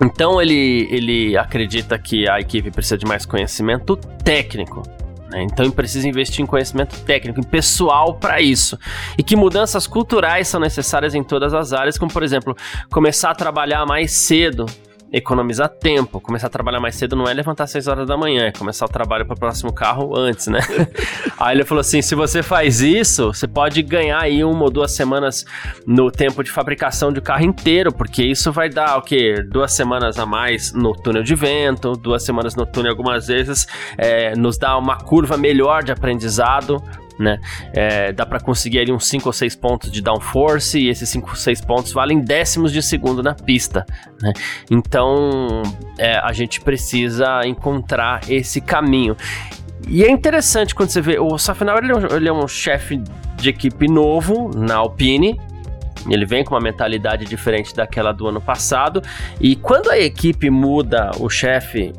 Então 0.00 0.40
ele, 0.40 0.88
ele 0.90 1.36
acredita 1.36 1.98
que 1.98 2.28
a 2.28 2.40
equipe 2.40 2.70
precisa 2.70 2.96
de 2.96 3.06
mais 3.06 3.26
conhecimento 3.26 3.96
técnico. 3.96 4.82
Né? 5.30 5.42
Então 5.42 5.70
precisa 5.70 6.08
investir 6.08 6.42
em 6.42 6.46
conhecimento 6.46 6.98
técnico, 7.00 7.40
em 7.40 7.42
pessoal 7.42 8.14
para 8.14 8.40
isso. 8.40 8.78
E 9.16 9.22
que 9.22 9.36
mudanças 9.36 9.86
culturais 9.86 10.48
são 10.48 10.60
necessárias 10.60 11.14
em 11.14 11.22
todas 11.22 11.52
as 11.52 11.72
áreas, 11.72 11.98
como 11.98 12.12
por 12.12 12.22
exemplo, 12.22 12.56
começar 12.90 13.30
a 13.30 13.34
trabalhar 13.34 13.84
mais 13.86 14.12
cedo 14.12 14.66
economizar 15.12 15.68
tempo. 15.68 16.20
Começar 16.20 16.48
a 16.48 16.50
trabalhar 16.50 16.80
mais 16.80 16.96
cedo 16.96 17.16
não 17.16 17.26
é 17.26 17.34
levantar 17.34 17.64
às 17.64 17.70
6 17.70 17.88
horas 17.88 18.06
da 18.06 18.16
manhã, 18.16 18.46
é 18.46 18.52
começar 18.52 18.84
o 18.84 18.88
trabalho 18.88 19.26
para 19.26 19.34
o 19.34 19.38
próximo 19.38 19.72
carro 19.72 20.16
antes, 20.16 20.46
né? 20.46 20.60
aí 21.38 21.56
ele 21.56 21.64
falou 21.64 21.80
assim: 21.80 22.02
se 22.02 22.14
você 22.14 22.42
faz 22.42 22.80
isso, 22.80 23.32
você 23.32 23.46
pode 23.46 23.82
ganhar 23.82 24.20
aí 24.20 24.44
uma 24.44 24.64
ou 24.64 24.70
duas 24.70 24.92
semanas 24.92 25.44
no 25.86 26.10
tempo 26.10 26.42
de 26.42 26.50
fabricação 26.50 27.12
de 27.12 27.20
carro 27.20 27.44
inteiro, 27.44 27.92
porque 27.92 28.22
isso 28.22 28.52
vai 28.52 28.68
dar 28.68 28.96
o 28.98 29.02
quê? 29.02 29.42
Duas 29.48 29.72
semanas 29.72 30.18
a 30.18 30.26
mais 30.26 30.72
no 30.72 30.92
túnel 30.92 31.22
de 31.22 31.34
vento, 31.34 31.92
duas 31.92 32.24
semanas 32.24 32.54
no 32.54 32.66
túnel 32.66 32.92
algumas 32.92 33.26
vezes, 33.26 33.66
é, 33.96 34.34
nos 34.36 34.58
dá 34.58 34.76
uma 34.76 34.98
curva 34.98 35.36
melhor 35.36 35.82
de 35.82 35.92
aprendizado 35.92 36.82
né? 37.18 37.38
É, 37.72 38.12
dá 38.12 38.24
para 38.24 38.40
conseguir 38.40 38.80
ali 38.80 38.92
uns 38.92 39.06
5 39.06 39.28
ou 39.28 39.32
6 39.32 39.56
pontos 39.56 39.90
de 39.90 40.00
downforce 40.00 40.78
e 40.78 40.88
esses 40.88 41.08
5 41.08 41.28
ou 41.28 41.36
6 41.36 41.60
pontos 41.62 41.92
valem 41.92 42.20
décimos 42.20 42.72
de 42.72 42.82
segundo 42.82 43.22
na 43.22 43.34
pista, 43.34 43.84
né? 44.22 44.32
Então 44.70 45.62
é, 45.98 46.18
a 46.18 46.32
gente 46.32 46.60
precisa 46.60 47.46
encontrar 47.46 48.20
esse 48.28 48.60
caminho. 48.60 49.16
E 49.88 50.04
é 50.04 50.10
interessante 50.10 50.74
quando 50.74 50.90
você 50.90 51.00
vê, 51.00 51.18
o 51.18 51.38
Safnauer 51.38 51.82
ele, 51.82 51.92
é 51.92 51.96
um, 51.96 52.16
ele 52.16 52.28
é 52.28 52.32
um 52.32 52.46
chefe 52.46 53.02
de 53.36 53.48
equipe 53.48 53.88
novo 53.88 54.50
na 54.54 54.76
Alpine, 54.76 55.40
ele 56.08 56.26
vem 56.26 56.44
com 56.44 56.54
uma 56.54 56.60
mentalidade 56.60 57.24
diferente 57.24 57.74
daquela 57.74 58.12
do 58.12 58.26
ano 58.26 58.40
passado. 58.40 59.02
E 59.40 59.56
quando 59.56 59.90
a 59.90 59.98
equipe 59.98 60.50
muda 60.50 61.10
o 61.18 61.28
chefe, 61.28 61.92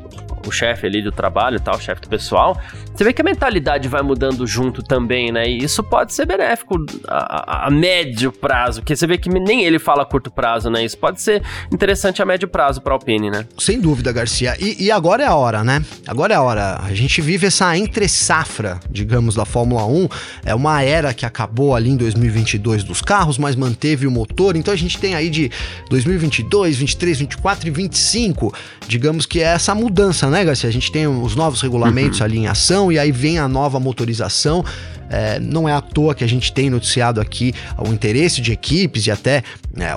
o 0.46 0.50
chefe 0.50 0.86
ali 0.86 1.02
do 1.02 1.12
trabalho, 1.12 1.60
tal, 1.60 1.76
o 1.76 1.80
chefe 1.80 2.02
do 2.02 2.08
pessoal, 2.08 2.58
você 2.94 3.04
vê 3.04 3.12
que 3.12 3.22
a 3.22 3.24
mentalidade 3.24 3.88
vai 3.88 4.02
mudando 4.02 4.46
junto 4.46 4.82
também, 4.82 5.32
né? 5.32 5.48
E 5.48 5.64
isso 5.64 5.82
pode 5.82 6.12
ser 6.12 6.26
benéfico 6.26 6.76
a, 7.08 7.66
a, 7.66 7.70
médio 7.70 8.30
prazo, 8.30 8.80
porque 8.80 8.94
você 8.94 9.06
vê 9.06 9.16
que 9.16 9.28
nem 9.28 9.64
ele 9.64 9.78
fala 9.78 10.04
curto 10.04 10.30
prazo, 10.30 10.68
né? 10.70 10.84
Isso 10.84 10.98
pode 10.98 11.20
ser 11.20 11.42
interessante 11.72 12.20
a 12.20 12.26
médio 12.26 12.48
prazo 12.48 12.80
para 12.80 12.92
a 12.92 12.96
Alpine, 12.96 13.30
né? 13.30 13.46
Sem 13.58 13.80
dúvida, 13.80 14.12
Garcia. 14.12 14.56
E, 14.60 14.84
e, 14.84 14.90
agora 14.90 15.22
é 15.22 15.26
a 15.26 15.34
hora, 15.34 15.64
né? 15.64 15.82
Agora 16.06 16.34
é 16.34 16.36
a 16.36 16.42
hora. 16.42 16.78
A 16.82 16.92
gente 16.94 17.20
vive 17.20 17.46
essa 17.46 17.76
entre 17.76 18.08
safra, 18.08 18.78
digamos, 18.90 19.34
da 19.34 19.44
Fórmula 19.44 19.86
1. 19.86 20.08
É 20.44 20.54
uma 20.54 20.82
era 20.82 21.14
que 21.14 21.24
acabou 21.24 21.74
ali 21.74 21.90
em 21.90 21.96
2022 21.96 22.84
dos 22.84 23.00
carros, 23.00 23.38
mas 23.38 23.56
manteve 23.56 24.06
o 24.06 24.10
motor. 24.10 24.56
Então 24.56 24.74
a 24.74 24.76
gente 24.76 24.98
tem 24.98 25.14
aí 25.14 25.30
de 25.30 25.50
2022, 25.88 26.76
23, 26.76 27.18
24 27.18 27.68
e 27.68 27.70
25, 27.70 28.54
digamos 28.86 29.26
que 29.26 29.40
é 29.40 29.44
essa 29.44 29.74
mudança, 29.74 30.28
né, 30.30 30.44
Garcia? 30.44 30.68
A 30.68 30.72
gente 30.72 30.90
tem 30.90 31.06
os 31.06 31.34
novos 31.34 31.60
regulamentos 31.60 32.20
uhum. 32.20 32.26
ali 32.26 32.38
em 32.38 32.46
ação 32.46 32.92
e 32.92 32.98
aí 32.98 33.12
vem 33.12 33.38
a 33.38 33.48
nova 33.48 33.80
motorização. 33.80 34.64
É, 35.10 35.40
não 35.40 35.68
é 35.68 35.72
à 35.72 35.80
toa 35.80 36.14
que 36.14 36.22
a 36.22 36.26
gente 36.26 36.52
tem 36.52 36.70
noticiado 36.70 37.20
aqui 37.20 37.52
o 37.76 37.88
interesse 37.88 38.40
de 38.40 38.52
equipes 38.52 39.06
e 39.06 39.10
até 39.10 39.42
né, 39.74 39.94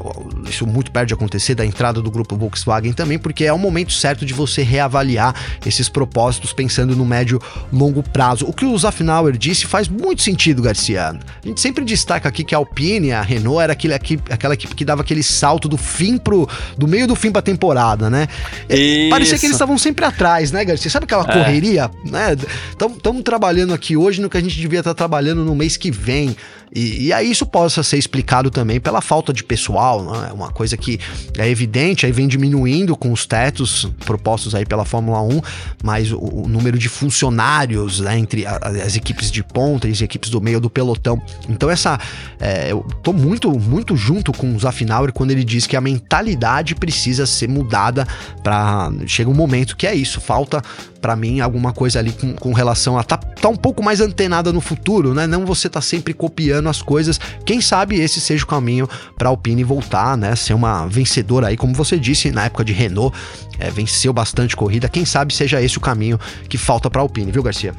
isso 0.49 0.65
muito 0.65 0.91
perto 0.91 1.09
de 1.09 1.13
acontecer 1.13 1.55
da 1.55 1.65
entrada 1.65 2.01
do 2.01 2.11
grupo 2.11 2.35
Volkswagen 2.35 2.93
também, 2.93 3.17
porque 3.17 3.45
é 3.45 3.53
o 3.53 3.57
momento 3.57 3.91
certo 3.93 4.25
de 4.25 4.33
você 4.33 4.63
reavaliar 4.63 5.35
esses 5.65 5.87
propósitos 5.89 6.53
pensando 6.53 6.95
no 6.95 7.05
médio 7.05 7.41
longo 7.71 8.01
prazo. 8.03 8.45
O 8.45 8.53
que 8.53 8.65
o 8.65 8.77
Zafnauer 8.77 9.37
disse 9.37 9.65
faz 9.65 9.87
muito 9.87 10.21
sentido, 10.21 10.61
Garcia. 10.61 11.09
A 11.09 11.47
gente 11.47 11.61
sempre 11.61 11.85
destaca 11.85 12.29
aqui 12.29 12.43
que 12.43 12.55
a 12.55 12.57
Alpine, 12.57 13.11
a 13.11 13.21
Renault 13.21 13.61
era 13.61 13.73
aquele, 13.73 13.93
aquela 13.93 14.53
equipe 14.53 14.75
que 14.75 14.85
dava 14.85 15.01
aquele 15.01 15.23
salto 15.23 15.67
do 15.67 15.77
fim 15.77 16.17
pro 16.17 16.47
do 16.77 16.87
meio 16.87 17.07
do 17.07 17.15
fim 17.15 17.31
para 17.31 17.41
temporada, 17.41 18.09
né? 18.09 18.27
Isso. 18.69 19.09
Parecia 19.09 19.37
que 19.37 19.45
eles 19.45 19.55
estavam 19.55 19.77
sempre 19.77 20.05
atrás, 20.05 20.51
né, 20.51 20.63
Garcia? 20.65 20.89
Sabe 20.89 21.05
aquela 21.05 21.23
é. 21.23 21.33
correria, 21.33 21.91
né? 22.05 22.35
Estamos 22.71 23.23
trabalhando 23.23 23.73
aqui 23.73 23.95
hoje 23.95 24.21
no 24.21 24.29
que 24.29 24.37
a 24.37 24.41
gente 24.41 24.59
devia 24.59 24.79
estar 24.79 24.93
trabalhando 25.03 25.43
no 25.43 25.53
mês 25.53 25.75
que 25.75 25.91
vem. 25.91 26.35
E, 26.75 27.07
e 27.07 27.13
aí 27.13 27.29
isso 27.29 27.45
possa 27.45 27.83
ser 27.83 27.97
explicado 27.97 28.49
também 28.49 28.79
pela 28.79 29.01
falta 29.01 29.31
de 29.31 29.43
pessoal, 29.43 30.03
né? 30.03 30.29
É 30.29 30.33
uma 30.33 30.49
coisa 30.49 30.75
que 30.75 30.99
é 31.37 31.47
evidente, 31.47 32.05
aí 32.05 32.11
vem 32.11 32.27
diminuindo 32.27 32.95
com 32.95 33.11
os 33.11 33.25
tetos 33.25 33.87
propostos 34.05 34.55
aí 34.55 34.65
pela 34.65 34.83
Fórmula 34.83 35.21
1, 35.21 35.41
mas 35.83 36.11
o, 36.11 36.17
o 36.17 36.47
número 36.47 36.77
de 36.77 36.89
funcionários 36.89 37.99
né, 37.99 38.17
entre 38.17 38.45
a, 38.45 38.57
as 38.85 38.95
equipes 38.95 39.29
de 39.29 39.43
ponta 39.43 39.87
e 39.87 39.91
as 39.91 40.01
equipes 40.01 40.29
do 40.29 40.41
meio 40.41 40.59
do 40.59 40.69
pelotão. 40.69 41.21
Então 41.47 41.69
essa, 41.69 41.99
é, 42.39 42.71
eu 42.71 42.85
tô 43.03 43.13
muito, 43.13 43.51
muito 43.51 43.95
junto 43.95 44.31
com 44.31 44.55
o 44.55 44.59
Zafnauer 44.59 45.13
quando 45.13 45.31
ele 45.31 45.43
diz 45.43 45.67
que 45.67 45.75
a 45.75 45.81
mentalidade 45.81 46.73
precisa 46.73 47.25
ser 47.25 47.47
mudada 47.47 48.07
para 48.41 48.91
chega 49.05 49.29
um 49.29 49.33
momento 49.33 49.77
que 49.77 49.85
é 49.85 49.93
isso, 49.93 50.19
falta 50.19 50.61
para 51.03 51.17
mim, 51.17 51.41
alguma 51.41 51.73
coisa 51.73 51.99
ali 51.99 52.13
com, 52.13 52.33
com 52.33 52.53
relação 52.53 52.97
a 52.97 53.03
tá, 53.03 53.17
tá 53.17 53.49
um 53.49 53.57
pouco 53.57 53.83
mais 53.83 53.99
antenada 53.99 54.53
no 54.53 54.61
futuro, 54.61 55.13
né? 55.13 55.27
Não 55.27 55.45
você 55.45 55.67
tá 55.67 55.81
sempre 55.81 56.13
copiando 56.13 56.62
as 56.69 56.81
coisas. 56.81 57.19
Quem 57.45 57.61
sabe 57.61 57.99
esse 57.99 58.19
seja 58.19 58.43
o 58.43 58.47
caminho 58.47 58.87
para 59.17 59.29
Alpine 59.29 59.63
voltar, 59.63 60.17
né? 60.17 60.35
Ser 60.35 60.53
uma 60.53 60.85
vencedora 60.87 61.47
aí, 61.47 61.57
como 61.57 61.73
você 61.73 61.97
disse, 61.97 62.31
na 62.31 62.45
época 62.45 62.63
de 62.63 62.73
Renault, 62.73 63.15
é, 63.59 63.69
venceu 63.69 64.11
bastante 64.13 64.55
corrida. 64.55 64.89
Quem 64.89 65.05
sabe 65.05 65.33
seja 65.33 65.61
esse 65.61 65.77
o 65.77 65.81
caminho 65.81 66.19
que 66.49 66.57
falta 66.57 66.89
para 66.89 67.01
Alpine, 67.01 67.31
viu, 67.31 67.43
Garcia? 67.43 67.73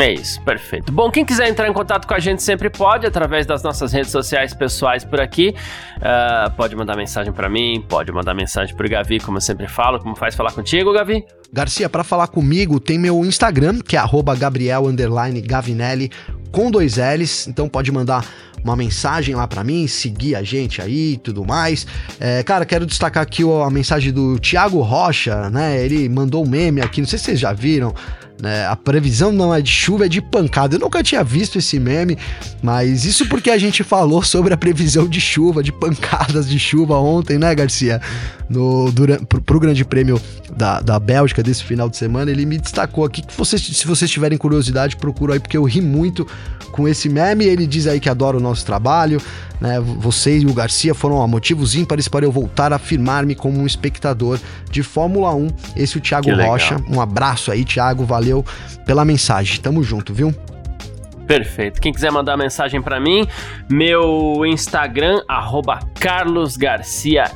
É 0.00 0.12
isso, 0.12 0.40
perfeito. 0.42 0.92
Bom, 0.92 1.10
quem 1.10 1.24
quiser 1.24 1.48
entrar 1.48 1.68
em 1.68 1.72
contato 1.72 2.06
com 2.06 2.14
a 2.14 2.18
gente 2.18 2.42
sempre 2.42 2.70
pode, 2.70 3.06
através 3.06 3.44
das 3.46 3.62
nossas 3.62 3.92
redes 3.92 4.10
sociais 4.10 4.54
pessoais 4.54 5.04
por 5.04 5.20
aqui. 5.20 5.54
Uh, 5.96 6.50
pode 6.56 6.76
mandar 6.76 6.96
mensagem 6.96 7.32
para 7.32 7.48
mim, 7.48 7.84
pode 7.88 8.12
mandar 8.12 8.34
mensagem 8.34 8.74
pro 8.74 8.88
Gavi, 8.88 9.18
como 9.18 9.38
eu 9.38 9.40
sempre 9.40 9.66
falo. 9.66 9.98
Como 9.98 10.14
faz 10.14 10.34
falar 10.34 10.52
contigo, 10.52 10.92
Gavi? 10.92 11.24
Garcia, 11.52 11.88
para 11.88 12.04
falar 12.04 12.28
comigo, 12.28 12.80
tem 12.80 12.98
meu 12.98 13.24
Instagram, 13.24 13.80
que 13.80 13.96
é 13.96 14.02
Gabriel 14.38 14.84
Gavinelli, 15.44 16.10
com 16.50 16.70
dois 16.70 16.96
L's. 16.96 17.46
Então 17.46 17.68
pode 17.68 17.90
mandar 17.92 18.24
uma 18.64 18.74
mensagem 18.74 19.34
lá 19.34 19.46
para 19.46 19.62
mim, 19.62 19.86
seguir 19.86 20.34
a 20.34 20.42
gente 20.42 20.80
aí 20.80 21.12
e 21.12 21.16
tudo 21.18 21.44
mais. 21.44 21.86
É, 22.18 22.42
cara, 22.42 22.64
quero 22.64 22.86
destacar 22.86 23.22
aqui 23.22 23.42
a 23.42 23.70
mensagem 23.70 24.12
do 24.12 24.38
Thiago 24.38 24.80
Rocha, 24.80 25.50
né? 25.50 25.84
Ele 25.84 26.08
mandou 26.08 26.44
um 26.44 26.48
meme 26.48 26.80
aqui, 26.80 27.00
não 27.00 27.08
sei 27.08 27.18
se 27.18 27.26
vocês 27.26 27.40
já 27.40 27.52
viram. 27.52 27.94
Né? 28.40 28.66
A 28.66 28.74
previsão 28.74 29.30
não 29.30 29.54
é 29.54 29.60
de 29.62 29.70
chuva, 29.70 30.06
é 30.06 30.08
de 30.08 30.20
pancada. 30.20 30.74
Eu 30.74 30.80
nunca 30.80 31.02
tinha 31.02 31.22
visto 31.22 31.58
esse 31.58 31.78
meme, 31.78 32.18
mas 32.62 33.04
isso 33.04 33.28
porque 33.28 33.50
a 33.50 33.58
gente 33.58 33.82
falou 33.84 34.22
sobre 34.22 34.52
a 34.52 34.56
previsão 34.56 35.06
de 35.06 35.20
chuva, 35.20 35.62
de 35.62 35.72
pancadas 35.72 36.48
de 36.48 36.58
chuva 36.58 36.96
ontem, 36.96 37.38
né, 37.38 37.54
Garcia? 37.54 38.00
No, 38.48 38.90
durante, 38.92 39.24
pro, 39.24 39.40
pro 39.40 39.60
Grande 39.60 39.84
Prêmio 39.84 40.20
da, 40.54 40.80
da 40.80 40.98
Bélgica 40.98 41.42
desse 41.42 41.64
final 41.64 41.88
de 41.88 41.96
semana, 41.96 42.30
ele 42.30 42.44
me 42.44 42.58
destacou 42.58 43.04
aqui 43.04 43.22
que 43.22 43.36
vocês, 43.36 43.62
se 43.62 43.86
vocês 43.86 44.10
tiverem 44.10 44.36
curiosidade, 44.36 44.96
procura 44.96 45.34
aí, 45.34 45.40
porque 45.40 45.56
eu 45.56 45.64
ri 45.64 45.80
muito 45.80 46.26
com 46.74 46.88
esse 46.88 47.08
meme. 47.08 47.44
Ele 47.44 47.66
diz 47.66 47.86
aí 47.86 48.00
que 48.00 48.08
adora 48.08 48.36
o 48.36 48.40
nosso 48.40 48.66
trabalho, 48.66 49.20
né? 49.60 49.80
Vocês 49.80 50.42
e 50.42 50.46
o 50.46 50.52
Garcia 50.52 50.94
foram 50.94 51.16
ó, 51.16 51.26
motivos 51.26 51.74
ímpares 51.74 52.08
para 52.08 52.24
eu 52.26 52.32
voltar 52.32 52.72
a 52.72 52.76
afirmar-me 52.76 53.34
como 53.34 53.60
um 53.60 53.66
espectador 53.66 54.40
de 54.70 54.82
Fórmula 54.82 55.32
1. 55.34 55.48
Esse 55.76 55.96
é 55.96 55.98
o 55.98 56.02
Thiago 56.02 56.34
Rocha. 56.34 56.76
Um 56.90 57.00
abraço 57.00 57.52
aí, 57.52 57.64
Thiago. 57.64 58.04
Valeu 58.04 58.23
pela 58.86 59.04
mensagem. 59.04 59.60
Tamo 59.60 59.82
junto, 59.82 60.14
viu? 60.14 60.34
Perfeito. 61.26 61.80
Quem 61.80 61.92
quiser 61.92 62.12
mandar 62.12 62.36
mensagem 62.36 62.82
para 62.82 63.00
mim, 63.00 63.26
meu 63.70 64.44
Instagram, 64.44 65.22
carlosgarciafm, 65.98 67.32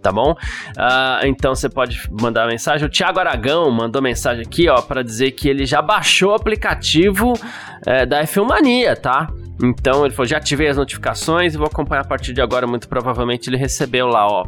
tá 0.00 0.12
bom? 0.12 0.32
Uh, 0.32 1.26
então 1.26 1.54
você 1.54 1.68
pode 1.68 2.00
mandar 2.20 2.46
mensagem. 2.46 2.86
O 2.86 2.90
Thiago 2.90 3.18
Aragão 3.18 3.70
mandou 3.70 4.00
mensagem 4.00 4.42
aqui, 4.42 4.68
ó, 4.68 4.80
para 4.80 5.02
dizer 5.02 5.32
que 5.32 5.48
ele 5.48 5.66
já 5.66 5.82
baixou 5.82 6.30
o 6.30 6.34
aplicativo 6.34 7.32
é, 7.84 8.06
da 8.06 8.22
F1 8.22 8.46
Mania, 8.46 8.96
tá? 8.96 9.28
Então 9.62 10.04
ele 10.04 10.14
falou: 10.14 10.26
já 10.26 10.38
ativei 10.38 10.68
as 10.68 10.76
notificações 10.76 11.54
e 11.54 11.58
vou 11.58 11.66
acompanhar 11.66 12.02
a 12.02 12.06
partir 12.06 12.32
de 12.32 12.40
agora. 12.40 12.66
Muito 12.66 12.88
provavelmente 12.88 13.50
ele 13.50 13.56
recebeu 13.56 14.06
lá, 14.06 14.26
ó. 14.26 14.46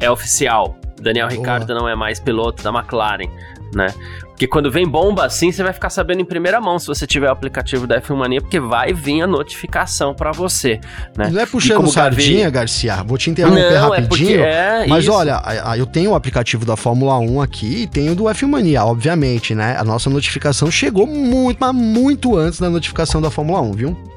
É 0.00 0.10
oficial. 0.10 0.76
Daniel 1.00 1.28
Boa. 1.28 1.38
Ricardo 1.38 1.74
não 1.74 1.88
é 1.88 1.96
mais 1.96 2.20
piloto 2.20 2.62
da 2.62 2.70
McLaren, 2.70 3.28
né? 3.74 3.88
Porque 4.28 4.46
quando 4.46 4.70
vem 4.70 4.86
bomba 4.86 5.24
assim, 5.24 5.52
você 5.52 5.62
vai 5.62 5.72
ficar 5.72 5.90
sabendo 5.90 6.20
em 6.20 6.24
primeira 6.24 6.60
mão 6.60 6.78
se 6.78 6.86
você 6.86 7.06
tiver 7.06 7.28
o 7.28 7.32
aplicativo 7.32 7.86
da 7.86 8.00
F1 8.00 8.16
Mania, 8.16 8.40
porque 8.40 8.58
vai 8.58 8.92
vir 8.92 9.22
a 9.22 9.26
notificação 9.26 10.14
para 10.14 10.32
você, 10.32 10.80
né? 11.16 11.30
Não 11.30 11.40
é 11.40 11.46
puxando 11.46 11.86
sardinha, 11.88 12.44
Gavi... 12.44 12.52
Garcia, 12.52 13.02
vou 13.04 13.16
te 13.18 13.30
interromper 13.30 13.60
não, 13.60 13.94
é 13.94 13.98
rapidinho, 14.00 14.42
é 14.42 14.86
mas 14.86 15.04
isso. 15.04 15.12
olha, 15.12 15.40
eu 15.76 15.86
tenho 15.86 16.10
o 16.10 16.14
aplicativo 16.14 16.64
da 16.64 16.76
Fórmula 16.76 17.18
1 17.18 17.40
aqui 17.40 17.82
e 17.82 17.86
tenho 17.86 18.14
do 18.14 18.24
F1 18.24 18.48
Mania, 18.48 18.84
obviamente, 18.84 19.54
né? 19.54 19.76
A 19.78 19.84
nossa 19.84 20.10
notificação 20.10 20.70
chegou 20.70 21.06
muito, 21.06 21.58
mas 21.60 21.74
muito 21.74 22.36
antes 22.36 22.58
da 22.58 22.68
notificação 22.68 23.20
da 23.20 23.30
Fórmula 23.30 23.60
1, 23.60 23.72
viu? 23.72 24.11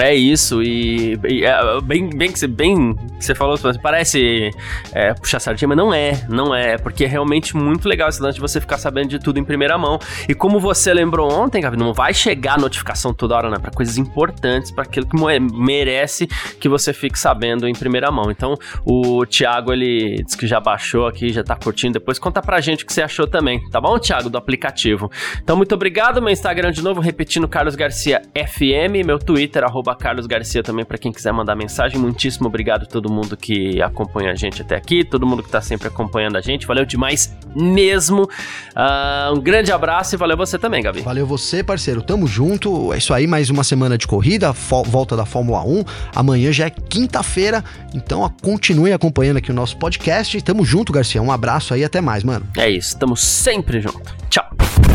É 0.00 0.14
isso, 0.14 0.62
e, 0.62 1.18
e 1.28 1.44
é, 1.44 1.80
bem, 1.82 2.08
bem, 2.08 2.30
que 2.30 2.38
você, 2.38 2.46
bem 2.46 2.94
você 3.18 3.34
falou, 3.34 3.58
parece 3.82 4.50
é, 4.92 5.12
puxar 5.12 5.40
sardinha, 5.40 5.68
mas 5.68 5.76
não 5.76 5.92
é, 5.92 6.24
não 6.28 6.54
é, 6.54 6.78
porque 6.78 7.04
é 7.04 7.08
realmente 7.08 7.56
muito 7.56 7.88
legal 7.88 8.08
esse 8.08 8.22
lance 8.22 8.36
de 8.36 8.40
você 8.40 8.60
ficar 8.60 8.78
sabendo 8.78 9.08
de 9.08 9.18
tudo 9.18 9.40
em 9.40 9.44
primeira 9.44 9.76
mão. 9.76 9.98
E 10.28 10.34
como 10.34 10.60
você 10.60 10.94
lembrou 10.94 11.32
ontem, 11.32 11.60
Gabi, 11.60 11.76
não 11.76 11.92
vai 11.92 12.14
chegar 12.14 12.54
a 12.54 12.58
notificação 12.58 13.12
toda 13.12 13.34
hora, 13.34 13.50
né? 13.50 13.58
Para 13.58 13.72
coisas 13.72 13.98
importantes, 13.98 14.70
para 14.70 14.84
aquilo 14.84 15.06
que 15.06 15.16
merece 15.52 16.28
que 16.60 16.68
você 16.68 16.92
fique 16.92 17.18
sabendo 17.18 17.66
em 17.66 17.72
primeira 17.72 18.10
mão. 18.10 18.30
Então, 18.30 18.54
o 18.84 19.26
Thiago, 19.26 19.72
ele 19.72 20.22
disse 20.22 20.38
que 20.38 20.46
já 20.46 20.60
baixou 20.60 21.08
aqui, 21.08 21.32
já 21.32 21.42
tá 21.42 21.56
curtindo. 21.56 21.94
Depois 21.94 22.20
conta 22.20 22.40
pra 22.40 22.60
gente 22.60 22.84
o 22.84 22.86
que 22.86 22.92
você 22.92 23.02
achou 23.02 23.26
também, 23.26 23.60
tá 23.70 23.80
bom, 23.80 23.98
Thiago, 23.98 24.30
do 24.30 24.38
aplicativo. 24.38 25.10
Então, 25.42 25.56
muito 25.56 25.74
obrigado. 25.74 26.22
Meu 26.22 26.30
Instagram 26.32 26.70
de 26.70 26.82
novo, 26.82 27.00
repetindo, 27.00 27.48
Carlos 27.48 27.74
Garcia 27.74 28.22
FM, 28.34 29.04
meu 29.04 29.18
Twitter, 29.18 29.64
arroba 29.64 29.87
arroba 29.88 29.94
Carlos 29.94 30.26
Garcia 30.26 30.62
também 30.62 30.84
para 30.84 30.98
quem 30.98 31.12
quiser 31.12 31.32
mandar 31.32 31.56
mensagem. 31.56 31.98
Muitíssimo 31.98 32.48
obrigado 32.48 32.82
a 32.82 32.86
todo 32.86 33.10
mundo 33.10 33.36
que 33.36 33.80
acompanha 33.80 34.32
a 34.32 34.34
gente 34.34 34.62
até 34.62 34.76
aqui, 34.76 35.04
todo 35.04 35.26
mundo 35.26 35.42
que 35.42 35.50
tá 35.50 35.60
sempre 35.60 35.88
acompanhando 35.88 36.36
a 36.36 36.40
gente. 36.40 36.66
Valeu 36.66 36.84
demais 36.84 37.34
mesmo. 37.54 38.22
Uh, 38.22 39.34
um 39.34 39.40
grande 39.40 39.72
abraço 39.72 40.14
e 40.14 40.18
valeu 40.18 40.36
você 40.36 40.58
também, 40.58 40.82
Gabi. 40.82 41.00
Valeu 41.00 41.26
você, 41.26 41.62
parceiro. 41.62 42.02
Tamo 42.02 42.26
junto. 42.26 42.92
É 42.92 42.98
isso 42.98 43.14
aí, 43.14 43.26
mais 43.26 43.50
uma 43.50 43.64
semana 43.64 43.96
de 43.96 44.06
corrida, 44.06 44.52
volta 44.52 45.16
da 45.16 45.24
Fórmula 45.24 45.62
1. 45.62 45.84
Amanhã 46.14 46.52
já 46.52 46.66
é 46.66 46.70
quinta-feira, 46.70 47.64
então 47.94 48.28
continue 48.42 48.92
acompanhando 48.92 49.38
aqui 49.38 49.50
o 49.50 49.54
nosso 49.54 49.76
podcast. 49.78 50.40
Tamo 50.42 50.64
junto, 50.64 50.92
Garcia. 50.92 51.22
Um 51.22 51.32
abraço 51.32 51.72
aí, 51.74 51.84
até 51.84 52.00
mais, 52.00 52.22
mano. 52.22 52.46
É 52.56 52.68
isso, 52.68 52.98
tamo 52.98 53.16
sempre 53.16 53.80
junto. 53.80 54.14
Tchau. 54.28 54.48